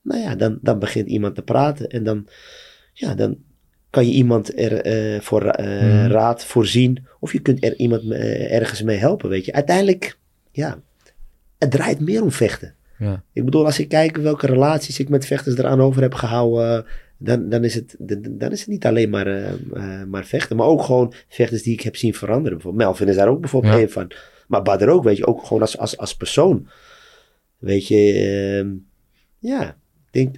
Nou 0.02 0.20
ja, 0.20 0.34
dan, 0.34 0.58
dan 0.62 0.78
begint 0.78 1.08
iemand 1.08 1.34
te 1.34 1.42
praten 1.42 1.88
en 1.88 2.04
dan, 2.04 2.28
ja, 2.92 3.14
dan 3.14 3.38
kan 3.92 4.06
je 4.06 4.12
iemand 4.12 4.58
er 4.58 4.80
eh, 4.80 5.20
voor 5.20 5.42
eh, 5.46 5.78
Hmm. 5.80 6.06
raad 6.10 6.44
voorzien. 6.44 7.06
Of 7.20 7.32
je 7.32 7.38
kunt 7.40 7.64
er 7.64 7.76
iemand 7.76 8.10
eh, 8.10 8.54
ergens 8.54 8.82
mee 8.82 8.96
helpen, 8.96 9.28
weet 9.28 9.44
je. 9.44 9.52
Uiteindelijk, 9.52 10.18
ja, 10.50 10.80
het 11.58 11.70
draait 11.70 12.00
meer 12.00 12.22
om 12.22 12.30
vechten. 12.32 12.74
Ja. 12.98 13.22
Ik 13.32 13.44
bedoel, 13.44 13.64
als 13.64 13.78
ik 13.78 13.88
kijk 13.88 14.16
welke 14.16 14.46
relaties 14.46 14.98
ik 14.98 15.08
met 15.08 15.26
vechters 15.26 15.56
eraan 15.56 15.80
over 15.80 16.02
heb 16.02 16.14
gehouden, 16.14 16.84
dan, 17.18 17.48
dan, 17.48 17.64
is, 17.64 17.74
het, 17.74 17.94
dan, 17.98 18.18
dan 18.22 18.52
is 18.52 18.60
het 18.60 18.68
niet 18.68 18.86
alleen 18.86 19.10
maar, 19.10 19.54
maar 20.08 20.24
vechten, 20.24 20.56
maar 20.56 20.66
ook 20.66 20.82
gewoon 20.82 21.12
vechters 21.28 21.62
die 21.62 21.72
ik 21.72 21.80
heb 21.80 21.96
zien 21.96 22.14
veranderen. 22.14 22.52
Bijvoorbeeld 22.52 22.84
Melvin 22.84 23.08
is 23.08 23.16
daar 23.16 23.28
ook 23.28 23.40
bijvoorbeeld 23.40 23.74
Ja. 23.74 23.80
een 23.80 23.90
van. 23.90 24.10
Maar 24.48 24.62
Badr 24.62 24.88
ook, 24.88 25.04
weet 25.04 25.16
je, 25.16 25.26
ook 25.26 25.44
gewoon 25.46 25.62
als, 25.62 25.78
als, 25.78 25.96
als 25.96 26.16
persoon. 26.16 26.68
Weet 27.58 27.86
je, 27.88 28.12
ehm, 28.12 28.70
ja, 29.38 29.68
ik 29.68 30.12
denk, 30.12 30.36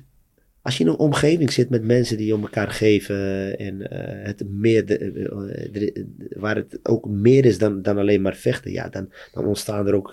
als 0.65 0.77
je 0.77 0.85
in 0.85 0.91
een 0.91 0.99
omgeving 0.99 1.53
zit 1.53 1.71
met 1.71 1.85
mensen 1.85 2.17
die 2.17 2.35
om 2.35 2.43
elkaar 2.43 2.71
geven 2.71 3.17
en 3.59 3.91
eh, 3.91 4.27
het 4.27 4.45
meer 4.49 4.87
de, 4.87 4.99
eh, 4.99 5.87
eh, 5.87 6.05
waar 6.37 6.57
het 6.57 6.79
ook 6.83 7.09
meer 7.09 7.45
is 7.45 7.59
dan, 7.59 7.83
dan 7.83 7.99
alleen 7.99 8.23
maar 8.23 8.35
vechten, 8.35 8.73
ja, 8.73 8.89
dan, 8.89 9.09
dan 9.33 9.45
ontstaan 9.45 9.87
er 9.87 9.95
ook 9.95 10.13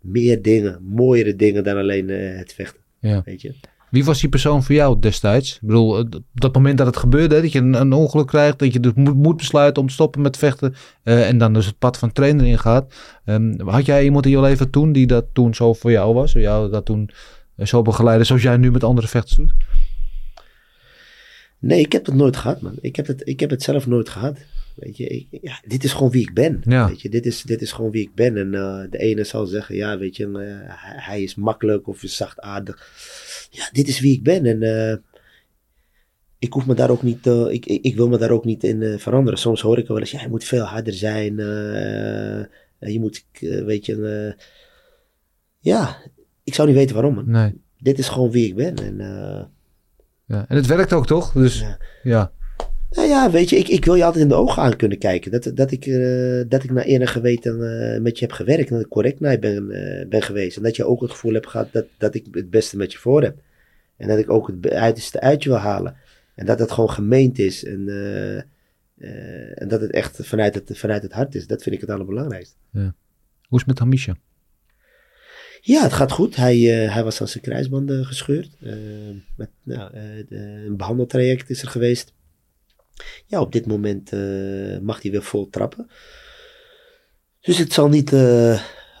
meer 0.00 0.42
dingen, 0.42 0.82
mooiere 0.82 1.36
dingen 1.36 1.64
dan 1.64 1.76
alleen 1.76 2.08
het 2.08 2.52
vechten. 2.52 2.80
Ja. 3.00 3.22
Weet 3.24 3.42
je? 3.42 3.54
Wie 3.90 4.04
was 4.04 4.20
die 4.20 4.28
persoon 4.28 4.62
voor 4.62 4.74
jou 4.74 4.98
destijds? 5.00 5.54
Ik 5.54 5.60
bedoel, 5.66 5.98
op 5.98 6.22
dat 6.32 6.54
moment 6.54 6.78
dat 6.78 6.86
het 6.86 6.96
gebeurde, 6.96 7.34
hè, 7.34 7.40
dat 7.40 7.52
je 7.52 7.58
een, 7.58 7.74
een 7.74 7.92
ongeluk 7.92 8.26
krijgt, 8.26 8.58
dat 8.58 8.72
je 8.72 8.80
dus 8.80 8.92
moet, 8.94 9.16
moet 9.16 9.36
besluiten 9.36 9.82
om 9.82 9.88
te 9.88 9.94
stoppen 9.94 10.22
met 10.22 10.36
vechten 10.36 10.74
en 11.02 11.38
dan 11.38 11.52
dus 11.52 11.66
het 11.66 11.78
pad 11.78 11.98
van 11.98 12.12
trainer 12.12 12.46
ingaat. 12.46 12.94
Ehm, 13.24 13.60
had 13.60 13.86
jij 13.86 14.04
iemand 14.04 14.24
in 14.24 14.30
je 14.30 14.40
leven 14.40 14.70
toen 14.70 14.92
die 14.92 15.06
dat 15.06 15.24
toen 15.32 15.54
zo 15.54 15.72
voor 15.72 15.90
jou 15.90 16.14
was? 16.14 16.32
Jou 16.32 16.70
dat 16.70 16.84
toen 16.84 17.10
zo 17.62 17.82
begeleidde 17.82 18.24
zoals 18.24 18.42
jij 18.42 18.56
nu 18.56 18.70
met 18.70 18.84
andere 18.84 19.08
vechters 19.08 19.36
doet? 19.36 19.52
Nee, 21.58 21.80
ik 21.80 21.92
heb 21.92 22.06
het 22.06 22.14
nooit 22.14 22.36
gehad, 22.36 22.60
man. 22.60 22.78
Ik 22.80 22.96
heb 22.96 23.06
het, 23.06 23.28
ik 23.28 23.40
heb 23.40 23.50
het 23.50 23.62
zelf 23.62 23.86
nooit 23.86 24.08
gehad. 24.08 24.38
Weet 24.76 24.96
je, 24.96 25.06
ik, 25.06 25.26
ja, 25.42 25.60
dit 25.66 25.84
is 25.84 25.92
gewoon 25.92 26.10
wie 26.10 26.22
ik 26.22 26.34
ben. 26.34 26.60
Ja. 26.64 26.88
Weet 26.88 27.00
je, 27.00 27.08
dit 27.08 27.26
is, 27.26 27.42
dit 27.42 27.62
is 27.62 27.72
gewoon 27.72 27.90
wie 27.90 28.02
ik 28.02 28.14
ben. 28.14 28.36
En 28.36 28.54
eh, 28.54 28.90
de 28.90 28.98
ene 28.98 29.24
zal 29.24 29.46
zeggen, 29.46 29.74
ja, 29.74 29.98
weet 29.98 30.16
je, 30.16 30.24
eh, 30.26 31.06
hij, 31.06 31.22
is 31.22 31.34
makkelijk 31.34 31.88
of 31.88 32.02
is 32.02 32.16
zachtaardig. 32.16 32.90
Ja, 33.50 33.68
dit 33.72 33.88
is 33.88 34.00
wie 34.00 34.14
ik 34.14 34.22
ben. 34.22 34.46
En 34.46 34.62
eh, 34.62 34.96
ik 36.38 36.52
hoef 36.52 36.66
me 36.66 36.74
daar 36.74 36.90
ook 36.90 37.02
niet, 37.02 37.26
ik, 37.26 37.66
ik, 37.66 37.84
ik 37.84 37.96
wil 37.96 38.08
me 38.08 38.18
daar 38.18 38.30
ook 38.30 38.44
niet 38.44 38.64
in 38.64 38.98
veranderen. 38.98 39.38
Soms 39.38 39.60
hoor 39.60 39.78
ik 39.78 39.86
wel 39.86 39.98
eens, 39.98 40.10
ja, 40.10 40.22
je 40.22 40.28
moet 40.28 40.44
veel 40.44 40.64
harder 40.64 40.92
zijn. 40.92 41.36
je 42.78 42.98
moet, 43.00 43.24
weet 43.40 43.86
je, 43.86 44.36
ja, 45.60 45.96
ik 46.46 46.54
zou 46.54 46.68
niet 46.68 46.76
weten 46.76 46.94
waarom, 46.94 47.14
man. 47.14 47.30
Nee. 47.30 47.60
Dit 47.78 47.98
is 47.98 48.08
gewoon 48.08 48.30
wie 48.30 48.46
ik 48.46 48.54
ben. 48.54 48.76
En 48.76 49.00
eh, 49.00 49.44
Ja. 50.24 50.44
En 50.48 50.56
het 50.56 50.66
werkt 50.66 50.92
ook 50.92 51.06
toch? 51.06 51.32
Dus 51.32 51.60
Ja. 51.60 51.78
ja. 52.02 52.32
Nou 52.90 53.08
ja, 53.08 53.30
weet 53.30 53.50
je, 53.50 53.56
ik, 53.56 53.68
ik 53.68 53.84
wil 53.84 53.94
je 53.94 54.04
altijd 54.04 54.22
in 54.22 54.28
de 54.28 54.34
ogen 54.34 54.62
aan 54.62 54.76
kunnen 54.76 54.98
kijken. 54.98 55.30
Dat, 55.30 55.50
dat, 55.54 55.70
ik, 55.70 55.86
eh, 55.86 56.42
dat 56.48 56.64
ik 56.64 56.70
naar 56.70 56.86
eer 56.86 57.08
geweten 57.08 57.52
eh, 57.52 58.00
met 58.00 58.18
je 58.18 58.24
heb 58.24 58.34
gewerkt. 58.34 58.68
En 58.68 58.74
dat 58.74 58.84
ik 58.84 58.90
correct 58.90 59.20
naar 59.20 59.32
je 59.32 59.38
ben, 59.38 59.66
ben 60.08 60.22
geweest. 60.22 60.56
En 60.56 60.62
dat 60.62 60.76
je 60.76 60.84
ook 60.84 61.00
het 61.00 61.10
gevoel 61.10 61.32
hebt 61.32 61.46
gehad 61.46 61.72
dat, 61.72 61.86
dat 61.98 62.14
ik 62.14 62.26
het 62.30 62.50
beste 62.50 62.76
met 62.76 62.92
je 62.92 62.98
voor 62.98 63.22
heb. 63.22 63.38
En 63.96 64.08
dat 64.08 64.18
ik 64.18 64.30
ook 64.30 64.46
het 64.46 64.70
uiterste 64.72 65.20
uit 65.20 65.42
je 65.42 65.48
wil 65.48 65.58
halen. 65.58 65.96
En 66.34 66.46
dat 66.46 66.58
het 66.58 66.72
gewoon 66.72 66.90
gemeend 66.90 67.38
is. 67.38 67.64
En, 67.64 67.88
en 69.54 69.68
dat 69.68 69.80
het 69.80 69.90
echt 69.90 70.26
vanuit 70.26 70.54
het, 70.54 70.78
vanuit 70.78 71.02
het 71.02 71.12
hart 71.12 71.34
is. 71.34 71.46
Dat 71.46 71.62
vind 71.62 71.74
ik 71.74 71.80
het 71.80 71.90
allerbelangrijkste. 71.90 72.56
Hoe 72.72 73.58
is 73.58 73.58
het 73.58 73.66
met 73.66 73.78
Hamisha? 73.78 74.16
Ja, 75.66 75.82
het 75.82 75.92
gaat 75.92 76.12
goed. 76.12 76.36
Hij, 76.36 76.84
eh, 76.84 76.94
hij 76.94 77.04
was 77.04 77.20
aan 77.20 77.28
zijn 77.28 77.42
kruisbanden 77.44 78.04
gescheurd. 78.04 78.50
Eh, 78.62 78.74
met, 79.36 79.50
nou, 79.62 79.92
eh, 79.94 80.02
de- 80.28 80.62
een 80.66 80.76
behandeltraject 80.76 81.50
is 81.50 81.62
er 81.62 81.68
geweest. 81.68 82.12
Ja, 83.26 83.40
op 83.40 83.52
dit 83.52 83.66
moment 83.66 84.10
mag 84.82 85.02
hij 85.02 85.10
weer 85.10 85.22
vol 85.22 85.48
trappen. 85.50 85.90
Dus 87.40 87.58
het 87.58 87.72
zal 87.72 87.88
niet 87.88 88.10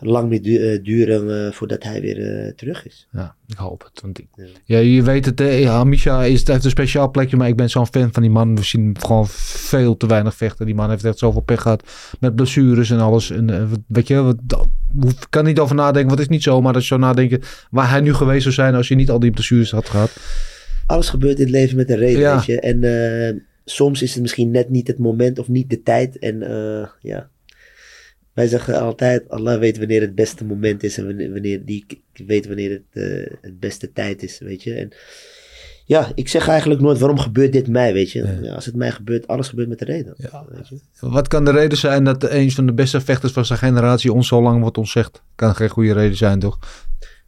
lang 0.06 0.28
meer 0.28 0.72
eh, 0.72 0.84
duren 0.84 1.46
eh, 1.46 1.52
voordat 1.52 1.82
hij 1.82 2.00
weer 2.00 2.44
eh, 2.46 2.52
terug 2.52 2.86
is. 2.86 3.08
Ja, 3.12 3.34
ik 3.46 3.56
hoop 3.56 3.82
het. 3.84 4.00
Want 4.02 4.18
ik, 4.18 4.26
Ja. 4.64 4.78
je 4.78 5.02
weet 5.02 5.24
het, 5.24 5.38
hè, 5.38 5.48
ja, 5.50 5.84
Misha 5.84 6.24
is, 6.24 6.46
heeft 6.46 6.64
een 6.64 6.70
speciaal 6.70 7.10
plekje, 7.10 7.36
maar 7.36 7.48
ik 7.48 7.56
ben 7.56 7.70
zo'n 7.70 7.86
fan 7.86 8.12
van 8.12 8.22
die 8.22 8.30
man. 8.30 8.56
We 8.56 8.62
zien 8.62 8.96
gewoon 9.00 9.26
veel 9.28 9.96
te 9.96 10.06
weinig 10.06 10.34
vechten. 10.34 10.66
Die 10.66 10.74
man 10.74 10.90
heeft 10.90 11.04
echt 11.04 11.18
zoveel 11.18 11.40
pech 11.40 11.60
gehad 11.62 11.82
met 12.20 12.34
blessures 12.34 12.90
en 12.90 12.98
alles. 12.98 13.30
En, 13.30 13.70
weet 13.86 14.08
je, 14.08 14.22
wat, 14.22 14.36
ik 15.06 15.26
kan 15.30 15.44
niet 15.44 15.58
over 15.58 15.74
nadenken, 15.74 16.10
wat 16.10 16.20
is 16.20 16.28
niet 16.28 16.42
zo, 16.42 16.60
maar 16.60 16.74
als 16.74 16.88
je 16.88 16.94
zo 16.94 17.00
nadenken 17.00 17.40
waar 17.70 17.90
hij 17.90 18.00
nu 18.00 18.14
geweest 18.14 18.42
zou 18.42 18.54
zijn 18.54 18.74
als 18.74 18.88
je 18.88 18.94
niet 18.94 19.10
al 19.10 19.20
die 19.20 19.30
blessures 19.30 19.70
had 19.70 19.88
gehad. 19.88 20.16
Alles 20.86 21.08
gebeurt 21.08 21.36
in 21.38 21.44
het 21.44 21.54
leven 21.54 21.76
met 21.76 21.90
een 21.90 21.96
reden, 21.96 22.20
Ja. 22.20 22.34
weet 22.36 22.44
je. 22.44 22.60
En 22.60 23.46
soms 23.64 24.02
is 24.02 24.12
het 24.12 24.22
misschien 24.22 24.50
net 24.50 24.70
niet 24.70 24.86
het 24.86 24.98
moment 24.98 25.38
of 25.38 25.48
niet 25.48 25.70
de 25.70 25.82
tijd. 25.82 26.18
En 26.18 26.38
ja, 27.00 27.28
wij 28.36 28.46
zeggen 28.46 28.80
altijd, 28.80 29.28
Allah 29.28 29.58
weet 29.58 29.78
wanneer 29.78 30.00
het 30.00 30.14
beste 30.14 30.44
moment 30.44 30.82
is 30.82 30.98
en 30.98 31.06
wanneer, 31.06 31.32
wanneer 31.32 31.64
die 31.64 31.86
weet 32.26 32.46
wanneer 32.46 32.70
het 32.70 33.02
eh, 33.02 33.36
het 33.40 33.60
beste 33.60 33.92
tijd 33.92 34.22
is, 34.22 34.38
weet 34.38 34.62
je. 34.62 34.74
En 34.74 34.92
ja, 35.84 36.12
ik 36.14 36.28
zeg 36.28 36.48
eigenlijk 36.48 36.80
nooit, 36.80 36.98
waarom 36.98 37.18
gebeurt 37.18 37.52
dit 37.52 37.68
mij, 37.68 37.92
weet 37.92 38.10
je. 38.12 38.22
Nee. 38.22 38.42
Ja, 38.42 38.54
als 38.54 38.66
het 38.66 38.74
mij 38.74 38.90
gebeurt, 38.92 39.26
alles 39.26 39.48
gebeurt 39.48 39.68
met 39.68 39.80
een 39.80 39.86
reden. 39.86 40.14
Ja. 40.16 40.44
Weet 40.48 40.68
je? 40.68 40.78
Wat 41.00 41.28
kan 41.28 41.44
de 41.44 41.50
reden 41.50 41.78
zijn 41.78 42.04
dat 42.04 42.30
een 42.30 42.50
van 42.50 42.66
de 42.66 42.72
beste 42.74 43.00
vechters 43.00 43.32
van 43.32 43.44
zijn 43.44 43.58
generatie 43.58 44.12
ons 44.12 44.28
zo 44.28 44.42
lang 44.42 44.60
wordt 44.60 44.78
ontzegd? 44.78 45.22
Kan 45.34 45.54
geen 45.54 45.68
goede 45.68 45.92
reden 45.92 46.16
zijn, 46.16 46.38
toch? 46.38 46.58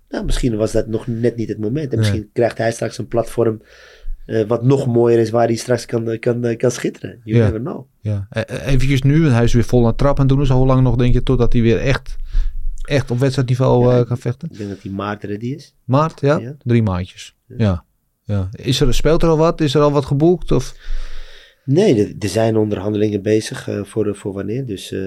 Nou, 0.08 0.24
misschien 0.24 0.56
was 0.56 0.72
dat 0.72 0.86
nog 0.86 1.06
net 1.06 1.36
niet 1.36 1.48
het 1.48 1.58
moment. 1.58 1.84
En 1.84 1.88
Nee. 1.88 1.98
misschien 1.98 2.30
krijgt 2.32 2.58
hij 2.58 2.72
straks 2.72 2.98
een 2.98 3.08
platform 3.08 3.62
eh, 4.28 4.46
wat 4.46 4.62
nog 4.62 4.86
mooier 4.86 5.18
is, 5.18 5.30
waar 5.30 5.46
hij 5.46 5.54
straks 5.56 5.86
kan, 5.86 6.18
kan, 6.18 6.56
kan 6.56 6.70
schitteren. 6.70 7.20
You 7.24 7.38
Ja. 7.38 7.44
never 7.44 7.60
know. 7.60 7.86
Ja. 8.00 8.26
Eh, 8.30 8.66
Eventjes 8.66 9.02
nu, 9.02 9.26
en 9.26 9.32
hij 9.32 9.44
is 9.44 9.52
weer 9.52 9.64
vol 9.64 9.86
aan 9.86 9.96
trap 9.96 10.18
het 10.18 10.28
doen. 10.28 10.38
Dus 10.38 10.48
hoe 10.48 10.66
lang 10.66 10.82
nog 10.82 10.96
denk 10.96 11.14
je 11.14 11.22
totdat 11.22 11.52
hij 11.52 11.62
weer 11.62 11.78
echt, 11.78 12.16
echt 12.82 13.10
op 13.10 13.18
wedstrijdniveau 13.18 13.92
Ja, 13.92 13.98
eh, 14.00 14.06
kan 14.06 14.18
vechten? 14.18 14.48
Ik 14.52 14.56
denk 14.58 14.68
dat 14.70 14.82
hij 14.82 14.92
maart 14.92 15.24
ready 15.24 15.46
is. 15.46 15.74
Maart, 15.84 16.20
ja? 16.20 16.38
Ja. 16.38 16.54
Drie 16.62 16.82
maandjes. 16.82 17.36
Ja. 17.56 17.84
Ja. 18.24 18.48
Is 18.52 18.80
er, 18.80 18.94
speelt 18.94 19.22
er 19.22 19.28
al 19.28 19.36
wat? 19.38 19.60
Is 19.60 19.74
er 19.74 19.80
al 19.82 19.92
wat 19.92 20.04
geboekt? 20.04 20.52
Of? 20.52 20.74
Nee, 21.64 22.14
er- 22.18 22.28
zijn 22.28 22.56
onderhandelingen 22.56 23.22
bezig 23.22 23.68
eh, 23.68 23.84
voor, 23.84 24.16
voor 24.16 24.32
wanneer. 24.32 24.66
Dus 24.66 24.92
eh, 24.92 24.98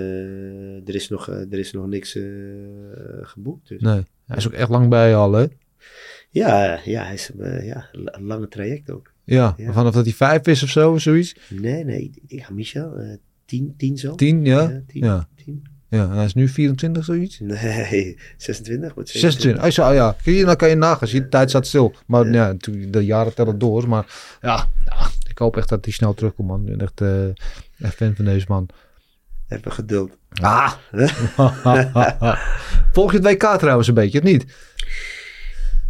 er, 0.87 0.95
is 0.95 1.09
nog, 1.09 1.29
eh, 1.29 1.35
er 1.51 1.59
is 1.59 1.71
nog 1.71 1.87
niks 1.87 2.15
eh, 2.15 2.23
geboekt. 3.21 3.67
Dus. 3.67 3.81
Nee. 3.81 4.03
Hij 4.27 4.37
is 4.37 4.47
ook 4.47 4.53
echt 4.53 4.69
lang 4.69 4.89
bij 4.89 5.09
je 5.09 5.15
al, 5.15 5.33
hè? 5.33 5.45
Ja, 6.31 6.79
ja, 6.85 7.03
hij 7.03 7.13
is 7.13 7.31
eh, 7.39 7.65
ja, 7.65 7.89
een 7.91 8.23
lange 8.25 8.47
traject 8.47 8.91
ook. 8.91 9.11
Ja. 9.23 9.53
Ja. 9.57 9.73
Vanaf 9.73 9.93
dat 9.93 10.05
hij 10.05 10.13
vijf 10.13 10.47
is 10.47 10.63
of 10.63 10.69
zo, 10.69 10.97
zoiets. 10.97 11.35
Nee, 11.49 11.83
nee, 11.83 12.11
ja, 12.27 12.45
Michel, 12.51 12.95
eh, 12.97 13.17
tien, 13.45 13.73
tien 13.77 13.97
zo? 13.97 14.15
Tien, 14.15 14.45
ja? 14.45 14.61
Ja, 14.61 14.81
tien. 14.87 15.03
Ja. 15.03 15.27
tien. 15.35 15.63
Ja, 15.89 16.03
en 16.03 16.09
hij 16.15 16.25
is 16.25 16.33
nu 16.33 16.47
24, 16.47 17.05
zoiets. 17.05 17.39
Nee, 17.39 18.17
26. 18.37 18.93
Wordt 18.93 19.09
26. 19.09 19.63
Oh, 19.63 19.69
zo, 19.69 19.93
ja. 19.93 20.15
Kijk, 20.23 20.45
Dan 20.45 20.55
kan 20.55 20.69
je 20.69 20.75
nagaan. 20.75 21.09
De 21.09 21.27
tijd 21.27 21.49
staat 21.49 21.67
stil. 21.67 21.93
Maar 22.05 22.31
ja, 22.31 22.53
de 22.89 23.05
jaren 23.05 23.33
tellen 23.33 23.59
door. 23.59 23.89
Maar 23.89 24.37
ja, 24.41 24.67
ik 25.29 25.37
hoop 25.37 25.57
echt 25.57 25.69
dat 25.69 25.85
hij 25.85 25.93
snel 25.93 26.13
terugkomt, 26.13 26.47
man. 26.47 26.61
Ik 26.67 26.77
ben 26.77 26.81
echt, 26.81 27.01
eh, 27.01 27.89
fan 27.89 28.15
van 28.15 28.25
deze 28.25 28.45
man. 28.47 28.69
Even 29.47 29.71
geduld. 29.71 30.17
Ah! 30.41 30.73
Volg 32.91 33.11
je 33.11 33.17
het 33.17 33.25
WK 33.27 33.57
trouwens 33.57 33.87
een 33.87 33.93
beetje, 33.93 34.17
of 34.17 34.23
niet? 34.23 34.45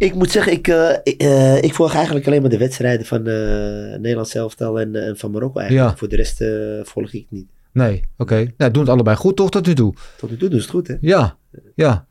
Ik 0.02 0.14
moet 0.14 0.30
zeggen, 0.30 0.52
ik, 0.52 0.68
eh, 0.68 0.90
ik, 1.02 1.22
eh, 1.22 1.62
ik 1.62 1.74
volg 1.74 1.94
eigenlijk 1.94 2.26
alleen 2.26 2.40
maar 2.40 2.50
de 2.50 2.58
wedstrijden 2.58 3.06
van 3.06 3.26
eh 3.26 3.98
Nederlands 3.98 4.34
elftal 4.34 4.80
en, 4.80 4.94
en 4.94 5.16
van 5.16 5.30
Marokko 5.30 5.58
eigenlijk. 5.58 5.90
Ja. 5.90 5.96
Voor 5.96 6.08
de 6.08 6.16
rest 6.16 6.44
volg 6.88 7.12
ik 7.12 7.26
niet. 7.28 7.46
Nee, 7.72 8.02
oké. 8.16 8.52
Nou, 8.56 8.70
doen 8.70 8.82
het 8.82 8.92
allebei 8.92 9.16
goed 9.16 9.36
toch 9.36 9.50
tot 9.50 9.66
nu 9.66 9.74
toe? 9.74 9.94
Tot 10.16 10.30
nu 10.30 10.36
toe 10.36 10.48
doen 10.48 10.58
ze 10.58 10.64
het 10.64 10.74
goed, 10.74 10.88
hè? 10.88 10.94
Ja, 11.00 11.36
ja. 11.74 12.06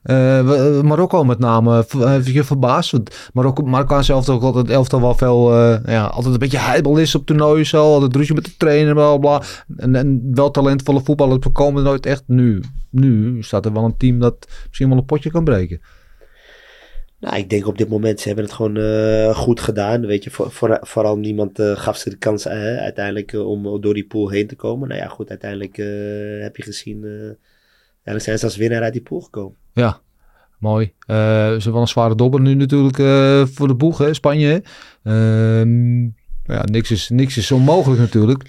Marokko 0.83 1.23
met 1.23 1.39
name, 1.39 1.85
heeft 1.97 2.27
je 2.27 2.43
verbaasd? 2.43 2.91
Want 2.91 3.29
Marokko, 3.33 3.63
Marokkaan 3.63 4.03
zelf 4.03 4.29
ook 4.29 4.43
altijd 4.43 4.69
elftal 4.69 5.01
wel 5.01 5.15
veel, 5.15 5.55
ja, 5.85 6.05
altijd 6.05 6.33
een 6.33 6.39
beetje 6.39 6.57
heibel 6.57 6.97
is 6.97 7.15
op 7.15 7.25
toernooien 7.25 7.65
zo. 7.65 7.93
Altijd 7.93 8.15
ruzie 8.15 8.35
met 8.35 8.45
de 8.45 8.57
trainer, 8.57 8.93
bla 8.93 9.17
bla. 9.17 9.37
bla. 9.37 9.47
En, 9.77 9.95
en 9.95 10.31
wel 10.33 10.51
talentvolle 10.51 11.01
voetballers 11.03 11.45
komen 11.53 11.83
nooit 11.83 12.05
echt 12.05 12.23
nu. 12.25 12.63
Nu 12.89 13.43
staat 13.43 13.65
er 13.65 13.73
wel 13.73 13.83
een 13.83 13.97
team 13.97 14.19
dat 14.19 14.47
misschien 14.67 14.89
wel 14.89 14.97
een 14.97 15.05
potje 15.05 15.31
kan 15.31 15.43
breken. 15.43 15.81
Nou, 17.21 17.37
ik 17.37 17.49
denk 17.49 17.67
op 17.67 17.77
dit 17.77 17.89
moment, 17.89 18.19
ze 18.19 18.27
hebben 18.27 18.45
het 18.45 18.53
gewoon 18.53 18.77
eh, 18.77 19.35
goed 19.35 19.59
gedaan. 19.59 20.05
Weet 20.05 20.23
je, 20.23 20.29
voor, 20.29 20.51
voor, 20.51 20.77
vooral 20.81 21.17
niemand 21.17 21.59
eh, 21.59 21.77
gaf 21.77 21.97
ze 21.97 22.09
de 22.09 22.17
kans 22.17 22.45
eh, 22.45 22.77
uiteindelijk 22.77 23.33
om 23.33 23.81
door 23.81 23.93
die 23.93 24.05
pool 24.05 24.29
heen 24.29 24.47
te 24.47 24.55
komen. 24.55 24.87
Nou 24.87 25.01
ja, 25.01 25.07
goed, 25.07 25.29
uiteindelijk 25.29 25.77
heb 26.41 26.55
je 26.55 26.63
gezien, 26.63 27.03
uiteindelijk 27.03 28.23
zijn 28.23 28.39
ze 28.39 28.45
als 28.45 28.57
winnaar 28.57 28.81
uit 28.81 28.93
die 28.93 29.01
pool 29.01 29.21
gekomen. 29.21 29.55
Ja, 29.73 29.99
mooi. 30.57 30.93
Ze 31.07 31.69
wel 31.71 31.81
een 31.81 31.87
zware 31.87 32.15
dobber 32.15 32.41
nu 32.41 32.53
natuurlijk 32.53 32.97
voor 33.53 33.67
de 33.67 33.75
boeg, 33.75 33.97
hè, 33.97 34.13
Spanje. 34.13 34.63
Ehm, 35.03 36.01
ja, 36.45 36.63
niks 36.63 36.91
is, 36.91 37.09
niks 37.09 37.37
is 37.37 37.51
onmogelijk 37.51 38.01
natuurlijk. 38.01 38.43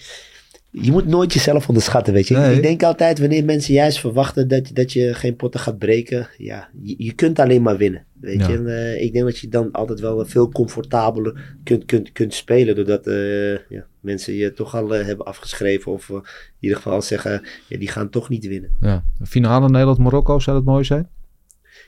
Je 0.75 0.91
moet 0.93 1.07
nooit 1.07 1.33
jezelf 1.33 1.69
onderschatten, 1.69 2.13
weet 2.13 2.29
je. 2.29 2.37
Nee. 2.37 2.57
Ik 2.57 2.63
denk 2.63 2.83
altijd, 2.83 3.19
wanneer 3.19 3.45
mensen 3.45 3.75
juist 3.75 3.99
verwachten 4.01 4.49
dat, 4.49 4.69
je- 4.69 4.75
dat 4.75 4.93
je 4.93 5.15
geen 5.15 5.37
potten 5.37 5.61
gaat 5.61 5.79
breken, 5.79 6.29
ja, 6.39 6.69
je, 6.83 6.95
je 6.99 7.13
kunt 7.13 7.39
alleen 7.39 7.63
maar 7.63 7.77
winnen. 7.77 8.05
Weet 8.21 8.41
Ja. 8.41 8.49
je, 8.49 8.55
en, 8.57 8.67
eh, 8.69 9.03
ik 9.03 9.13
denk 9.13 9.25
dat 9.25 9.39
je 9.39 9.49
dan 9.49 9.73
altijd 9.73 10.01
wel 10.01 10.27
veel 10.27 10.49
comfortabeler 10.49 11.57
kunt, 11.65 11.85
kunt, 11.85 12.13
kunt 12.13 12.35
spelen. 12.35 12.75
Doordat 12.75 13.07
eh, 13.07 13.53
ja, 13.53 13.87
mensen 14.01 14.35
je 14.35 14.53
toch 14.53 14.75
al 14.75 14.95
eh, 14.95 15.05
hebben 15.07 15.27
afgeschreven. 15.27 15.93
Of 15.93 16.11
eh, 16.11 16.17
in 16.17 16.23
ieder 16.61 16.77
geval 16.77 17.03
zeggen, 17.03 17.43
ja, 17.69 17.79
die 17.79 17.89
gaan 17.89 18.11
toch 18.11 18.29
niet 18.29 18.47
winnen. 18.47 18.77
Ja. 18.81 19.05
Finale 19.23 19.69
Nederland-Marokko, 19.69 20.39
zou 20.39 20.57
dat 20.57 20.67
mooi 20.67 20.85
zijn? 20.85 21.09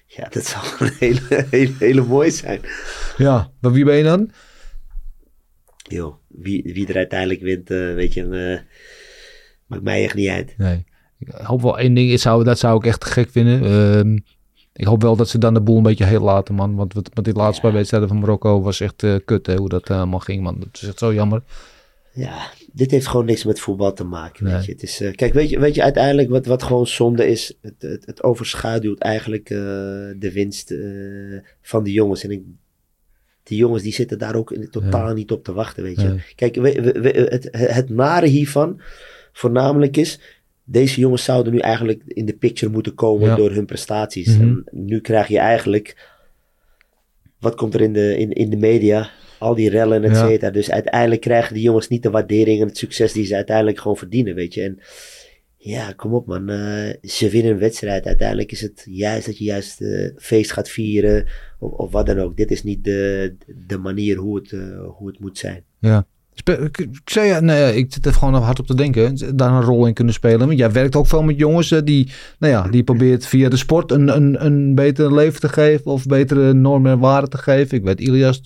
Ja, 0.07 0.29
dat 0.31 0.45
zou 0.47 0.65
een 0.79 0.93
hele, 0.99 1.21
hele, 1.51 1.73
hele 1.79 2.03
mooi 2.03 2.31
zijn. 2.31 2.61
Ja, 3.17 3.51
maar 3.61 3.73
wie 3.73 3.85
ben 3.85 3.97
je 3.97 4.03
dan? 4.05 4.31
Joh, 5.89 6.15
wie, 6.39 6.63
wie 6.75 6.87
er 6.89 6.97
uiteindelijk 6.97 7.41
wint, 7.41 7.71
eh, 7.71 7.95
weet 7.95 8.15
je, 8.15 8.23
eh, 8.23 8.61
maakt 9.67 9.83
mij 9.83 10.05
echt 10.05 10.15
niet 10.15 10.29
uit. 10.29 10.55
Nee. 10.57 10.85
Ik 11.19 11.29
hoop 11.33 11.63
wel 11.63 11.79
één 11.79 11.95
ding, 11.95 12.21
zou, 12.21 12.45
dat 12.45 12.59
zou 12.59 12.77
ik 12.77 12.87
echt 12.87 13.05
gek 13.05 13.31
vinden. 13.31 13.63
Ehm, 13.65 14.19
ik 14.73 14.87
hoop 14.87 15.03
wel 15.03 15.17
dat 15.17 15.29
ze 15.29 15.39
dan 15.39 15.55
de 15.55 15.61
boel 15.61 15.77
een 15.77 15.83
beetje 15.83 16.05
heel 16.05 16.23
laten, 16.23 16.55
man. 16.55 16.75
Want 16.75 16.93
wat- 16.95 17.15
met 17.15 17.25
die 17.25 17.35
laatste 17.35 17.63
paar 17.63 17.73
wedstrijden 17.73 18.09
van 18.09 18.19
Marokko 18.19 18.61
was 18.63 18.81
echt 18.81 19.03
eh, 19.03 19.15
kut, 19.25 19.47
hè, 19.47 19.57
hoe 19.57 19.69
dat 19.69 19.91
allemaal 19.91 20.19
ging, 20.19 20.43
man. 20.43 20.59
Dat 20.59 20.69
is 20.73 20.89
echt 20.89 20.99
zo 20.99 21.15
jammer. 21.15 21.43
Ja, 22.13 22.51
dit 22.73 22.91
heeft 22.91 23.07
gewoon 23.07 23.27
niks 23.27 23.45
met 23.45 23.61
voetbal 23.61 23.93
te 23.93 24.05
maken. 24.05 24.45
Nee. 24.45 24.55
Weet 24.55 24.65
je. 24.65 24.73
Het 24.73 24.83
is, 24.83 25.03
kijk, 25.15 25.33
weet 25.33 25.51
je, 25.51 25.59
weet 25.61 25.75
je 25.75 25.83
uiteindelijk 25.83 26.29
wat, 26.31 26.47
wat 26.47 26.63
gewoon 26.63 26.87
zonde 26.87 27.27
is? 27.27 27.59
Het, 27.61 27.75
het, 27.79 28.07
het 28.07 28.23
overschaduwt 28.23 28.99
eigenlijk 28.99 29.47
de 30.19 30.31
winst 30.33 30.75
van 31.63 31.85
de 31.85 31.93
jongens. 31.93 32.25
En 32.25 32.31
ik, 32.31 32.43
die 33.45 33.59
jongens 33.59 33.83
die 33.83 33.93
zitten 33.93 34.19
daar 34.19 34.35
ook 34.35 34.53
in, 34.53 34.71
totaal 34.71 35.15
niet 35.15 35.31
op 35.31 35.45
te 35.45 35.53
wachten, 35.53 35.83
weet 35.83 36.01
je. 36.01 36.17
Kijk, 36.35 36.55
we, 36.55 36.61
we- 36.83 37.01
we- 37.01 37.27
het, 37.31 37.49
het 37.51 37.89
nare 37.89 38.27
hiervan 38.27 38.81
voornamelijk 39.33 39.97
is... 39.97 40.19
Deze 40.67 41.01
jongens 41.01 41.25
zouden 41.25 41.53
nu 41.53 41.59
eigenlijk 41.59 42.03
in 42.07 42.25
de 42.27 42.33
picture 42.37 42.73
moeten 42.73 42.95
komen 42.95 43.29
Ja. 43.29 43.37
door 43.37 43.51
hun 43.51 43.67
prestaties. 43.67 44.37
Mhm. 44.37 44.43
En 44.43 44.65
nu 44.71 45.01
krijg 45.01 45.29
je 45.29 45.39
eigenlijk... 45.39 46.13
Wat 47.41 47.55
komt 47.55 47.75
er 47.75 47.81
in 47.81 47.93
de, 47.93 48.17
in, 48.17 48.33
in 48.33 48.51
de 48.51 48.57
media? 48.57 49.11
Al 49.39 49.55
die 49.55 49.71
rellen 49.71 50.05
en 50.05 50.11
et 50.11 50.17
cetera. 50.17 50.51
Dus 50.51 50.71
uiteindelijk 50.71 51.21
krijgen 51.21 51.55
die 51.55 51.63
jongens 51.63 51.89
niet 51.89 52.03
de 52.03 52.11
waardering 52.11 52.61
en 52.61 52.67
het 52.67 52.77
succes 52.79 53.13
die 53.13 53.25
ze 53.25 53.35
uiteindelijk 53.35 53.79
gewoon 53.81 53.97
verdienen, 53.97 54.35
weet 54.35 54.55
je. 54.55 54.63
En 54.63 54.79
ja, 55.65 55.93
kom 55.93 56.15
op 56.15 56.27
man. 56.27 56.49
eh, 56.49 56.95
ze 57.03 57.29
winnen 57.31 57.53
een 57.53 57.59
wedstrijd. 57.59 58.07
Uiteindelijk 58.07 58.53
is 58.53 58.61
het 58.61 58.87
juist 58.89 59.27
dat 59.27 59.39
je 59.39 59.45
juist 59.45 59.81
eh, 59.81 60.11
feest 60.17 60.53
gaat 60.53 60.69
vieren. 60.69 61.27
Of, 61.59 61.73
of 61.73 61.93
wat 61.93 62.07
dan 62.07 62.19
ook. 62.19 62.37
Dit 62.37 62.51
is 62.51 62.63
niet 62.63 62.85
de, 62.85 63.35
de 63.67 63.79
manier 63.79 64.17
hoe 64.17 64.37
het, 64.37 64.53
eh, 64.53 64.61
hoe 64.97 65.09
het 65.09 65.21
moet 65.21 65.39
zijn. 65.39 65.63
Ja. 65.79 66.07
Ik, 66.45 66.89
zei 67.05 67.27
ja, 67.27 67.41
nee, 67.41 67.61
ja, 67.61 67.67
ik 67.67 67.93
zit 67.93 68.07
er 68.07 68.13
gewoon 68.13 68.35
hard 68.35 68.61
op 68.61 68.67
te 68.67 68.75
denken. 68.75 69.37
Daar 69.37 69.53
een 69.53 69.63
rol 69.63 69.87
in 69.87 69.95
kunnen 69.95 70.15
spelen. 70.15 70.47
Want 70.47 70.59
jij 70.59 70.73
werkt 70.73 70.97
ook 70.97 71.07
veel 71.07 71.23
met 71.23 71.39
jongens 71.39 71.69
die, 71.85 72.11
nou 72.39 72.53
ja, 72.53 72.69
die 72.69 72.85
probeert 72.85 73.27
via 73.27 73.49
de 73.49 73.57
sport 73.57 73.91
een, 73.91 74.17
een, 74.17 74.45
een 74.45 74.75
beter 74.75 75.15
leven 75.15 75.41
te 75.41 75.49
geven. 75.49 75.85
Of 75.85 76.07
betere 76.07 76.53
normen 76.53 76.93
en 76.93 76.99
waarden 76.99 77.31
te 77.31 77.39
geven. 77.39 77.77
Ik 77.77 77.85
weet, 77.85 78.01
Ilias 78.01 78.41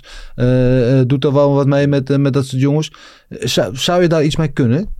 doet 1.06 1.24
er 1.24 1.32
wel 1.32 1.54
wat 1.54 1.66
mee 1.66 1.86
met, 1.86 2.18
met 2.18 2.32
dat 2.32 2.46
soort 2.46 2.62
jongens. 2.62 2.92
Zou, 3.28 3.76
zou 3.76 4.02
je 4.02 4.08
daar 4.08 4.24
iets 4.24 4.36
mee 4.36 4.48
kunnen? 4.48 4.97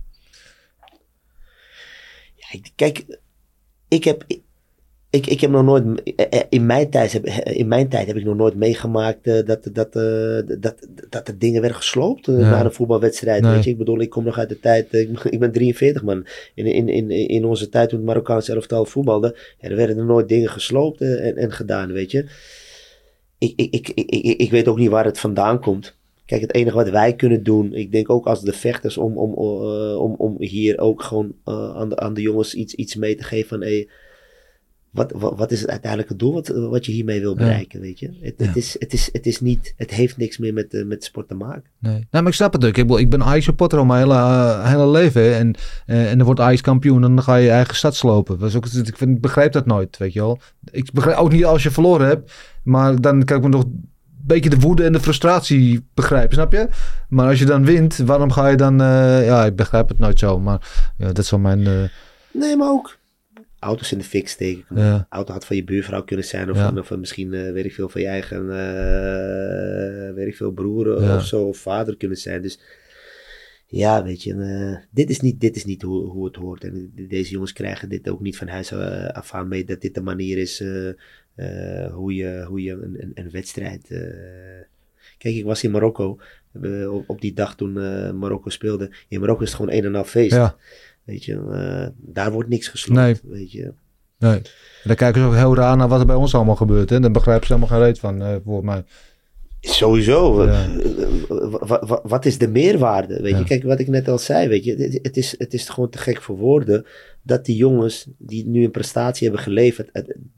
Kijk, 2.75 3.05
ik 3.87 4.03
heb, 4.03 4.23
ik, 5.09 5.25
ik 5.27 5.41
heb 5.41 5.51
nog 5.51 5.63
nooit, 5.63 6.03
eh, 6.15 6.25
eh, 6.29 6.45
in 6.49 6.65
mijn 6.65 6.89
tijd 6.89 7.11
heb, 7.11 7.25
in 7.43 7.67
mijn 7.67 7.89
tijd 7.89 8.07
heb 8.07 8.15
ik 8.15 8.23
nog 8.25 8.35
nooit 8.35 8.55
meegemaakt 8.55 9.27
eh, 9.27 9.45
dat, 9.45 9.69
dat, 9.73 9.95
eh, 9.95 10.59
dat, 10.59 10.87
dat 11.09 11.27
er 11.27 11.39
dingen 11.39 11.61
werden 11.61 11.77
gesloopt 11.79 12.27
eh, 12.27 12.35
na 12.35 12.65
een 12.65 12.71
voetbalwedstrijd. 12.71 13.41
Nee. 13.41 13.53
Weet 13.53 13.63
je, 13.63 13.69
ik 13.69 13.77
bedoel, 13.77 13.99
ik 13.99 14.09
kom 14.09 14.23
nog 14.23 14.37
uit 14.37 14.49
de 14.49 14.59
tijd, 14.59 14.89
eh, 14.89 15.01
ik, 15.01 15.23
ik 15.23 15.39
ben 15.39 15.51
43 15.51 16.03
man. 16.03 16.25
In, 16.55 16.65
in, 16.65 16.89
in, 16.89 17.09
in 17.09 17.45
onze 17.45 17.69
tijd 17.69 17.89
toen 17.89 17.97
het 17.97 18.07
Marokkaanse 18.07 18.53
elftal 18.53 18.85
voetbalde, 18.85 19.37
ja, 19.59 19.69
er 19.69 19.75
werden 19.75 19.97
er 19.97 20.05
nooit 20.05 20.27
dingen 20.29 20.49
gesloopt 20.49 21.01
eh, 21.01 21.27
en, 21.27 21.35
en 21.35 21.51
gedaan, 21.51 21.91
weet 21.91 22.11
je. 22.11 22.25
Ik, 23.37 23.53
ik, 23.55 23.73
ik, 23.73 23.89
ik, 23.89 24.39
ik 24.39 24.51
weet 24.51 24.67
ook 24.67 24.77
niet 24.77 24.89
waar 24.89 25.05
het 25.05 25.19
vandaan 25.19 25.59
komt. 25.59 25.97
Kijk, 26.29 26.41
het 26.41 26.53
enige 26.53 26.75
wat 26.75 26.89
wij 26.89 27.15
kunnen 27.15 27.43
doen, 27.43 27.73
ik 27.73 27.91
denk 27.91 28.09
ook 28.09 28.25
als 28.25 28.41
de 28.41 28.53
vechters, 28.53 28.97
om, 28.97 29.17
om, 29.17 29.31
eh, 29.33 29.95
om, 30.01 30.15
om 30.17 30.35
hier 30.39 30.79
ook 30.79 31.03
gewoon 31.03 31.33
eh, 31.45 31.75
aan, 31.75 31.89
de, 31.89 31.97
aan 31.97 32.13
de 32.13 32.21
jongens 32.21 32.53
iets, 32.53 32.73
iets 32.73 32.95
mee 32.95 33.15
te 33.15 33.23
geven 33.23 33.47
van, 33.47 33.61
hey, 33.61 33.89
wat, 34.89 35.11
wat, 35.15 35.37
wat 35.37 35.51
is 35.51 35.61
het 35.61 35.69
uiteindelijke 35.69 36.15
doel 36.15 36.33
wat, 36.33 36.47
wat 36.47 36.85
je 36.85 36.91
hiermee 36.91 37.19
wil 37.19 37.35
bereiken, 37.35 37.81
weet 37.81 37.99
je? 37.99 38.17
Het, 38.21 38.33
Ja. 38.37 38.45
het, 38.45 38.55
is, 38.55 38.75
het, 38.79 38.93
is, 38.93 39.09
het 39.11 39.25
is 39.25 39.39
niet, 39.41 39.73
het 39.77 39.91
heeft 39.91 40.17
niks 40.17 40.37
meer 40.37 40.53
met, 40.53 40.73
eh, 40.73 40.85
met 40.85 41.03
sport 41.03 41.27
te 41.27 41.33
maken. 41.35 41.63
Nee. 41.79 41.93
Nou, 41.93 42.07
maar 42.11 42.27
ik 42.27 42.33
snap 42.33 42.53
het 42.53 42.65
ook. 42.65 42.77
Ik, 42.77 42.89
ik 42.89 43.09
ben 43.09 43.23
Ajax-supporter 43.23 43.79
al 43.79 43.85
mijn 43.85 43.99
hele, 44.07 44.59
hele 44.63 44.87
leven. 44.87 45.21
hè. 45.21 45.31
En, 45.31 45.55
en 45.85 46.17
dan 46.17 46.25
wordt 46.25 46.39
Ajax 46.39 46.61
kampioen 46.61 47.03
en 47.03 47.15
dan 47.15 47.23
ga 47.23 47.35
je 47.35 47.43
je 47.43 47.51
eigen 47.51 47.75
stad 47.75 47.95
slopen. 47.95 48.39
Dat 48.39 48.49
is 48.49 48.55
ook, 48.55 48.65
ik, 48.65 48.97
vind, 48.97 49.15
ik 49.15 49.21
begrijp 49.21 49.51
dat 49.51 49.65
nooit, 49.65 49.97
weet 49.97 50.13
je 50.13 50.19
wel. 50.19 50.39
Ik 50.71 50.91
begrijp 50.91 51.17
ook 51.17 51.31
niet 51.31 51.45
als 51.45 51.63
je 51.63 51.71
verloren 51.71 52.07
hebt. 52.07 52.31
Maar 52.63 53.01
dan 53.01 53.23
kan 53.23 53.37
ik 53.37 53.43
me 53.43 53.49
nog 53.49 53.65
beetje 54.25 54.49
de 54.49 54.59
woede 54.59 54.83
en 54.83 54.91
de 54.91 54.99
frustratie 54.99 55.85
begrijpen, 55.93 56.33
snap 56.33 56.51
je? 56.51 56.67
Maar 57.09 57.27
als 57.27 57.39
je 57.39 57.45
dan 57.45 57.65
wint, 57.65 57.97
waarom 57.97 58.31
ga 58.31 58.47
je 58.47 58.57
dan... 58.57 58.81
eh, 58.81 59.25
ja, 59.25 59.45
ik 59.45 59.55
begrijp 59.55 59.89
het 59.89 59.99
nooit 59.99 60.19
zo. 60.19 60.39
Maar 60.39 60.91
ja, 60.97 61.05
dat 61.07 61.17
is 61.17 61.29
wel 61.29 61.39
mijn... 61.39 61.67
eh, 61.67 61.83
Nee, 62.31 62.55
maar 62.57 62.69
ook 62.69 62.97
auto's 63.59 63.91
in 63.91 63.97
de 63.97 64.03
fik 64.03 64.27
steken. 64.29 64.63
Ja. 64.75 65.05
Auto 65.09 65.33
had 65.33 65.45
van 65.45 65.55
je 65.55 65.63
buurvrouw 65.63 66.03
kunnen 66.03 66.25
zijn 66.25 66.49
of, 66.49 66.57
Ja. 66.57 66.65
van, 66.65 66.79
of 66.79 66.97
misschien, 66.97 67.33
eh, 67.33 67.51
weet 67.51 67.65
ik 67.65 67.73
veel, 67.73 67.89
van 67.89 68.01
je 68.01 68.07
eigen, 68.07 68.47
weet 70.15 70.27
ik 70.27 70.35
veel, 70.35 70.51
broer 70.51 71.03
Ja. 71.03 71.15
of 71.15 71.25
zo, 71.25 71.41
of 71.43 71.57
vader 71.57 71.97
kunnen 71.97 72.17
zijn. 72.17 72.41
Dus 72.41 72.59
ja, 73.67 74.03
weet 74.03 74.23
je, 74.23 74.77
dit 74.91 75.09
is 75.09 75.19
niet, 75.19 75.39
dit 75.41 75.55
is 75.55 75.65
niet 75.65 75.81
hoe, 75.81 76.05
hoe 76.09 76.25
het 76.25 76.35
hoort. 76.35 76.63
En 76.63 76.91
deze 77.09 77.31
jongens 77.31 77.53
krijgen 77.53 77.89
dit 77.89 78.09
ook 78.09 78.19
niet 78.21 78.37
van 78.37 78.47
huis 78.47 78.73
af 79.13 79.33
aan 79.33 79.47
mee, 79.47 79.63
dat 79.65 79.81
dit 79.81 79.93
de 79.93 80.01
manier 80.01 80.37
is 80.37 80.63
hoe 81.91 82.15
je, 82.15 82.43
hoe 82.47 82.61
je 82.63 82.71
een, 82.71 82.95
een, 82.99 83.11
een 83.13 83.31
wedstrijd... 83.31 83.91
eh, 83.91 83.99
Kijk, 85.17 85.35
ik 85.35 85.43
was 85.45 85.63
in 85.63 85.71
Marokko 85.71 86.19
eh, 86.61 86.93
op, 86.93 87.09
op 87.09 87.21
die 87.21 87.33
dag 87.33 87.55
toen 87.55 87.79
eh, 87.81 88.11
Marokko 88.11 88.49
speelde. 88.49 88.91
In 89.07 89.19
Marokko 89.19 89.43
is 89.43 89.47
het 89.51 89.59
gewoon 89.59 89.75
een 89.75 89.83
en 89.85 89.95
al 89.95 90.03
feest. 90.03 90.35
ja, 90.35 90.55
Weet 91.03 91.25
je, 91.25 91.33
eh, 91.33 91.87
daar 91.97 92.31
wordt 92.31 92.49
niks 92.49 92.67
gesloten. 92.67 93.03
Nee. 93.03 93.15
Weet 93.23 93.51
je. 93.51 93.73
nee. 94.17 94.41
Dan 94.83 94.95
kijken 94.95 95.21
ze 95.21 95.27
ook 95.27 95.33
heel 95.33 95.55
raar 95.55 95.77
naar 95.77 95.87
wat 95.87 95.99
er 95.99 96.05
bij 96.05 96.15
ons 96.15 96.35
allemaal 96.35 96.55
gebeurt. 96.55 96.89
Hè? 96.89 96.99
Dan 96.99 97.11
begrijpen 97.11 97.47
ze 97.47 97.53
helemaal 97.53 97.77
geen 97.77 97.85
reet 97.87 97.99
van, 97.99 98.21
eh 98.21 98.35
voor 98.45 98.65
mij. 98.65 98.83
Sowieso. 99.61 100.43
Ja. 100.45 100.67
Wa- 101.49 101.85
wa- 101.85 102.01
wat 102.03 102.25
is 102.25 102.37
de 102.37 102.47
meerwaarde? 102.47 103.21
Weet 103.21 103.31
Ja. 103.31 103.37
je, 103.37 103.43
kijk 103.45 103.63
wat 103.63 103.79
ik 103.79 103.87
net 103.87 104.07
al 104.07 104.17
zei. 104.17 104.47
Weet 104.47 104.63
je, 104.63 104.75
het, 104.75 104.99
het 105.01 105.17
is, 105.17 105.35
het 105.37 105.53
is 105.53 105.69
gewoon 105.69 105.89
te 105.89 105.97
gek 105.97 106.21
voor 106.21 106.37
woorden 106.37 106.85
dat 107.23 107.45
die 107.45 107.55
jongens 107.55 108.07
die 108.17 108.47
nu 108.47 108.63
een 108.63 108.71
prestatie 108.71 109.27
hebben 109.27 109.43
geleverd, 109.45 109.89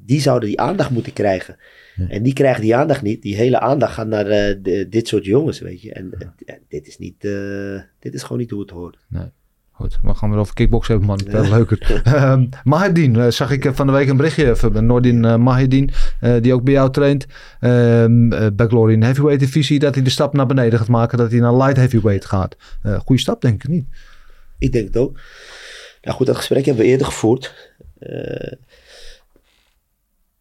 die 0.05 0.21
zouden 0.21 0.49
die 0.49 0.59
aandacht 0.59 0.89
moeten 0.89 1.13
krijgen. 1.13 1.55
Ja. 1.95 2.07
En 2.09 2.23
die 2.23 2.33
krijgen 2.33 2.61
die 2.61 2.75
aandacht 2.75 3.01
niet. 3.01 3.21
Die 3.21 3.35
hele 3.35 3.59
aandacht 3.59 3.93
gaat 3.93 4.07
naar 4.07 4.27
eh, 4.27 4.55
de- 4.61 4.87
dit 4.89 5.07
soort 5.07 5.25
jongens, 5.25 5.59
weet 5.59 5.81
je. 5.81 5.93
En 5.93 6.11
dit 6.67 6.87
is 6.87 6.97
niet, 6.97 7.25
eh, 7.25 7.81
dit 7.99 8.13
is 8.13 8.21
gewoon 8.23 8.37
niet 8.37 8.51
hoe 8.51 8.61
het 8.61 8.69
hoort. 8.69 8.97
Goed, 9.81 9.99
we 10.01 10.13
gaan 10.13 10.29
weer 10.29 10.39
over 10.39 10.53
kickboksen 10.53 10.97
hebben, 10.97 11.09
man. 11.09 11.43
Veel 11.43 11.57
leuker. 11.57 12.01
Ehm 12.03 12.45
Mahedin, 12.63 13.15
eh, 13.15 13.27
zag 13.27 13.51
ik 13.51 13.65
eh, 13.65 13.73
van 13.73 13.87
de 13.87 13.93
week 13.93 14.07
een 14.07 14.17
berichtje 14.17 14.55
van 14.55 14.85
Nordin 14.85 15.23
uh, 15.23 15.35
Mahedin, 15.35 15.89
eh, 16.19 16.35
die 16.41 16.53
ook 16.53 16.63
bij 16.63 16.73
jou 16.73 16.91
traint. 16.91 17.25
Ehm 17.59 18.31
eh, 18.31 18.47
bij 18.53 18.67
Glory 18.67 18.93
in 18.93 19.03
Heavyweight 19.03 19.39
divisie, 19.39 19.79
dat 19.79 19.95
hij 19.95 20.03
de 20.03 20.09
stap 20.09 20.33
naar 20.33 20.45
beneden 20.45 20.79
gaat 20.79 20.87
maken, 20.87 21.17
dat 21.17 21.31
hij 21.31 21.39
naar 21.39 21.55
light 21.55 21.75
heavyweight 21.75 22.25
gaat. 22.25 22.55
Eh 22.81 22.99
goede 22.99 23.21
stap, 23.21 23.41
denk 23.41 23.63
ik 23.63 23.69
niet. 23.69 23.85
Ik 24.57 24.71
denk 24.71 24.87
het 24.87 24.97
ook. 24.97 25.19
Nou 26.01 26.15
goed, 26.15 26.27
dat 26.27 26.35
gesprek 26.35 26.65
hebben 26.65 26.83
we 26.83 26.89
eerder 26.89 27.07
gevoerd. 27.07 27.73
Eh, 27.99 28.51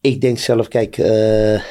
ik 0.00 0.20
denk 0.20 0.38
zelf, 0.38 0.68
kijk, 0.68 0.98
eh, 0.98 1.62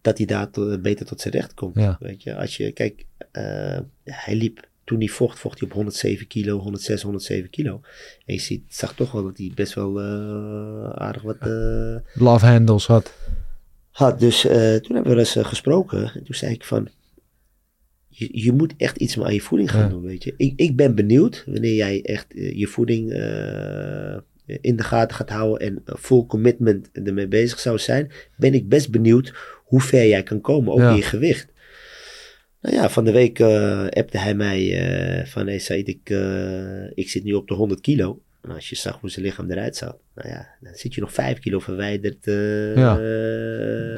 dat 0.00 0.18
hij 0.18 0.26
daar 0.26 0.48
beter 0.80 1.06
tot 1.06 1.20
zijn 1.20 1.34
recht 1.34 1.54
komt. 1.54 1.74
Ja. 1.74 1.96
Weet 2.00 2.22
je, 2.22 2.36
als 2.36 2.56
je, 2.56 2.72
kijk, 2.72 3.04
eh, 3.32 3.78
hij 4.04 4.34
liep, 4.34 4.70
toen 4.84 4.98
hij 4.98 5.08
vocht, 5.08 5.38
vocht 5.38 5.58
hij 5.60 5.68
op 5.68 5.74
107 5.74 6.26
kilo, 6.26 6.58
106, 6.58 7.02
107 7.02 7.50
kilo. 7.50 7.80
En 8.26 8.34
je 8.34 8.40
ziet, 8.40 8.62
zag 8.68 8.94
toch 8.94 9.12
wel 9.12 9.22
dat 9.22 9.36
hij 9.38 9.52
best 9.54 9.74
wel 9.74 10.00
eh, 10.00 10.90
aardig 10.90 11.22
wat 11.22 11.36
eh, 11.40 11.96
Love 12.14 12.46
handles 12.46 12.86
had. 12.86 13.14
had. 13.90 14.20
Dus 14.20 14.44
eh, 14.46 14.74
toen 14.76 14.94
hebben 14.94 15.12
we 15.12 15.18
eens 15.18 15.36
gesproken. 15.40 16.02
En 16.14 16.24
toen 16.24 16.34
zei 16.34 16.52
ik 16.52 16.64
van, 16.64 16.88
je, 18.08 18.28
je 18.32 18.52
moet 18.52 18.74
echt 18.76 18.96
iets 18.96 19.16
meer 19.16 19.26
aan 19.26 19.34
je 19.34 19.40
voeding 19.40 19.70
gaan 19.70 19.80
Ja. 19.82 19.88
doen, 19.88 20.02
weet 20.02 20.24
je. 20.24 20.34
Ik, 20.36 20.52
ik 20.56 20.76
ben 20.76 20.94
benieuwd 20.94 21.44
wanneer 21.46 21.74
jij 21.74 22.02
echt 22.02 22.26
je 22.34 22.66
voeding 22.66 23.10
in 24.60 24.76
de 24.76 24.82
gaten 24.82 25.16
gaat 25.16 25.30
houden 25.30 25.66
en 25.66 25.82
full 25.98 26.26
commitment 26.26 26.90
ermee 26.92 27.28
bezig 27.28 27.58
zou 27.58 27.78
zijn, 27.78 28.10
ben 28.36 28.54
ik 28.54 28.68
best 28.68 28.90
benieuwd 28.90 29.32
hoe 29.64 29.80
ver 29.80 30.06
jij 30.06 30.22
kan 30.22 30.40
komen, 30.40 30.72
ook 30.72 30.78
Ja. 30.78 30.90
in 30.90 30.96
je 30.96 31.02
gewicht. 31.02 31.50
Nou 32.62 32.74
ja, 32.76 32.88
van 32.90 33.04
de 33.04 33.12
week 33.12 33.38
eh 33.38 33.86
appte 33.88 34.18
hij 34.18 34.34
mij 34.34 34.78
eh, 34.80 35.26
van, 35.26 35.46
hey 35.46 35.58
Said, 35.58 35.88
ik, 35.88 36.10
eh, 36.10 36.90
ik 36.94 37.10
zit 37.10 37.24
nu 37.24 37.32
op 37.32 37.48
de 37.48 37.54
100 37.54 37.80
kilo. 37.80 38.20
En 38.40 38.50
als 38.50 38.68
je 38.68 38.76
zag 38.76 39.00
hoe 39.00 39.10
zijn 39.10 39.24
lichaam 39.24 39.50
eruit 39.50 39.76
zag, 39.76 39.96
nou 40.14 40.28
ja, 40.28 40.46
dan 40.60 40.74
zit 40.74 40.94
je 40.94 41.00
nog 41.00 41.12
5 41.12 41.38
kilo 41.38 41.58
verwijderd 41.58 42.24
Ja. 42.74 42.96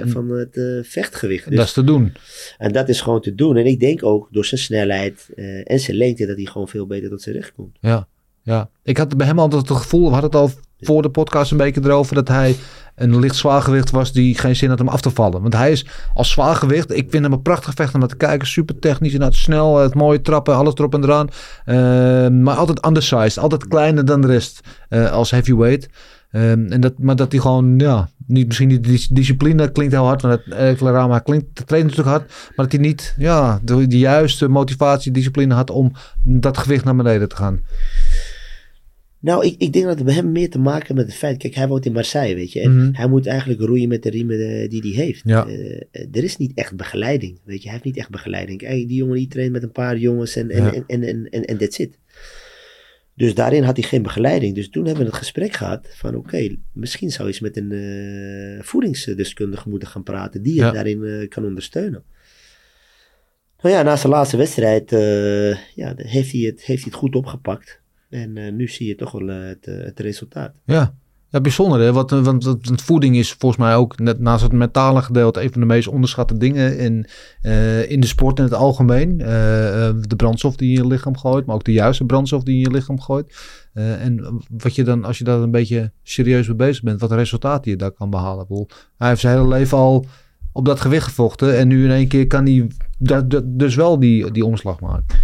van 0.07 0.29
het 0.31 0.87
vechtgewicht. 0.87 1.49
Dus- 1.49 1.57
Dat 1.57 1.67
is 1.67 1.73
te 1.73 1.85
doen. 1.85 2.13
en 2.59 2.73
dat 2.73 2.89
is 2.89 3.01
gewoon 3.01 3.21
te 3.21 3.35
doen. 3.35 3.57
En 3.57 3.67
ik 3.67 3.81
denk 3.81 4.05
ook 4.05 4.29
door 4.31 4.45
zijn 4.45 4.61
snelheid 4.61 5.29
en 5.65 5.81
zijn 5.81 5.97
lengte 5.97 6.27
dat 6.27 6.37
hij 6.37 6.45
gewoon 6.47 6.69
veel 6.69 6.87
beter 6.87 7.09
tot 7.11 7.23
zijn 7.23 7.35
recht 7.35 7.53
komt. 7.53 7.77
Ja, 7.81 8.09
ja. 8.43 8.71
Ik 8.83 8.97
had 8.97 9.17
bij 9.17 9.27
hem 9.27 9.39
altijd 9.39 9.69
het 9.69 9.79
gevoel, 9.79 10.05
we 10.07 10.13
hadden 10.13 10.31
het 10.31 10.41
al 10.41 10.51
voor 10.81 11.03
de 11.03 11.11
podcast 11.11 11.51
een 11.51 11.57
beetje 11.57 11.81
erover, 11.85 12.15
dat 12.15 12.29
hij 12.29 12.55
een 12.95 13.19
licht 13.19 13.37
zwaargewicht 13.37 13.91
was 13.91 14.13
die 14.13 14.39
geen 14.39 14.57
zin 14.57 14.69
had 14.69 14.81
om 14.81 14.89
af 14.89 15.01
te 15.01 15.11
vallen. 15.11 15.41
Want 15.41 15.55
hij 15.55 15.73
is 15.73 15.87
als 16.15 16.31
zwaargewicht, 16.31 16.97
ik 16.97 17.11
vind 17.11 17.23
hem 17.23 17.33
een 17.33 17.43
prachtig 17.43 17.75
vechter 17.75 18.03
om 18.03 18.09
te 18.09 18.17
kijken. 18.17 18.47
Super 18.47 18.79
technisch, 18.79 19.13
inderdaad 19.13 19.39
snel, 19.39 19.77
het 19.77 19.95
mooie 19.95 20.21
trappen, 20.21 20.57
alles 20.57 20.75
erop 20.75 20.95
en 20.95 21.05
eraan. 21.05 21.29
Uh, 21.67 22.43
maar 22.43 22.57
altijd 22.57 22.87
undersized, 22.87 23.39
altijd 23.39 23.69
kleiner 23.69 24.05
dan 24.05 24.21
de 24.21 24.27
rest 24.27 24.61
uh, 24.91 25.13
als 25.13 25.31
heavyweight. 25.31 25.89
Um, 26.33 26.73
en 26.73 26.81
dat, 26.81 26.93
maar 26.99 27.17
dat 27.17 27.33
hij 27.33 27.41
gewoon, 27.41 27.79
ja, 27.79 28.09
niet, 28.27 28.47
misschien 28.47 28.69
niet 28.69 28.85
die 28.85 29.07
discipline 29.11 29.73
klinkt 29.73 29.93
heel 29.93 30.05
hard, 30.05 30.23
want 30.23 30.41
het 30.45 30.77
Clarama 30.77 31.19
klinkt, 31.19 31.69
de 31.69 31.77
natuurlijk 31.77 32.09
hard, 32.09 32.29
maar 32.29 32.67
dat 32.67 32.73
hij 32.73 32.81
niet, 32.81 33.15
ja, 33.19 33.61
de, 33.63 33.87
de 33.87 33.99
juiste 33.99 34.49
motivatie, 34.49 35.13
discipline 35.13 35.55
had 35.55 35.71
om 35.71 35.93
dat 36.23 36.59
gewicht 36.59 36.85
naar 36.85 36.97
beneden 36.97 37.29
te 37.29 37.37
gaan. 37.37 37.61
Nou, 39.25 39.47
ik, 39.47 39.55
ik 39.59 39.73
denk 39.73 39.85
dat 39.85 39.95
het 39.97 40.05
bij 40.05 40.15
hem 40.15 40.33
meer 40.33 40.51
te 40.51 40.59
maken 40.59 40.95
met 40.95 41.07
het 41.07 41.15
feit, 41.15 41.37
kijk, 41.39 41.55
hij 41.55 41.69
woont 41.69 41.87
in 41.87 41.93
Marseille, 41.93 42.35
weet 42.35 42.53
je, 42.53 42.61
en 42.61 42.77
Mhm. 42.77 42.93
hij 42.95 43.09
moet 43.09 43.27
eigenlijk 43.27 43.61
roeien 43.61 43.89
met 43.89 44.03
de 44.03 44.11
riemen 44.11 44.39
eh, 44.63 44.69
die 44.69 44.81
hij 44.81 45.05
heeft. 45.05 45.21
Ja. 45.25 45.47
Eh, 45.47 45.81
er 46.13 46.25
is 46.25 46.37
niet 46.37 46.53
echt 46.55 46.77
begeleiding, 46.77 47.39
weet 47.45 47.57
je, 47.59 47.63
hij 47.63 47.73
heeft 47.73 47.85
niet 47.85 47.97
echt 47.97 48.11
begeleiding. 48.11 48.59
Kijk, 48.59 48.89
die 48.89 48.97
jongen 48.97 49.17
die 49.17 49.29
traint 49.29 49.53
met 49.53 49.63
een 49.63 49.73
paar 49.73 49.97
jongens 49.99 50.37
en, 50.37 50.51
en, 50.51 50.63
Ja. 50.63 50.73
en, 50.73 50.85
en, 50.87 51.03
en, 51.03 51.29
en, 51.31 51.45
en 51.45 51.57
that's 51.59 51.79
it. 51.79 51.99
Dus 53.17 53.35
daarin 53.35 53.63
had 53.63 53.77
hij 53.77 53.87
geen 53.89 54.03
begeleiding. 54.03 54.55
Dus 54.55 54.69
toen 54.71 54.85
hebben 54.85 55.03
we 55.05 55.09
het 55.11 55.19
gesprek 55.19 55.53
gehad 55.53 55.89
van 55.91 56.17
oké, 56.17 56.57
misschien 56.73 57.11
zou 57.11 57.23
je 57.29 57.29
eens 57.35 57.43
met 57.43 57.57
een 57.57 57.73
eh, 57.73 58.63
voedingsdeskundige 58.65 59.69
moeten 59.69 59.89
gaan 59.89 60.03
praten 60.03 60.43
die 60.43 60.55
je 60.55 60.61
Ja. 60.61 60.71
daarin 60.71 61.05
eh, 61.05 61.29
kan 61.29 61.45
ondersteunen. 61.45 62.03
Nou 63.61 63.75
ja, 63.75 63.83
na 63.83 63.97
zijn 63.97 64.13
laatste 64.13 64.37
wedstrijd 64.37 64.93
eh, 64.93 65.51
ja, 65.75 65.93
heeft, 65.97 66.33
hij 66.33 66.41
het, 66.41 66.63
heeft 66.65 66.83
hij 66.83 66.91
het 66.91 66.95
goed 66.95 67.15
opgepakt. 67.17 67.83
En 68.15 68.37
eh, 68.37 68.53
nu 68.53 68.69
zie 68.69 68.87
je 68.87 68.95
toch 68.95 69.13
wel 69.13 69.29
eh, 69.29 69.47
het, 69.47 69.67
eh, 69.67 69.85
het 69.85 70.01
resultaat. 70.01 70.53
Ja. 70.65 70.95
Ja, 71.29 71.41
bijzonder 71.41 71.81
hè, 71.81 71.93
want, 71.93 72.83
voeding 72.83 73.17
is 73.17 73.33
volgens 73.33 73.61
mij 73.61 73.75
ook, 73.75 73.99
net 73.99 74.21
naast 74.21 74.43
het 74.43 74.53
mentale 74.53 75.03
gedeelte, 75.03 75.43
een 75.43 75.53
van 75.53 75.61
de 75.61 75.67
meest 75.67 75.89
onderschatte 75.89 76.37
dingen 76.37 76.79
in, 76.79 77.07
in 77.89 78.01
de 78.01 78.07
sport 78.07 78.39
in 78.39 78.45
het 78.45 78.55
algemeen. 78.55 79.19
De 79.19 80.15
brandstof 80.17 80.57
die 80.57 80.71
je 80.71 80.77
in 80.77 80.83
je 80.83 80.89
lichaam 80.89 81.17
gooit, 81.17 81.47
maar 81.47 81.55
ook 81.55 81.65
de 81.65 81.73
juiste 81.73 82.05
brandstof 82.05 82.43
die 82.43 82.59
je 82.59 82.65
in 82.65 82.71
je 82.71 82.77
lichaam 82.77 83.01
gooit. 83.01 83.37
En 83.73 84.43
wat 84.49 84.75
je 84.75 84.85
dan, 84.85 85.05
als 85.05 85.19
je 85.19 85.25
daar 85.25 85.41
een 85.41 85.51
beetje 85.51 85.93
serieus 86.03 86.47
mee 86.47 86.57
bezig 86.57 86.83
bent, 86.83 87.01
wat 87.01 87.13
resultaten 87.13 87.71
je 87.71 87.77
daar 87.77 87.93
kan 87.93 88.11
behalen. 88.11 88.67
Hij 88.97 89.09
heeft 89.09 89.21
zijn 89.21 89.37
hele 89.37 89.49
leven 89.49 89.79
al 89.79 90.07
op 90.53 90.65
dat 90.65 90.81
gewicht 90.81 91.05
gevochten 91.05 91.59
en 91.59 91.69
nu 91.69 91.85
in 91.85 91.91
één 91.91 92.09
keer 92.09 92.27
kan 92.27 92.45
hij 92.47 92.67
dus 93.45 93.75
wel 93.75 93.99
die, 93.99 94.31
die 94.31 94.45
omslag 94.45 94.81
maken. 94.81 95.17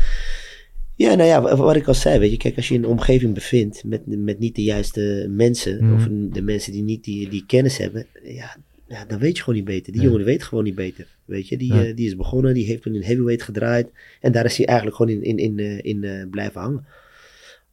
Ja, 1.00 1.14
nou 1.14 1.28
ja, 1.28 1.42
wa- 1.42 1.56
wat 1.56 1.76
ik 1.76 1.86
al 1.88 1.94
zei, 1.94 2.18
weet 2.18 2.30
je, 2.30 2.36
kijk, 2.36 2.56
als 2.56 2.68
je 2.68 2.74
in 2.74 2.82
een 2.82 2.88
omgeving 2.90 3.34
bevindt 3.34 3.84
met, 3.84 4.02
met 4.06 4.38
niet 4.38 4.54
de 4.56 4.62
juiste 4.62 5.26
mensen, 5.30 5.84
Mhm. 5.84 5.94
of 5.94 6.08
de 6.32 6.42
mensen 6.42 6.72
die 6.72 6.82
niet 6.82 7.04
die, 7.04 7.28
die 7.28 7.44
kennis 7.46 7.78
hebben, 7.78 8.06
ja, 8.22 8.56
ja, 8.88 9.04
dan 9.04 9.18
weet 9.18 9.36
je 9.36 9.42
gewoon 9.42 9.58
niet 9.58 9.68
beter. 9.68 9.92
Die 9.92 10.00
Nee. 10.00 10.10
jongen 10.10 10.24
weet 10.26 10.42
gewoon 10.42 10.64
niet 10.64 10.74
beter, 10.74 11.06
weet 11.24 11.48
je. 11.48 11.56
Die, 11.56 11.72
eh, 11.72 11.96
die 11.96 12.06
is 12.06 12.16
begonnen, 12.16 12.54
die 12.54 12.64
heeft 12.66 12.82
toen 12.82 12.94
in 12.94 13.02
heavyweight 13.02 13.42
gedraaid 13.42 13.90
en 14.20 14.32
daar 14.32 14.44
is 14.44 14.56
hij 14.56 14.66
eigenlijk 14.66 14.96
gewoon 14.96 15.12
in, 15.12 15.22
in, 15.22 15.38
in, 15.38 15.58
eh, 15.58 15.78
in 15.92 16.04
eh, 16.04 16.30
blijven 16.30 16.60
hangen. 16.60 16.86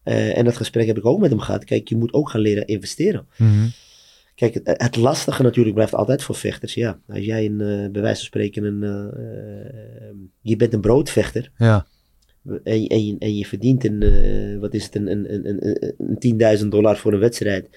En 0.03 0.45
dat 0.45 0.57
gesprek 0.57 0.88
heb 0.88 0.97
ik 0.97 1.05
ook 1.05 1.19
met 1.19 1.30
hem 1.30 1.39
gehad. 1.39 1.63
Kijk, 1.63 1.88
je 1.88 1.95
moet 1.95 2.13
ook 2.13 2.30
gaan 2.30 2.41
leren 2.41 2.67
investeren. 2.67 3.28
Kijk, 4.36 4.53
het, 4.53 4.63
het 4.65 4.95
lastige 4.95 5.43
natuurlijk 5.43 5.75
blijft 5.75 5.93
altijd 5.95 6.23
voor 6.23 6.36
vechters. 6.36 6.73
Ja, 6.73 6.99
als 7.07 7.25
jij 7.25 7.45
een, 7.45 7.57
bij 7.91 8.01
wijze 8.01 8.17
van 8.17 8.25
spreken 8.25 8.63
een, 8.63 8.80
je 10.41 10.55
bent 10.55 10.73
een 10.73 10.82
broodvechter 10.82 11.51
Ja, 11.57 11.88
en, 12.64 12.82
je- 12.82 12.88
en, 12.89 13.16
en 13.20 13.43
verdient 13.45 13.84
een, 13.86 14.02
eh, 14.02 14.60
wat 14.60 14.74
is 14.74 14.84
het, 14.84 14.95
een, 14.95 15.08
een, 15.12 15.34
een, 15.48 15.68
een, 15.68 15.93
een 16.39 16.58
10.000 16.62 16.68
dollar 16.68 16.98
voor 16.98 17.14
een 17.14 17.20
wedstrijd. 17.20 17.70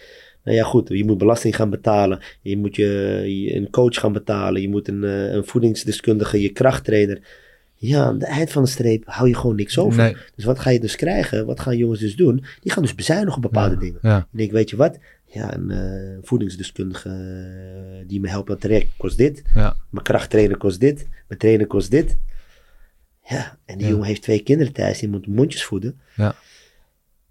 Nou 0.45 0.57
ja, 0.57 0.65
goed, 0.65 0.89
je 0.89 1.05
moet 1.05 1.19
belasting 1.19 1.57
gaan 1.57 1.71
betalen. 1.71 2.19
Je 2.43 2.57
moet 2.57 2.77
je, 2.77 2.87
je 3.45 3.55
een 3.57 3.71
coach 3.71 3.95
gaan 4.01 4.13
betalen. 4.13 4.61
Je 4.63 4.69
moet 4.69 4.89
een, 4.89 5.05
eh, 5.05 5.33
een 5.33 5.45
voedingsdeskundige, 5.45 6.41
je 6.43 6.49
krachttrainer. 6.53 7.21
Ja, 7.75 8.05
aan 8.05 8.15
het 8.15 8.23
eind 8.23 8.51
van 8.53 8.63
de 8.63 8.69
streep 8.69 9.03
hou 9.07 9.29
je 9.29 9.35
gewoon 9.35 9.57
niks 9.57 9.79
over. 9.79 10.03
nee. 10.03 10.17
Dus 10.37 10.45
wat 10.45 10.59
ga 10.59 10.71
je 10.71 10.81
dus 10.81 10.97
krijgen? 10.97 11.47
Wat 11.47 11.61
gaan 11.61 11.77
jongens 11.77 12.01
dus 12.01 12.17
doen? 12.17 12.45
Die 12.61 12.73
gaan 12.73 12.83
dus 12.83 12.95
bezuinigen 12.95 13.37
op 13.37 13.43
bepaalde 13.43 13.77
dingen. 13.77 13.99
Ja, 14.03 14.19
Ik 14.33 14.39
denk, 14.39 14.51
weet 14.53 14.71
je 14.71 14.77
wat? 14.77 14.99
Ja, 15.27 15.55
een 15.57 15.71
eh, 15.71 16.19
voedingsdeskundige 16.23 17.11
die 18.07 18.21
me 18.21 18.29
helpt 18.29 18.49
aan 18.49 18.55
het 18.55 18.65
traject 18.65 18.87
kost 18.97 19.17
dit. 19.19 19.43
ja, 19.55 19.77
Mijn 19.91 20.05
krachttrainer 20.05 20.57
kost 20.57 20.81
dit. 20.81 21.07
Mijn 21.29 21.41
trainer 21.41 21.67
kost 21.67 21.91
dit. 21.91 22.17
Ja, 23.31 23.59
en 23.65 23.77
die 23.79 23.87
Ja. 23.87 23.93
jongen 23.93 24.07
heeft 24.07 24.23
twee 24.23 24.41
kinderen 24.43 24.73
thuis. 24.73 24.99
Die 24.99 25.09
moet 25.09 25.27
mondjes 25.27 25.65
voeden. 25.65 26.01
ja. 26.17 26.35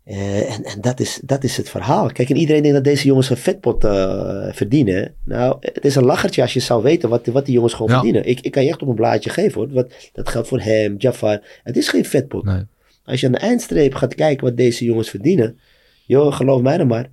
Eh, 0.04 0.56
en 0.56 0.64
en 0.64 0.82
dat, 0.82 1.00
is, 1.00 1.20
dat 1.24 1.43
is 1.43 1.58
het 1.58 1.70
verhaal. 1.70 2.12
Kijk, 2.12 2.30
en 2.30 2.36
iedereen 2.36 2.62
denkt 2.62 2.76
dat 2.78 2.86
deze 2.86 3.06
jongens 3.08 3.30
een 3.30 3.38
vetpot 3.38 3.84
eh, 3.84 4.47
verdienen. 4.52 5.16
Nou, 5.26 5.58
het 5.60 5.86
is 5.86 5.95
een 5.95 6.04
lachertje 6.06 6.41
als 6.41 6.54
je 6.54 6.60
zou 6.60 6.84
weten 6.84 7.10
wat, 7.10 7.26
wat 7.28 7.45
die 7.45 7.54
jongens 7.54 7.74
gewoon 7.74 7.88
Ja. 7.91 7.93
verdienen. 7.95 8.26
Ik, 8.30 8.39
ik 8.39 8.52
kan 8.52 8.64
je 8.64 8.70
echt 8.70 8.82
op 8.82 8.88
een 8.88 8.95
blaadje 8.95 9.30
geven 9.30 9.62
hoor. 9.62 9.70
Wat, 9.72 9.93
dat 10.14 10.30
geldt 10.30 10.47
voor 10.47 10.60
hem, 10.60 10.95
Jafar. 10.97 11.41
Het 11.64 11.78
is 11.78 11.88
geen 11.89 12.06
vetpot. 12.06 12.43
Nee. 12.45 12.62
Als 13.04 13.20
je 13.20 13.26
aan 13.26 13.32
de 13.32 13.38
eindstreep 13.38 13.93
gaat 13.93 14.16
kijken 14.16 14.45
wat 14.45 14.58
deze 14.58 14.86
jongens 14.86 15.10
verdienen. 15.10 15.60
Joh, 16.06 16.34
geloof 16.36 16.62
mij 16.62 16.78
dan 16.78 16.88
maar. 16.88 17.10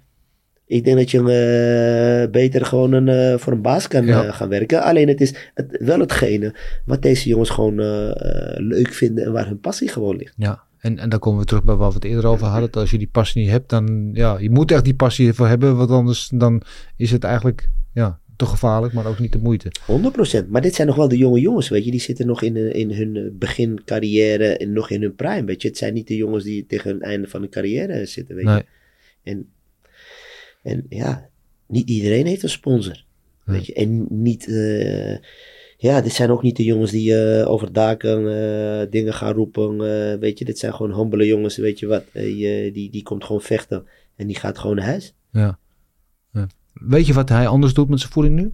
Ik 0.66 0.84
denk 0.84 0.96
dat 0.96 1.10
je 1.10 1.18
eh, 1.18 2.30
beter 2.30 2.64
gewoon 2.66 2.92
een, 2.92 3.08
eh, 3.08 3.38
voor 3.38 3.52
een 3.52 3.62
baas 3.62 3.88
kan 3.88 4.06
Ja. 4.06 4.24
eh, 4.24 4.34
gaan 4.34 4.48
werken. 4.48 4.82
Alleen 4.82 5.08
het 5.08 5.20
is 5.20 5.34
het, 5.54 5.76
wel 5.80 5.98
hetgene 6.00 6.54
wat 6.84 7.02
deze 7.02 7.28
jongens 7.28 7.50
gewoon 7.50 7.74
leuk 8.56 8.92
vinden 8.92 9.24
en 9.24 9.32
waar 9.32 9.46
hun 9.46 9.60
passie 9.60 9.88
gewoon 9.88 10.16
ligt. 10.16 10.34
Ja, 10.36 10.62
en, 10.78 10.98
en 10.98 11.08
dan 11.08 11.18
komen 11.18 11.40
we 11.40 11.46
terug 11.46 11.64
bij 11.64 11.74
wat 11.74 11.88
we 11.88 11.94
het 11.94 12.04
eerder 12.04 12.26
over 12.26 12.46
hadden. 12.46 12.70
Dat 12.70 12.80
Als 12.80 12.90
je 12.90 12.98
die 12.98 13.08
passie 13.12 13.42
niet 13.42 13.50
hebt, 13.50 13.68
dan 13.70 14.10
ja, 14.12 14.38
je 14.38 14.50
moet 14.50 14.70
echt 14.72 14.84
die 14.84 14.94
passie 14.94 15.28
ervoor 15.28 15.48
hebben. 15.48 15.76
Want 15.76 15.90
anders 15.90 16.30
dan 16.34 16.62
is 16.96 17.10
het 17.10 17.24
eigenlijk 17.24 17.68
ja, 17.92 18.18
te 18.36 18.46
gevaarlijk, 18.46 18.92
maar 18.92 19.06
ook 19.06 19.18
niet 19.18 19.32
de 19.32 19.38
moeite. 19.38 19.70
100%. 20.44 20.48
Maar 20.48 20.62
dit 20.62 20.74
zijn 20.74 20.86
nog 20.86 20.96
wel 20.96 21.08
de 21.08 21.16
jonge 21.16 21.40
jongens, 21.40 21.68
weet 21.68 21.84
je. 21.84 21.90
Die 21.90 22.00
zitten 22.00 22.26
nog 22.26 22.42
in, 22.42 22.74
in 22.74 22.92
hun 22.92 23.36
begincarrière 23.38 24.56
en 24.56 24.72
nog 24.72 24.90
in 24.90 25.02
hun 25.02 25.14
prime, 25.14 25.44
weet 25.44 25.62
je. 25.62 25.68
Het 25.68 25.78
zijn 25.78 25.94
niet 25.94 26.08
de 26.08 26.16
jongens 26.16 26.44
die 26.44 26.66
tegen 26.66 26.92
het 26.94 27.02
einde 27.02 27.28
van 27.28 27.40
hun 27.40 27.50
carrière 27.50 28.06
zitten, 28.06 28.34
weet 28.34 28.44
je. 28.44 28.50
Nee. 28.50 28.64
En, 29.22 29.46
en 30.66 30.86
ja, 30.88 31.28
niet 31.66 31.88
iedereen 31.88 32.26
heeft 32.26 32.42
een 32.42 32.48
sponsor. 32.48 33.04
Weet 33.44 33.66
je? 33.66 33.74
En 33.74 34.06
niet, 34.08 34.48
eh, 34.48 35.16
ja, 35.76 36.00
dit 36.00 36.12
zijn 36.12 36.30
ook 36.30 36.42
niet 36.42 36.56
de 36.56 36.64
jongens 36.64 36.90
die 36.90 37.14
eh, 37.14 37.50
over 37.50 37.72
daken 37.72 38.18
eh, 38.18 38.90
dingen 38.90 39.14
gaan 39.14 39.32
roepen. 39.32 39.78
weet 40.20 40.38
je, 40.38 40.44
dit 40.44 40.58
zijn 40.58 40.74
gewoon 40.74 40.94
humbele 40.94 41.26
jongens, 41.26 41.56
weet 41.56 41.78
je 41.78 41.86
wat. 41.86 42.04
die, 42.12 42.90
die 42.90 43.02
komt 43.02 43.24
gewoon 43.24 43.42
vechten 43.42 43.84
en 44.16 44.26
die 44.26 44.36
gaat 44.36 44.58
gewoon 44.58 44.76
naar 44.76 44.84
huis. 44.84 45.14
Ja. 45.32 45.58
ja. 46.32 46.48
Weet 46.72 47.06
je 47.06 47.12
wat 47.12 47.28
hij 47.28 47.46
anders 47.46 47.74
doet 47.74 47.88
met 47.88 48.00
zijn 48.00 48.12
voeding 48.12 48.34
nu? 48.34 48.52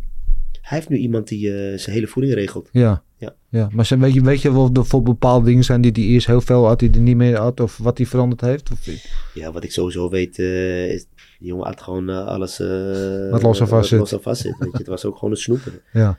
Hij 0.60 0.78
heeft 0.78 0.88
nu 0.88 0.96
iemand 0.96 1.28
die 1.28 1.48
zijn 1.78 1.94
hele 1.94 2.06
voeding 2.06 2.34
regelt. 2.34 2.68
Ja. 2.72 3.02
Ja. 3.16 3.34
ja. 3.48 3.68
Maar 3.72 3.86
zijn, 3.86 4.00
weet, 4.00 4.14
je, 4.14 4.22
weet 4.22 4.42
je 4.42 4.52
wel 4.52 4.70
er 4.72 4.86
voor 4.86 5.02
bepaalde 5.02 5.46
dingen 5.46 5.64
zijn 5.64 5.80
die 5.80 5.92
hij 5.92 6.02
eerst 6.02 6.26
heel 6.26 6.40
veel 6.40 6.66
had, 6.66 6.78
die 6.78 6.90
hij 6.90 7.00
niet 7.00 7.16
meer 7.16 7.36
had? 7.36 7.60
Of 7.60 7.76
wat 7.76 7.98
hij 7.98 8.06
veranderd 8.06 8.40
heeft? 8.40 8.70
Of, 8.70 8.88
Ja, 9.34 9.52
wat 9.52 9.64
ik 9.64 9.72
sowieso 9.72 10.08
weet, 10.08 10.38
is 10.38 11.06
die 11.42 11.50
jongen 11.50 11.66
had 11.66 11.80
gewoon 11.82 12.08
eh, 12.10 12.26
alles 12.26 12.60
eh, 12.60 13.30
Wat 13.30 13.42
los 13.42 13.60
en 13.60 13.68
vast 13.68 13.70
wat 13.70 13.86
zit. 13.86 13.98
los 13.98 14.12
en 14.12 14.22
vast 14.22 14.40
zit. 14.42 14.58
Weet 14.58 14.72
je. 14.72 14.78
Het 14.78 14.86
was 14.86 15.04
ook 15.04 15.14
gewoon 15.14 15.30
een 15.30 15.36
snoeper. 15.40 15.82
ja. 15.92 16.18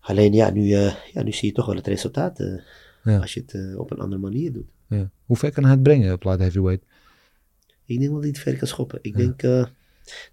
Alleen 0.00 0.32
ja 0.32 0.50
nu, 0.50 0.72
eh, 0.72 0.94
ja, 1.12 1.22
nu 1.22 1.32
zie 1.32 1.48
je 1.48 1.54
toch 1.54 1.66
wel 1.66 1.74
het 1.76 1.86
resultaat 1.86 2.40
eh, 2.40 2.54
Ja. 3.04 3.18
als 3.18 3.34
je 3.34 3.40
het 3.40 3.54
eh, 3.54 3.78
op 3.78 3.90
een 3.90 3.98
andere 3.98 4.20
manier 4.20 4.52
doet. 4.52 4.68
ja. 4.88 5.10
Hoe 5.24 5.36
ver 5.36 5.52
kan 5.52 5.62
hij 5.64 5.72
het 5.72 5.82
brengen 5.82 6.12
op 6.12 6.24
light 6.24 6.40
heavyweight? 6.40 6.84
Ik 7.84 7.98
denk 7.98 8.10
wel 8.10 8.20
dat 8.20 8.20
hij 8.22 8.30
het 8.30 8.38
ver 8.38 8.56
kan 8.56 8.66
schoppen. 8.68 8.98
Ik 9.02 9.12
Ja. 9.12 9.18
denk, 9.18 9.42
eh, 9.42 9.64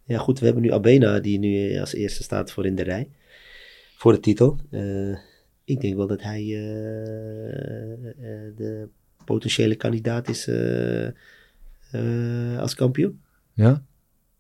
ja 0.04 0.18
goed, 0.18 0.40
we 0.40 0.46
hebben 0.46 0.64
nu 0.64 0.72
Abena 0.72 1.20
die 1.20 1.40
nu 1.40 1.78
als 1.80 1.94
eerste 1.94 2.24
staat 2.24 2.52
voor 2.52 2.66
in 2.66 2.76
de 2.76 2.84
rij. 2.84 3.10
Voor 3.96 4.12
de 4.14 4.20
titel. 4.20 4.58
Eh, 4.70 5.18
ik 5.64 5.82
denk 5.82 5.96
wel 5.96 6.08
dat 6.08 6.22
hij 6.22 6.42
eh, 6.42 7.94
eh, 7.94 8.56
de 8.56 8.88
potentiële 9.26 9.76
kandidaat 9.76 10.30
is 10.30 10.48
eh, 10.48 11.08
eh, 11.92 12.60
als 12.60 12.76
kampioen. 12.76 13.22
Ja? 13.58 13.82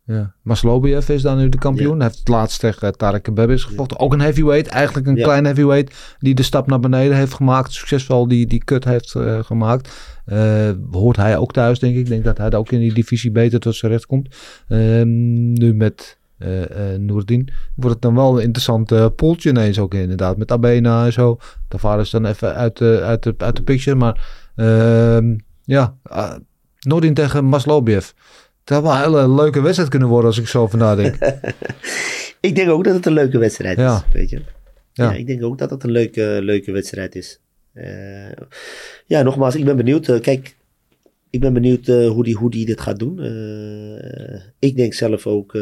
Ja. 0.03 0.34
Maslobiev 0.41 1.09
is 1.09 1.22
dan 1.22 1.38
nu 1.38 1.49
de 1.49 1.57
kampioen. 1.57 1.95
Hij 1.95 2.07
heeft 2.07 2.20
het 2.20 2.28
laatst 2.28 2.59
tegen 2.59 2.97
Tarek 2.97 3.34
Bebis 3.34 3.63
gevochten. 3.63 3.99
Ook 3.99 4.13
een 4.13 4.20
heavyweight. 4.20 4.68
Eigenlijk 4.68 5.07
een 5.07 5.15
Ja. 5.15 5.24
klein 5.24 5.45
heavyweight. 5.45 6.15
Die 6.20 6.36
de 6.36 6.43
stap 6.43 6.68
naar 6.68 6.80
beneden 6.80 7.18
heeft 7.18 7.34
gemaakt. 7.34 7.74
Succesvol 7.74 8.28
die, 8.28 8.47
die 8.47 8.63
cut 8.63 8.84
heeft 8.84 9.15
eh, 9.15 9.43
gemaakt. 9.43 10.20
Eh, 10.26 10.72
hoort 10.91 11.15
hij 11.15 11.38
ook 11.38 11.53
thuis, 11.53 11.80
denk 11.80 11.93
ik. 11.93 11.99
Ik 11.99 12.07
denk 12.07 12.24
dat 12.24 12.38
hij 12.38 12.53
ook 12.53 12.72
in 12.72 12.80
die 12.80 12.93
divisie 12.93 13.32
beter 13.32 13.59
tot 13.59 13.76
zijn 13.76 13.91
recht 13.91 14.05
komt. 14.05 14.36
Ehm, 14.68 15.51
nu 15.53 15.74
met 15.74 16.18
eh 16.38 16.93
Noordin. 16.97 17.49
Wordt 17.76 17.93
het 17.93 18.01
dan 18.01 18.15
wel 18.15 18.38
een 18.38 18.43
interessant 18.43 19.15
poeltje 19.15 19.49
ineens 19.49 19.80
ook 19.80 19.93
inderdaad. 19.93 20.38
Met 20.38 20.51
Abena 20.51 21.05
en 21.05 21.13
zo. 21.13 21.38
Tavares 21.68 22.09
dan 22.09 22.26
even 22.26 22.55
uit 22.55 22.78
de, 22.78 23.01
uit 23.03 23.24
de, 23.24 23.34
uit 23.38 23.55
de 23.55 23.63
picture. 23.63 23.97
Maar 23.97 24.28
ehm, 24.55 25.36
ja, 25.63 25.95
Noordin 26.80 27.13
tegen 27.13 27.45
Maslobiev. 27.45 28.09
Het 28.68 28.76
had 28.76 28.84
wel 28.84 28.91
een 28.93 29.01
hele 29.24 29.34
leuke 29.41 29.61
wedstrijd 29.61 29.89
kunnen 29.89 30.07
worden 30.07 30.26
als 30.30 30.38
ik 30.39 30.47
zo 30.47 30.61
over 30.61 30.78
nadenk. 30.78 31.15
Ik 32.39 32.55
denk 32.55 32.70
ook 32.70 32.84
dat 32.84 32.93
het 32.95 33.05
een 33.05 33.13
leuke 33.13 33.38
wedstrijd 33.38 33.78
Ja. 33.78 33.95
is. 33.95 34.13
Weet 34.13 34.30
je? 34.30 34.41
Ja. 34.93 35.11
Ja. 35.11 35.13
ik 35.13 35.28
denk 35.28 35.43
ook 35.43 35.57
dat 35.57 35.70
het 35.70 35.84
een 35.84 35.91
leuke, 35.91 36.39
leuke 36.41 36.72
wedstrijd 36.72 37.15
is. 37.15 37.39
Eh, 37.74 38.32
ja, 39.05 39.22
nogmaals, 39.22 39.55
ik 39.55 39.65
ben 39.65 39.76
benieuwd. 39.78 40.07
eh, 40.07 40.22
kijk, 40.22 40.55
ik 41.30 41.39
ben 41.39 41.53
benieuwd 41.53 41.88
eh, 41.88 42.07
hoe, 42.09 42.24
die, 42.24 42.36
hoe 42.36 42.49
die 42.51 42.65
dit 42.65 42.82
gaat 42.82 42.99
doen. 42.99 43.20
Ik 44.59 44.76
denk 44.76 44.93
zelf 44.93 45.28
ook, 45.28 45.53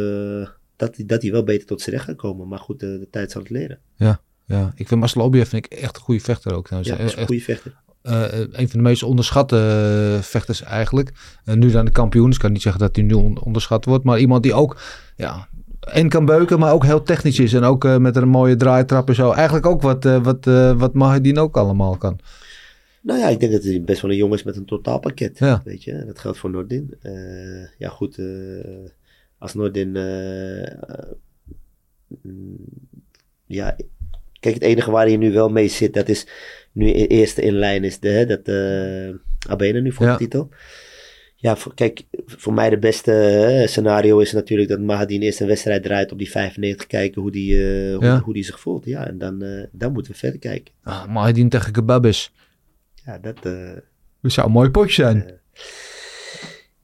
dat, 0.76 0.96
hij- 0.96 1.06
dat 1.06 1.22
hij 1.22 1.32
wel 1.32 1.44
beter 1.44 1.68
tot 1.68 1.82
zijn 1.82 1.96
recht 1.96 2.08
gaat 2.08 2.16
komen. 2.16 2.48
Maar 2.48 2.60
goed, 2.60 2.80
de, 2.80 3.00
de 3.00 3.08
tijd 3.12 3.32
zal 3.32 3.42
het 3.42 3.50
leren. 3.50 3.80
Ja, 3.96 4.20
ik 4.76 4.88
vind 4.88 5.54
ik 5.54 5.66
echt 5.66 5.96
een 5.96 6.02
goede 6.02 6.22
vechter 6.22 6.54
ook. 6.54 6.68
Ja, 6.70 7.00
een 7.00 7.26
goede 7.26 7.42
vechter. 7.42 7.74
Eh, 8.06 8.40
een 8.40 8.70
van 8.70 8.80
de 8.80 8.86
meest 8.90 9.04
onderschatte 9.04 9.58
eh, 10.16 10.22
vechters 10.22 10.62
eigenlijk. 10.64 11.12
En 11.46 11.60
nu 11.60 11.72
dan 11.72 11.86
de 11.86 11.92
kampioen. 11.92 12.26
Dus 12.26 12.36
ik 12.36 12.42
kan 12.42 12.52
niet 12.52 12.62
zeggen 12.62 12.82
dat 12.82 12.96
hij 12.96 13.06
nu 13.06 13.14
on- 13.14 13.42
onderschat 13.42 13.86
wordt. 13.86 14.04
Maar 14.04 14.20
iemand 14.20 14.44
die 14.44 14.54
ook 14.54 14.78
ja, 15.16 15.48
en 15.80 16.10
kan 16.10 16.26
beuken, 16.26 16.60
maar 16.60 16.74
ook 16.74 16.84
heel 16.86 17.04
technisch 17.04 17.40
is. 17.40 17.54
En 17.54 17.64
ook 17.64 17.86
eh, 17.86 17.98
met 17.98 18.16
een 18.16 18.28
mooie 18.28 18.56
draaitrap 18.56 19.08
en 19.08 19.16
zo. 19.16 19.32
Eigenlijk 19.32 19.66
ook 19.66 19.82
wat, 19.82 20.06
eh 20.06 20.24
wat, 20.24 20.48
eh 20.48 20.78
wat 20.80 20.94
Mahedin 20.94 21.38
ook 21.40 21.58
allemaal 21.58 21.98
kan. 21.98 22.20
Nou 23.02 23.20
ja, 23.20 23.28
ik 23.28 23.40
denk 23.40 23.52
dat 23.52 23.64
hij 23.64 23.82
best 23.82 24.02
wel 24.02 24.12
een 24.12 24.18
jongen 24.18 24.38
is 24.38 24.44
met 24.44 24.56
een 24.56 24.66
totaalpakket. 24.66 25.40
Ja. 25.40 25.62
Weet 25.66 25.84
je, 25.84 26.04
dat 26.06 26.20
geldt 26.20 26.38
voor 26.38 26.50
Noordin. 26.50 26.96
Eh, 27.02 27.14
ja, 27.78 27.90
goed. 27.90 28.20
als 29.38 29.54
Noordin. 29.54 29.96
eh, 29.96 30.74
mm, 32.22 32.56
ja, 33.46 33.76
kijk, 34.40 34.54
het 34.54 34.64
enige 34.64 34.92
waar 34.92 35.06
hij 35.06 35.18
nu 35.18 35.32
wel 35.34 35.50
mee 35.50 35.68
zit, 35.68 35.94
dat 35.94 36.10
is 36.10 36.28
nu 36.76 36.88
e- 36.88 37.06
eerste 37.06 37.42
in 37.42 37.54
lijn 37.54 37.84
is 37.84 38.00
de, 38.00 38.26
dat 38.28 38.48
uh, 38.48 39.16
Abena 39.52 39.80
nu 39.80 39.92
voor 39.92 40.06
Ja. 40.06 40.12
de 40.12 40.18
titel. 40.18 40.50
Ja, 41.36 41.56
voor, 41.56 41.74
kijk, 41.74 42.02
voor 42.26 42.54
mij 42.54 42.70
de 42.70 42.78
beste 42.78 43.12
eh, 43.14 43.68
scenario 43.68 44.20
is 44.20 44.32
natuurlijk 44.32 44.70
dat 44.70 44.80
Mahadin 44.80 45.22
eerst 45.22 45.40
een 45.40 45.48
wedstrijd 45.48 45.84
draait 45.84 46.12
op 46.12 46.18
die 46.18 46.30
95, 46.32 46.88
kijken 46.88 47.22
hoe 47.22 47.32
die, 47.32 47.54
eh, 47.56 47.96
hoe, 47.96 48.06
Ja. 48.06 48.20
hoe 48.24 48.34
die 48.34 48.44
zich 48.44 48.60
voelt. 48.60 48.86
Ja, 48.86 49.08
en 49.08 49.18
dan, 49.18 49.42
eh, 49.42 49.64
dan 49.72 49.92
moeten 49.92 50.12
we 50.12 50.18
verder 50.18 50.40
kijken. 50.40 50.74
Ah, 50.84 51.28
tegen 51.50 51.72
Kebabis. 51.72 52.32
Ja, 53.06 53.18
dat... 53.18 53.38
eh, 53.46 53.70
Dat 54.22 54.32
zou 54.32 54.48
een 54.48 54.54
mooi 54.54 54.70
potje 54.70 55.04
zijn. 55.04 55.40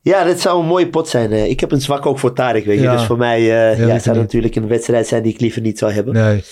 Ja, 0.02 0.24
dat 0.24 0.40
zou 0.40 0.60
een 0.62 0.68
mooie 0.68 0.90
pot 0.90 1.08
zijn. 1.08 1.32
Eh, 1.32 1.50
ik 1.50 1.60
heb 1.60 1.72
een 1.72 1.82
zwak 1.82 2.06
ook 2.06 2.20
voor 2.20 2.34
Tarek, 2.34 2.66
weet 2.66 2.78
je. 2.78 2.84
Ja. 2.84 2.96
Dus 2.96 3.06
voor 3.06 3.18
mij 3.18 3.40
eh 3.40 3.88
Ja, 3.88 4.00
zou 4.00 4.18
natuurlijk 4.18 4.56
een 4.56 4.68
wedstrijd 4.68 5.08
zijn 5.08 5.24
die 5.24 5.34
ik 5.34 5.40
liever 5.40 5.62
niet 5.62 5.78
zou 5.78 5.92
hebben. 5.92 6.14
Nee. 6.14 6.44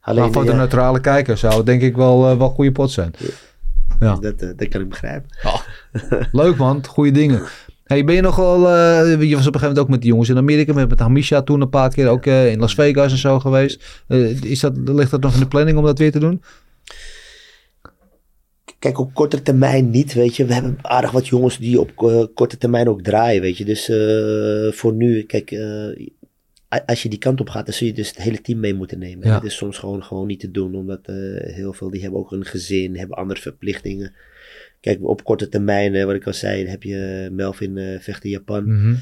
Alleen, 0.00 0.22
Maar 0.22 0.32
voor 0.32 0.44
de 0.44 0.50
ja, 0.50 0.56
neutrale 0.56 1.00
kijker 1.00 1.36
zou 1.36 1.56
het 1.56 1.66
denk 1.66 1.82
ik 1.82 1.96
wel, 1.96 2.30
eh, 2.30 2.36
wel 2.36 2.48
een 2.48 2.54
goede 2.54 2.72
pot 2.72 2.90
zijn. 2.90 3.14
Ja. 4.00 4.16
dat, 4.16 4.42
eh, 4.42 4.48
dat 4.56 4.68
kan 4.68 4.80
ik 4.80 4.88
begrijpen. 4.88 5.30
Leuk 6.32 6.56
man, 6.56 6.86
goede 6.86 7.10
dingen. 7.10 7.42
Hey, 7.90 8.04
ben 8.04 8.14
je 8.14 8.20
nog 8.20 8.36
wel, 8.36 8.68
eh, 8.68 9.22
je 9.22 9.36
was 9.36 9.46
op 9.46 9.54
een 9.54 9.60
gegeven 9.60 9.60
moment 9.60 9.78
ook 9.78 9.88
met 9.88 10.00
die 10.00 10.10
jongens 10.10 10.28
in 10.28 10.36
Amerika, 10.36 10.72
met, 10.72 10.88
met 10.88 10.98
Hamisha 10.98 11.42
toen 11.42 11.60
een 11.60 11.68
paar 11.68 11.90
keer 11.90 12.08
ook 12.08 12.26
eh, 12.26 12.50
in 12.50 12.58
Las 12.58 12.74
Vegas 12.74 13.12
en 13.12 13.18
zo 13.18 13.40
geweest. 13.40 14.02
Eh, 14.06 14.42
is 14.42 14.60
dat, 14.60 14.72
ligt 14.84 15.10
dat 15.10 15.20
nog 15.20 15.34
in 15.34 15.40
de 15.40 15.48
planning 15.48 15.78
om 15.78 15.84
dat 15.84 15.98
weer 15.98 16.12
te 16.12 16.18
doen? 16.18 16.42
Kijk, 18.78 18.98
op 18.98 19.14
korte 19.14 19.42
termijn 19.42 19.90
niet, 19.90 20.12
weet 20.12 20.36
je. 20.36 20.44
We 20.44 20.52
hebben 20.52 20.78
aardig 20.82 21.10
wat 21.10 21.26
jongens 21.26 21.58
die 21.58 21.80
op 21.80 21.90
eh, 21.96 22.24
korte 22.34 22.58
termijn 22.58 22.88
ook 22.88 23.02
draaien, 23.02 23.42
weet 23.42 23.56
je. 23.58 23.64
Dus 23.64 23.88
eh, 23.88 24.72
voor 24.72 24.92
nu, 24.92 25.22
kijk, 25.22 25.50
eh, 25.50 26.08
als 26.86 27.02
je 27.02 27.08
die 27.08 27.18
kant 27.18 27.40
op 27.40 27.48
gaat, 27.48 27.64
dan 27.66 27.74
zul 27.74 27.86
je 27.86 27.92
dus 27.92 28.08
het 28.08 28.16
hele 28.22 28.40
team 28.40 28.60
mee 28.60 28.74
moeten 28.74 28.98
nemen. 28.98 29.26
Ja. 29.26 29.32
Dat 29.34 29.44
is 29.44 29.56
soms 29.56 29.78
gewoon, 29.78 30.04
gewoon 30.04 30.26
niet 30.26 30.40
te 30.40 30.50
doen, 30.50 30.74
omdat 30.74 31.00
eh, 31.06 31.14
heel 31.54 31.72
veel, 31.72 31.90
die 31.90 32.00
hebben 32.02 32.20
ook 32.20 32.32
een 32.32 32.44
gezin, 32.44 32.96
hebben 32.96 33.16
andere 33.16 33.40
verplichtingen. 33.40 34.14
Kijk, 34.80 34.98
op 35.02 35.24
korte 35.24 35.48
termijn, 35.48 35.94
eh, 35.94 36.04
wat 36.04 36.14
ik 36.14 36.26
al 36.26 36.32
zei, 36.32 36.66
heb 36.66 36.82
je 36.82 37.28
Melvin 37.32 37.78
eh, 37.78 38.00
vecht 38.00 38.24
in 38.24 38.30
Japan. 38.30 38.64
Mhm. 38.64 38.94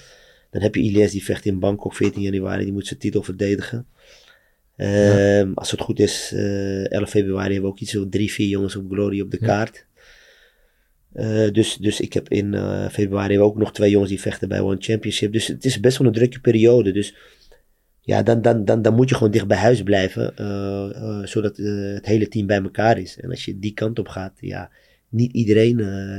Dan 0.50 0.62
heb 0.62 0.74
je 0.74 0.80
Ilias 0.80 1.10
die 1.10 1.24
vecht 1.24 1.44
in 1.44 1.58
Bangkok 1.58 1.94
14 1.94 2.22
januari. 2.22 2.64
Die 2.64 2.72
moet 2.72 2.86
zijn 2.86 2.98
titel 3.00 3.22
verdedigen. 3.22 3.86
Ehm, 4.76 5.52
Als 5.54 5.70
het 5.70 5.80
goed 5.80 5.98
is, 5.98 6.32
eh 6.34 6.90
11 6.92 7.10
februari 7.10 7.52
hebben 7.52 7.70
we 7.70 7.76
ook 7.76 7.80
iets 7.80 7.92
van 7.92 8.08
drie, 8.08 8.32
vier 8.32 8.48
jongens 8.48 8.76
op 8.76 8.90
Glory 8.90 9.20
op 9.20 9.30
de 9.30 9.38
Ja. 9.40 9.46
kaart. 9.46 9.86
Eh, 11.12 11.50
dus, 11.52 11.76
dus 11.76 12.00
ik 12.00 12.12
heb 12.12 12.28
in 12.28 12.54
eh, 12.54 12.88
februari 12.88 13.40
ook 13.40 13.56
nog 13.58 13.72
twee 13.72 13.90
jongens 13.90 14.10
die 14.10 14.20
vechten 14.20 14.48
bij 14.48 14.60
One 14.60 14.76
Championship. 14.78 15.32
Dus 15.32 15.46
het 15.46 15.64
is 15.64 15.80
best 15.80 15.98
wel 15.98 16.06
een 16.06 16.12
drukke 16.12 16.40
periode. 16.40 16.92
Dus 16.92 17.14
ja, 18.09 18.22
dan, 18.22 18.42
dan, 18.42 18.64
dan, 18.64 18.82
dan 18.82 18.94
moet 18.94 19.09
je 19.09 19.14
gewoon 19.14 19.32
dicht 19.32 19.46
bij 19.46 19.56
huis 19.56 19.82
blijven. 19.82 20.36
eh, 20.36 20.90
eh, 20.96 21.26
zodat 21.26 21.59
eh, 21.59 21.66
het 21.94 22.06
hele 22.06 22.28
team 22.28 22.46
bij 22.46 22.62
elkaar 22.62 22.98
is. 22.98 23.20
En 23.20 23.30
als 23.30 23.44
je 23.44 23.59
die 23.59 23.72
kant 23.74 23.98
op 23.98 24.09
gaat, 24.09 24.32
ja, 24.40 24.70
niet 25.09 25.32
iedereen 25.32 25.76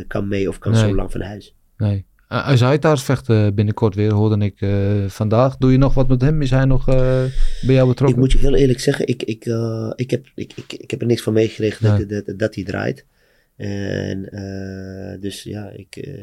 kan 0.08 0.28
mee 0.28 0.48
of 0.50 0.58
kan 0.60 0.72
Nee. 0.72 0.82
zo 0.82 0.96
lang 0.96 1.12
van 1.12 1.22
huis. 1.22 1.56
Nee. 1.78 2.06
Uh, 2.32 2.48
Azaitar 2.48 2.98
vecht 3.00 3.30
eh, 3.30 3.48
binnenkort 3.54 3.96
weer, 3.96 4.12
hoorde 4.14 4.46
ik 4.46 4.66
vandaag. 5.12 5.58
Doe 5.58 5.72
je 5.72 5.78
nog 5.78 5.94
wat 5.94 6.08
met 6.08 6.22
hem? 6.22 6.42
Is 6.42 6.50
hij 6.50 6.66
nog 6.66 6.86
bij 6.86 7.32
jou 7.62 7.82
Ik 7.82 7.88
betrokken? 7.88 8.20
moet 8.20 8.32
je 8.32 8.38
heel 8.38 8.56
eerlijk 8.56 8.80
zeggen, 8.80 9.08
ik, 9.08 9.24
ik, 9.24 9.46
ik, 9.96 10.12
heb, 10.12 10.26
ik, 10.36 10.54
ik, 10.56 10.74
ik 10.74 10.92
heb 10.92 11.02
er 11.02 11.08
niks 11.08 11.22
van 11.22 11.34
meegekregen 11.34 11.90
Nee. 11.98 12.06
dat, 12.06 12.26
dat, 12.26 12.40
dat 12.40 12.56
hij 12.56 12.64
draait. 12.64 13.06
En 13.58 14.22
dus 15.20 15.44
ja, 15.44 15.70
ik 15.70 16.20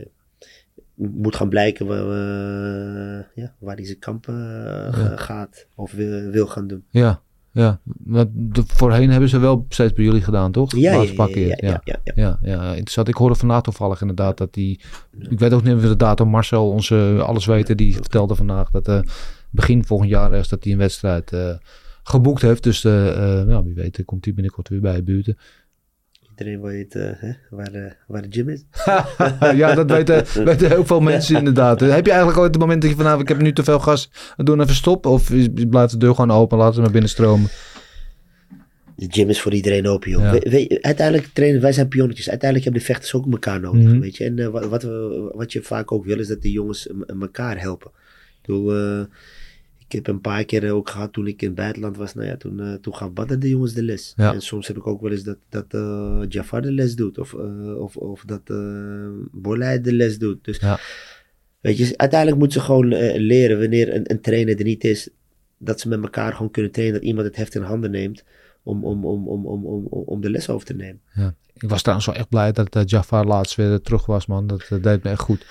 moet 0.96 1.36
gaan 1.36 1.48
blijken 1.48 1.86
waar, 1.86 2.00
eh, 2.00 3.24
ja, 3.34 3.54
waar 3.58 3.76
hij 3.76 3.84
zijn 3.84 3.98
kamp 3.98 4.28
eh, 4.28 4.34
ga- 4.94 5.16
gaat 5.16 5.66
of 5.74 5.92
wil, 5.92 6.30
wil 6.30 6.46
gaan 6.46 6.66
doen. 6.66 6.84
Ja, 6.90 7.22
ja. 7.52 7.80
Want 8.04 8.30
voorheen 8.66 9.10
hebben 9.10 9.28
ze 9.28 9.38
wel 9.38 9.66
steeds 9.68 9.92
bij 9.92 10.04
jullie 10.04 10.22
gedaan, 10.22 10.52
toch? 10.52 10.76
Ja, 10.76 10.92
ja, 10.92 11.02
ja, 11.02 11.12
paar 11.14 11.28
keer, 11.30 11.64
ja, 11.64 11.80
ja, 11.84 12.00
ja, 12.14 12.38
ja. 12.42 12.68
Interessant. 12.70 13.08
Ik 13.08 13.14
hoorde 13.14 13.34
vandaag 13.34 13.62
toevallig 13.62 14.00
inderdaad 14.00 14.38
dat 14.38 14.54
die... 14.54 14.80
Ik 15.28 15.38
weet 15.38 15.52
ook 15.52 15.62
niet 15.62 15.74
of 15.74 15.80
de 15.82 15.96
datum. 15.96 16.28
Marcel, 16.28 16.70
onze 16.70 17.22
allesweter, 17.22 17.76
die 17.76 17.94
vertelde 17.94 18.34
vandaag 18.34 18.70
dat 18.70 18.88
eh, 18.88 19.00
begin 19.50 19.84
volgend 19.84 20.10
jaar 20.10 20.30
ergens 20.30 20.48
dat 20.48 20.64
hij 20.64 20.72
een 20.72 20.78
wedstrijd 20.78 21.32
eh, 21.32 21.54
geboekt 22.02 22.42
heeft. 22.42 22.62
Dus 22.62 22.84
eh, 22.84 23.40
eh, 23.40 23.48
ja, 23.48 23.62
wie 23.62 23.74
weet 23.74 24.04
komt 24.04 24.24
hij 24.24 24.34
binnenkort 24.34 24.68
weer 24.68 24.80
bij 24.80 24.96
de 24.96 25.02
buurten. 25.02 25.36
Iedereen 26.38 26.60
weet 26.62 26.94
eh, 26.94 27.10
hè, 27.16 27.30
waar, 27.50 27.72
de, 27.72 27.92
waar 28.06 28.22
de 28.22 28.28
gym 28.30 28.48
is. 28.48 28.64
ja, 29.62 29.74
dat 29.74 29.90
weten, 29.90 30.24
weten 30.44 30.68
heel 30.70 30.86
veel 30.86 31.00
mensen 31.00 31.36
inderdaad. 31.36 31.80
Heb 31.80 32.04
je 32.04 32.10
eigenlijk 32.10 32.40
ooit 32.40 32.50
het 32.50 32.60
moment 32.60 32.80
dat 32.82 32.90
je 32.90 32.96
vanavond, 32.96 33.22
ik 33.22 33.28
heb 33.28 33.40
nu 33.40 33.52
te 33.52 33.64
veel 33.64 33.78
gas, 33.78 34.10
doe 34.36 34.60
even 34.60 34.74
stop? 34.74 35.06
Of 35.06 35.30
blijft 35.70 35.92
de 35.92 35.98
deur 35.98 36.14
gewoon 36.14 36.30
open, 36.36 36.58
laten 36.58 36.74
ze 36.74 36.80
maar 36.80 36.90
binnen 36.90 37.10
stromen? 37.10 37.48
De 38.96 39.06
gym 39.10 39.28
is 39.28 39.40
voor 39.40 39.52
iedereen 39.52 39.86
open, 39.86 40.10
joh. 40.10 40.22
Ja. 40.22 40.32
We- 40.32 40.50
we- 40.50 40.78
uiteindelijk 40.80 41.28
trainen 41.32 41.60
wij 41.60 41.72
zijn 41.72 41.88
pionnetjes. 41.88 42.28
Uiteindelijk 42.30 42.64
hebben 42.70 42.86
de 42.86 42.92
vechters 42.92 43.14
ook 43.14 43.32
elkaar 43.32 43.60
nodig, 43.60 43.82
Mhm. 43.82 43.98
weet 44.00 44.16
je. 44.16 44.24
En 44.24 44.38
eh, 44.38 44.46
wat, 44.46 44.66
wat, 44.66 44.82
we- 44.82 45.30
wat 45.34 45.52
je 45.52 45.62
vaak 45.62 45.92
ook 45.92 46.04
wil, 46.04 46.18
is 46.18 46.28
dat 46.28 46.42
de 46.42 46.50
jongens 46.50 46.88
elkaar 47.20 47.60
helpen. 47.60 47.90
Ik 47.90 48.46
bedoel, 48.46 48.74
eh, 48.74 49.04
ik 49.88 49.92
heb 49.92 50.06
een 50.06 50.20
paar 50.20 50.44
keer 50.44 50.72
ook 50.72 50.90
gehad 50.90 51.12
toen 51.12 51.26
ik 51.26 51.42
in 51.42 51.46
het 51.48 51.56
buitenland 51.56 51.96
was. 51.96 52.14
Nou 52.14 52.26
ja, 52.26 52.36
toen, 52.36 52.60
eh, 52.60 52.72
toen 52.74 52.94
gaf 52.94 53.12
Badr 53.12 53.34
de 53.38 53.48
jongens 53.48 53.72
de 53.72 53.82
les. 53.82 54.12
Ja. 54.16 54.32
En 54.32 54.40
soms 54.42 54.66
heb 54.66 54.76
ik 54.76 54.86
ook 54.86 55.00
wel 55.00 55.10
eens 55.10 55.22
dat, 55.22 55.38
dat 55.48 55.64
eh, 55.68 56.20
Jafar 56.28 56.62
de 56.62 56.72
les 56.72 56.94
doet. 56.94 57.18
Of, 57.18 57.34
eh, 57.34 57.78
of, 57.80 57.96
of 57.96 58.22
dat 58.26 58.40
eh 58.44 58.56
Bolai 59.32 59.80
de 59.80 59.92
les 59.92 60.18
doet. 60.18 60.44
Dus 60.44 60.58
Ja. 60.58 60.78
weet 61.60 61.76
je, 61.78 61.96
uiteindelijk 61.96 62.40
moeten 62.40 62.60
ze 62.60 62.66
gewoon 62.66 62.92
eh, 62.92 63.20
leren 63.20 63.58
wanneer 63.58 63.94
een, 63.94 64.10
een 64.10 64.20
trainer 64.20 64.58
er 64.58 64.64
niet 64.64 64.84
is. 64.84 65.08
Dat 65.58 65.80
ze 65.80 65.88
met 65.88 66.02
elkaar 66.02 66.32
gewoon 66.32 66.50
kunnen 66.50 66.72
trainen. 66.72 66.96
Dat 66.98 67.06
iemand 67.08 67.26
het 67.26 67.36
heft 67.36 67.54
in 67.54 67.62
handen 67.62 67.90
neemt 67.90 68.24
om, 68.62 68.84
om, 68.84 69.04
om, 69.04 69.28
om, 69.28 69.46
om, 69.46 69.66
om, 69.66 69.86
om 69.90 70.20
de 70.20 70.30
les 70.30 70.48
over 70.48 70.66
te 70.66 70.74
nemen. 70.74 71.00
Ja. 71.14 71.34
Ik 71.54 71.68
was 71.68 71.80
trouwens 71.80 72.06
wel 72.08 72.16
echt 72.16 72.28
blij 72.28 72.52
dat 72.52 72.76
eh, 72.76 72.82
Jafar 72.84 73.24
laatst 73.26 73.54
weer 73.56 73.80
terug 73.80 74.06
was, 74.06 74.26
man. 74.26 74.46
Dat 74.46 74.66
eh, 74.70 74.82
deed 74.82 75.02
me 75.02 75.10
echt 75.10 75.20
goed. 75.20 75.46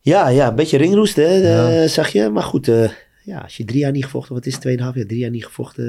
Ja, 0.00 0.28
ja, 0.28 0.48
een 0.48 0.54
beetje 0.54 0.76
ringroest, 0.78 1.16
hè, 1.16 1.34
Ja. 1.34 1.82
eh, 1.82 1.88
zag 1.88 2.08
je. 2.08 2.28
Maar 2.28 2.42
goed, 2.42 2.68
eh, 2.68 2.90
ja, 3.28 3.38
als 3.38 3.56
je 3.56 3.64
drie 3.64 3.80
jaar 3.80 3.92
niet 3.92 4.04
gevochten, 4.04 4.34
wat 4.34 4.46
is 4.46 4.52
het, 4.52 4.62
tweeënhalf 4.62 4.94
jaar, 4.94 5.06
drie 5.06 5.18
jaar 5.18 5.30
niet 5.30 5.44
gevochten 5.44 5.84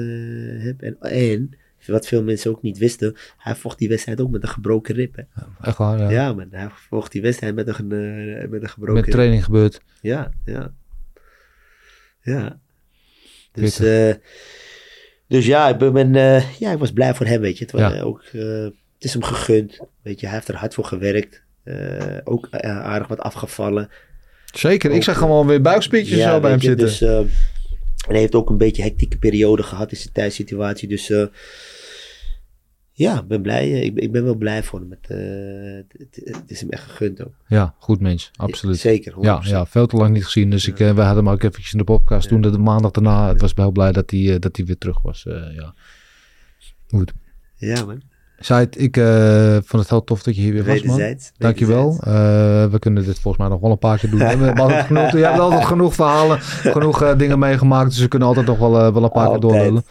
eh, 0.56 0.64
hebt. 0.64 0.82
En, 0.82 0.96
en, 1.00 1.50
wat 1.86 2.06
veel 2.06 2.22
mensen 2.22 2.50
ook 2.50 2.62
niet 2.62 2.78
wisten, 2.78 3.16
hij 3.36 3.54
vocht 3.54 3.78
die 3.78 3.88
wedstrijd 3.88 4.20
ook 4.20 4.30
met 4.30 4.42
een 4.42 4.48
gebroken 4.48 4.94
rib. 4.94 5.16
Hè. 5.16 5.22
Echt 5.62 5.76
waar, 5.76 5.98
ja. 5.98 6.10
Ja, 6.10 6.32
man, 6.32 6.48
hij 6.50 6.68
vocht 6.70 7.12
die 7.12 7.22
wedstrijd 7.22 7.54
met 7.54 7.68
een, 7.68 7.92
eh, 7.92 8.48
met 8.48 8.62
een 8.62 8.68
gebroken 8.68 8.94
Met 8.94 9.04
rib. 9.04 9.14
training 9.14 9.44
gebeurd. 9.44 9.80
Ja, 10.00 10.32
ja. 10.44 10.72
Ja. 12.22 12.60
Dus, 13.52 13.78
eh, 13.78 14.14
dus 15.28 15.46
ja, 15.46 15.68
ik, 15.68 15.78
ben, 15.78 15.92
ben, 15.92 16.12
ja, 16.58 16.72
ik 16.72 16.78
was 16.78 16.92
blij 16.92 17.14
voor 17.14 17.26
hem, 17.26 17.40
weet 17.40 17.58
je. 17.58 17.64
Het, 17.64 17.72
was, 17.72 17.80
Ja. 17.80 18.00
ook, 18.00 18.24
het 18.32 18.74
is 18.98 19.12
hem 19.12 19.22
gegund, 19.22 19.80
weet 20.02 20.20
je. 20.20 20.26
Hij 20.26 20.34
heeft 20.34 20.48
er 20.48 20.54
hard 20.54 20.74
voor 20.74 20.84
gewerkt. 20.84 21.42
Ook 22.24 22.50
aardig 22.50 23.08
wat 23.08 23.20
afgevallen. 23.20 23.90
Zeker, 24.54 24.90
ik 24.90 25.02
zag 25.02 25.18
gewoon 25.18 25.46
weer 25.46 25.60
buikspiertjes 25.60 26.22
zo 26.22 26.40
bij 26.40 26.50
hem 26.50 26.60
je, 26.60 26.66
zitten. 26.66 26.86
Dus, 26.86 27.00
eh, 27.00 27.18
en 27.18 27.28
hij 28.08 28.18
heeft 28.18 28.34
ook 28.34 28.50
een 28.50 28.58
beetje 28.58 28.82
hectieke 28.82 29.18
periode 29.18 29.62
gehad 29.62 29.90
in 29.90 29.96
zijn 29.96 30.12
thuissituatie. 30.12 30.88
Dus 30.88 31.10
eh, 31.10 31.24
ja, 32.92 33.18
ik 33.20 33.26
ben 33.28 33.42
blij. 33.42 33.72
eh, 33.72 33.82
Ik, 33.84 33.94
ben- 33.94 34.04
ik 34.04 34.12
ben 34.12 34.24
wel 34.24 34.34
blij 34.34 34.62
voor 34.62 34.80
hem. 34.80 34.90
Het, 34.90 35.08
het, 36.24 36.42
is 36.46 36.60
hem 36.60 36.70
echt 36.70 36.82
gegund 36.82 37.24
ook. 37.24 37.34
Ja, 37.46 37.74
goed 37.78 38.00
mens, 38.00 38.30
absoluut. 38.36 38.78
Zeker, 38.78 39.12
100%. 39.12 39.16
Ja, 39.20 39.40
ja, 39.42 39.66
veel 39.66 39.86
te 39.86 39.96
lang 39.96 40.12
niet 40.14 40.24
gezien. 40.24 40.50
Dus 40.50 40.66
ik, 40.66 40.76
we 40.76 40.84
hadden 40.84 41.24
hem 41.24 41.28
ook 41.28 41.42
eventjes 41.42 41.72
in 41.72 41.78
de 41.78 41.84
podcast 41.84 42.28
toen 42.28 42.40
de 42.40 42.58
maandag 42.58 42.90
daarna. 42.90 43.28
Het 43.28 43.40
was 43.40 43.52
heel 43.54 43.70
blij 43.70 43.92
dat 43.92 44.10
hij, 44.10 44.38
dat 44.38 44.56
hij 44.56 44.66
weer 44.66 44.78
terug 44.78 45.02
was. 45.02 45.22
ja. 45.54 45.74
Goed. 46.88 47.12
Ja, 47.56 47.84
man. 47.84 48.02
Said, 48.42 48.80
ik 48.80 48.96
eh, 48.96 49.52
vond 49.52 49.82
het 49.82 49.90
heel 49.90 50.04
tof 50.04 50.22
dat 50.22 50.36
je 50.36 50.40
hier 50.40 50.52
weer 50.52 50.64
was, 50.64 50.82
man. 50.82 51.16
Dankjewel. 51.38 51.98
Eh 52.00 52.12
we 52.70 52.78
kunnen 52.78 53.04
dit 53.04 53.18
volgens 53.18 53.36
mij 53.42 53.48
nog 53.52 53.60
wel 53.60 53.70
een 53.70 53.78
paar 53.78 53.98
keer 53.98 54.10
doen. 54.10 54.18
We 54.18 54.24
hebben 54.24 54.58
altijd 54.58 54.86
genoeg, 54.86 55.10
je 55.10 55.18
hebt 55.18 55.38
altijd 55.38 55.64
genoeg 55.64 55.94
verhalen, 55.94 56.40
genoeg 56.40 57.02
eh, 57.02 57.18
dingen 57.18 57.38
meegemaakt. 57.38 57.90
Dus 57.90 57.98
we 57.98 58.08
kunnen 58.08 58.28
altijd 58.28 58.46
nog 58.46 58.58
wel, 58.58 58.92
wel 58.92 59.02
een 59.02 59.10
paar 59.10 59.30
keer 59.30 59.40
doorlullen. 59.40 59.82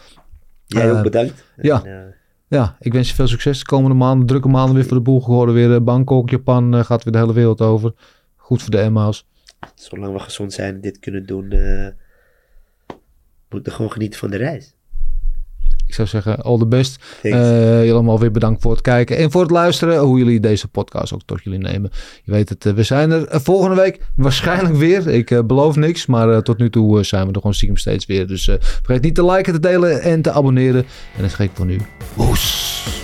Jij 0.66 0.92
ook 0.92 1.02
bedankt. 1.02 1.44
ja. 1.56 1.84
En, 1.84 2.14
Ja, 2.48 2.76
ik 2.80 2.92
wens 2.92 3.08
je 3.08 3.14
veel 3.14 3.28
succes 3.28 3.58
de 3.58 3.64
komende 3.64 3.96
maanden. 3.96 4.26
Drukke 4.26 4.48
maanden 4.48 4.74
weer 4.74 4.84
voor 4.84 4.96
de 4.96 5.02
boel 5.02 5.20
geworden. 5.20 5.54
Weer 5.54 5.84
Bangkok, 5.84 6.30
Japan 6.30 6.84
gaat 6.84 7.04
weer 7.04 7.12
de 7.12 7.18
hele 7.18 7.32
wereld 7.32 7.60
over. 7.60 7.92
Goed 8.36 8.62
voor 8.62 8.70
de 8.70 8.78
Emma's. 8.78 9.26
zolang 9.74 10.12
we 10.12 10.18
gezond 10.18 10.52
zijn 10.52 10.74
en 10.74 10.80
dit 10.80 10.98
kunnen 10.98 11.26
doen, 11.26 11.54
moeten 13.48 13.72
gewoon 13.72 13.92
genieten 13.92 14.18
van 14.18 14.30
de 14.30 14.36
reis. 14.36 14.74
Ik 15.90 15.96
zou 15.96 16.08
zeggen, 16.08 16.42
all 16.42 16.58
the 16.58 16.66
best. 16.66 17.04
Eh, 17.22 17.76
jullie 17.76 17.92
allemaal 17.92 18.18
weer 18.18 18.30
bedankt 18.30 18.62
voor 18.62 18.70
het 18.70 18.80
kijken 18.80 19.16
en 19.16 19.30
voor 19.30 19.40
het 19.40 19.50
luisteren. 19.50 19.98
Hoe 19.98 20.18
jullie 20.18 20.40
deze 20.40 20.68
podcast 20.68 21.14
ook 21.14 21.20
tot 21.24 21.42
jullie 21.42 21.58
nemen. 21.58 21.90
Je 22.24 22.32
weet 22.32 22.48
het, 22.48 22.66
eh, 22.66 22.72
we 22.72 22.82
zijn 22.82 23.10
er 23.10 23.26
eh, 23.26 23.40
volgende 23.40 23.76
week 23.76 24.00
waarschijnlijk 24.16 24.76
weer. 24.76 25.08
Ik 25.08 25.46
beloof 25.46 25.76
niks, 25.76 26.06
maar 26.06 26.42
tot 26.42 26.58
nu 26.58 26.70
toe 26.70 27.04
zijn 27.04 27.22
we 27.22 27.28
er 27.28 27.34
gewoon 27.34 27.54
stiekem 27.54 27.76
steeds 27.76 28.06
weer. 28.06 28.26
Dus 28.26 28.44
vergeet 28.60 29.02
niet 29.02 29.14
te 29.14 29.24
liken, 29.24 29.52
te 29.52 29.60
delen 29.60 30.02
en 30.02 30.22
te 30.22 30.30
abonneren. 30.30 30.84
En 31.14 31.20
dan 31.20 31.30
zeg 31.30 31.40
ik 31.40 31.50
voor 31.54 31.66
nu, 31.66 31.80
woes. 32.14 32.99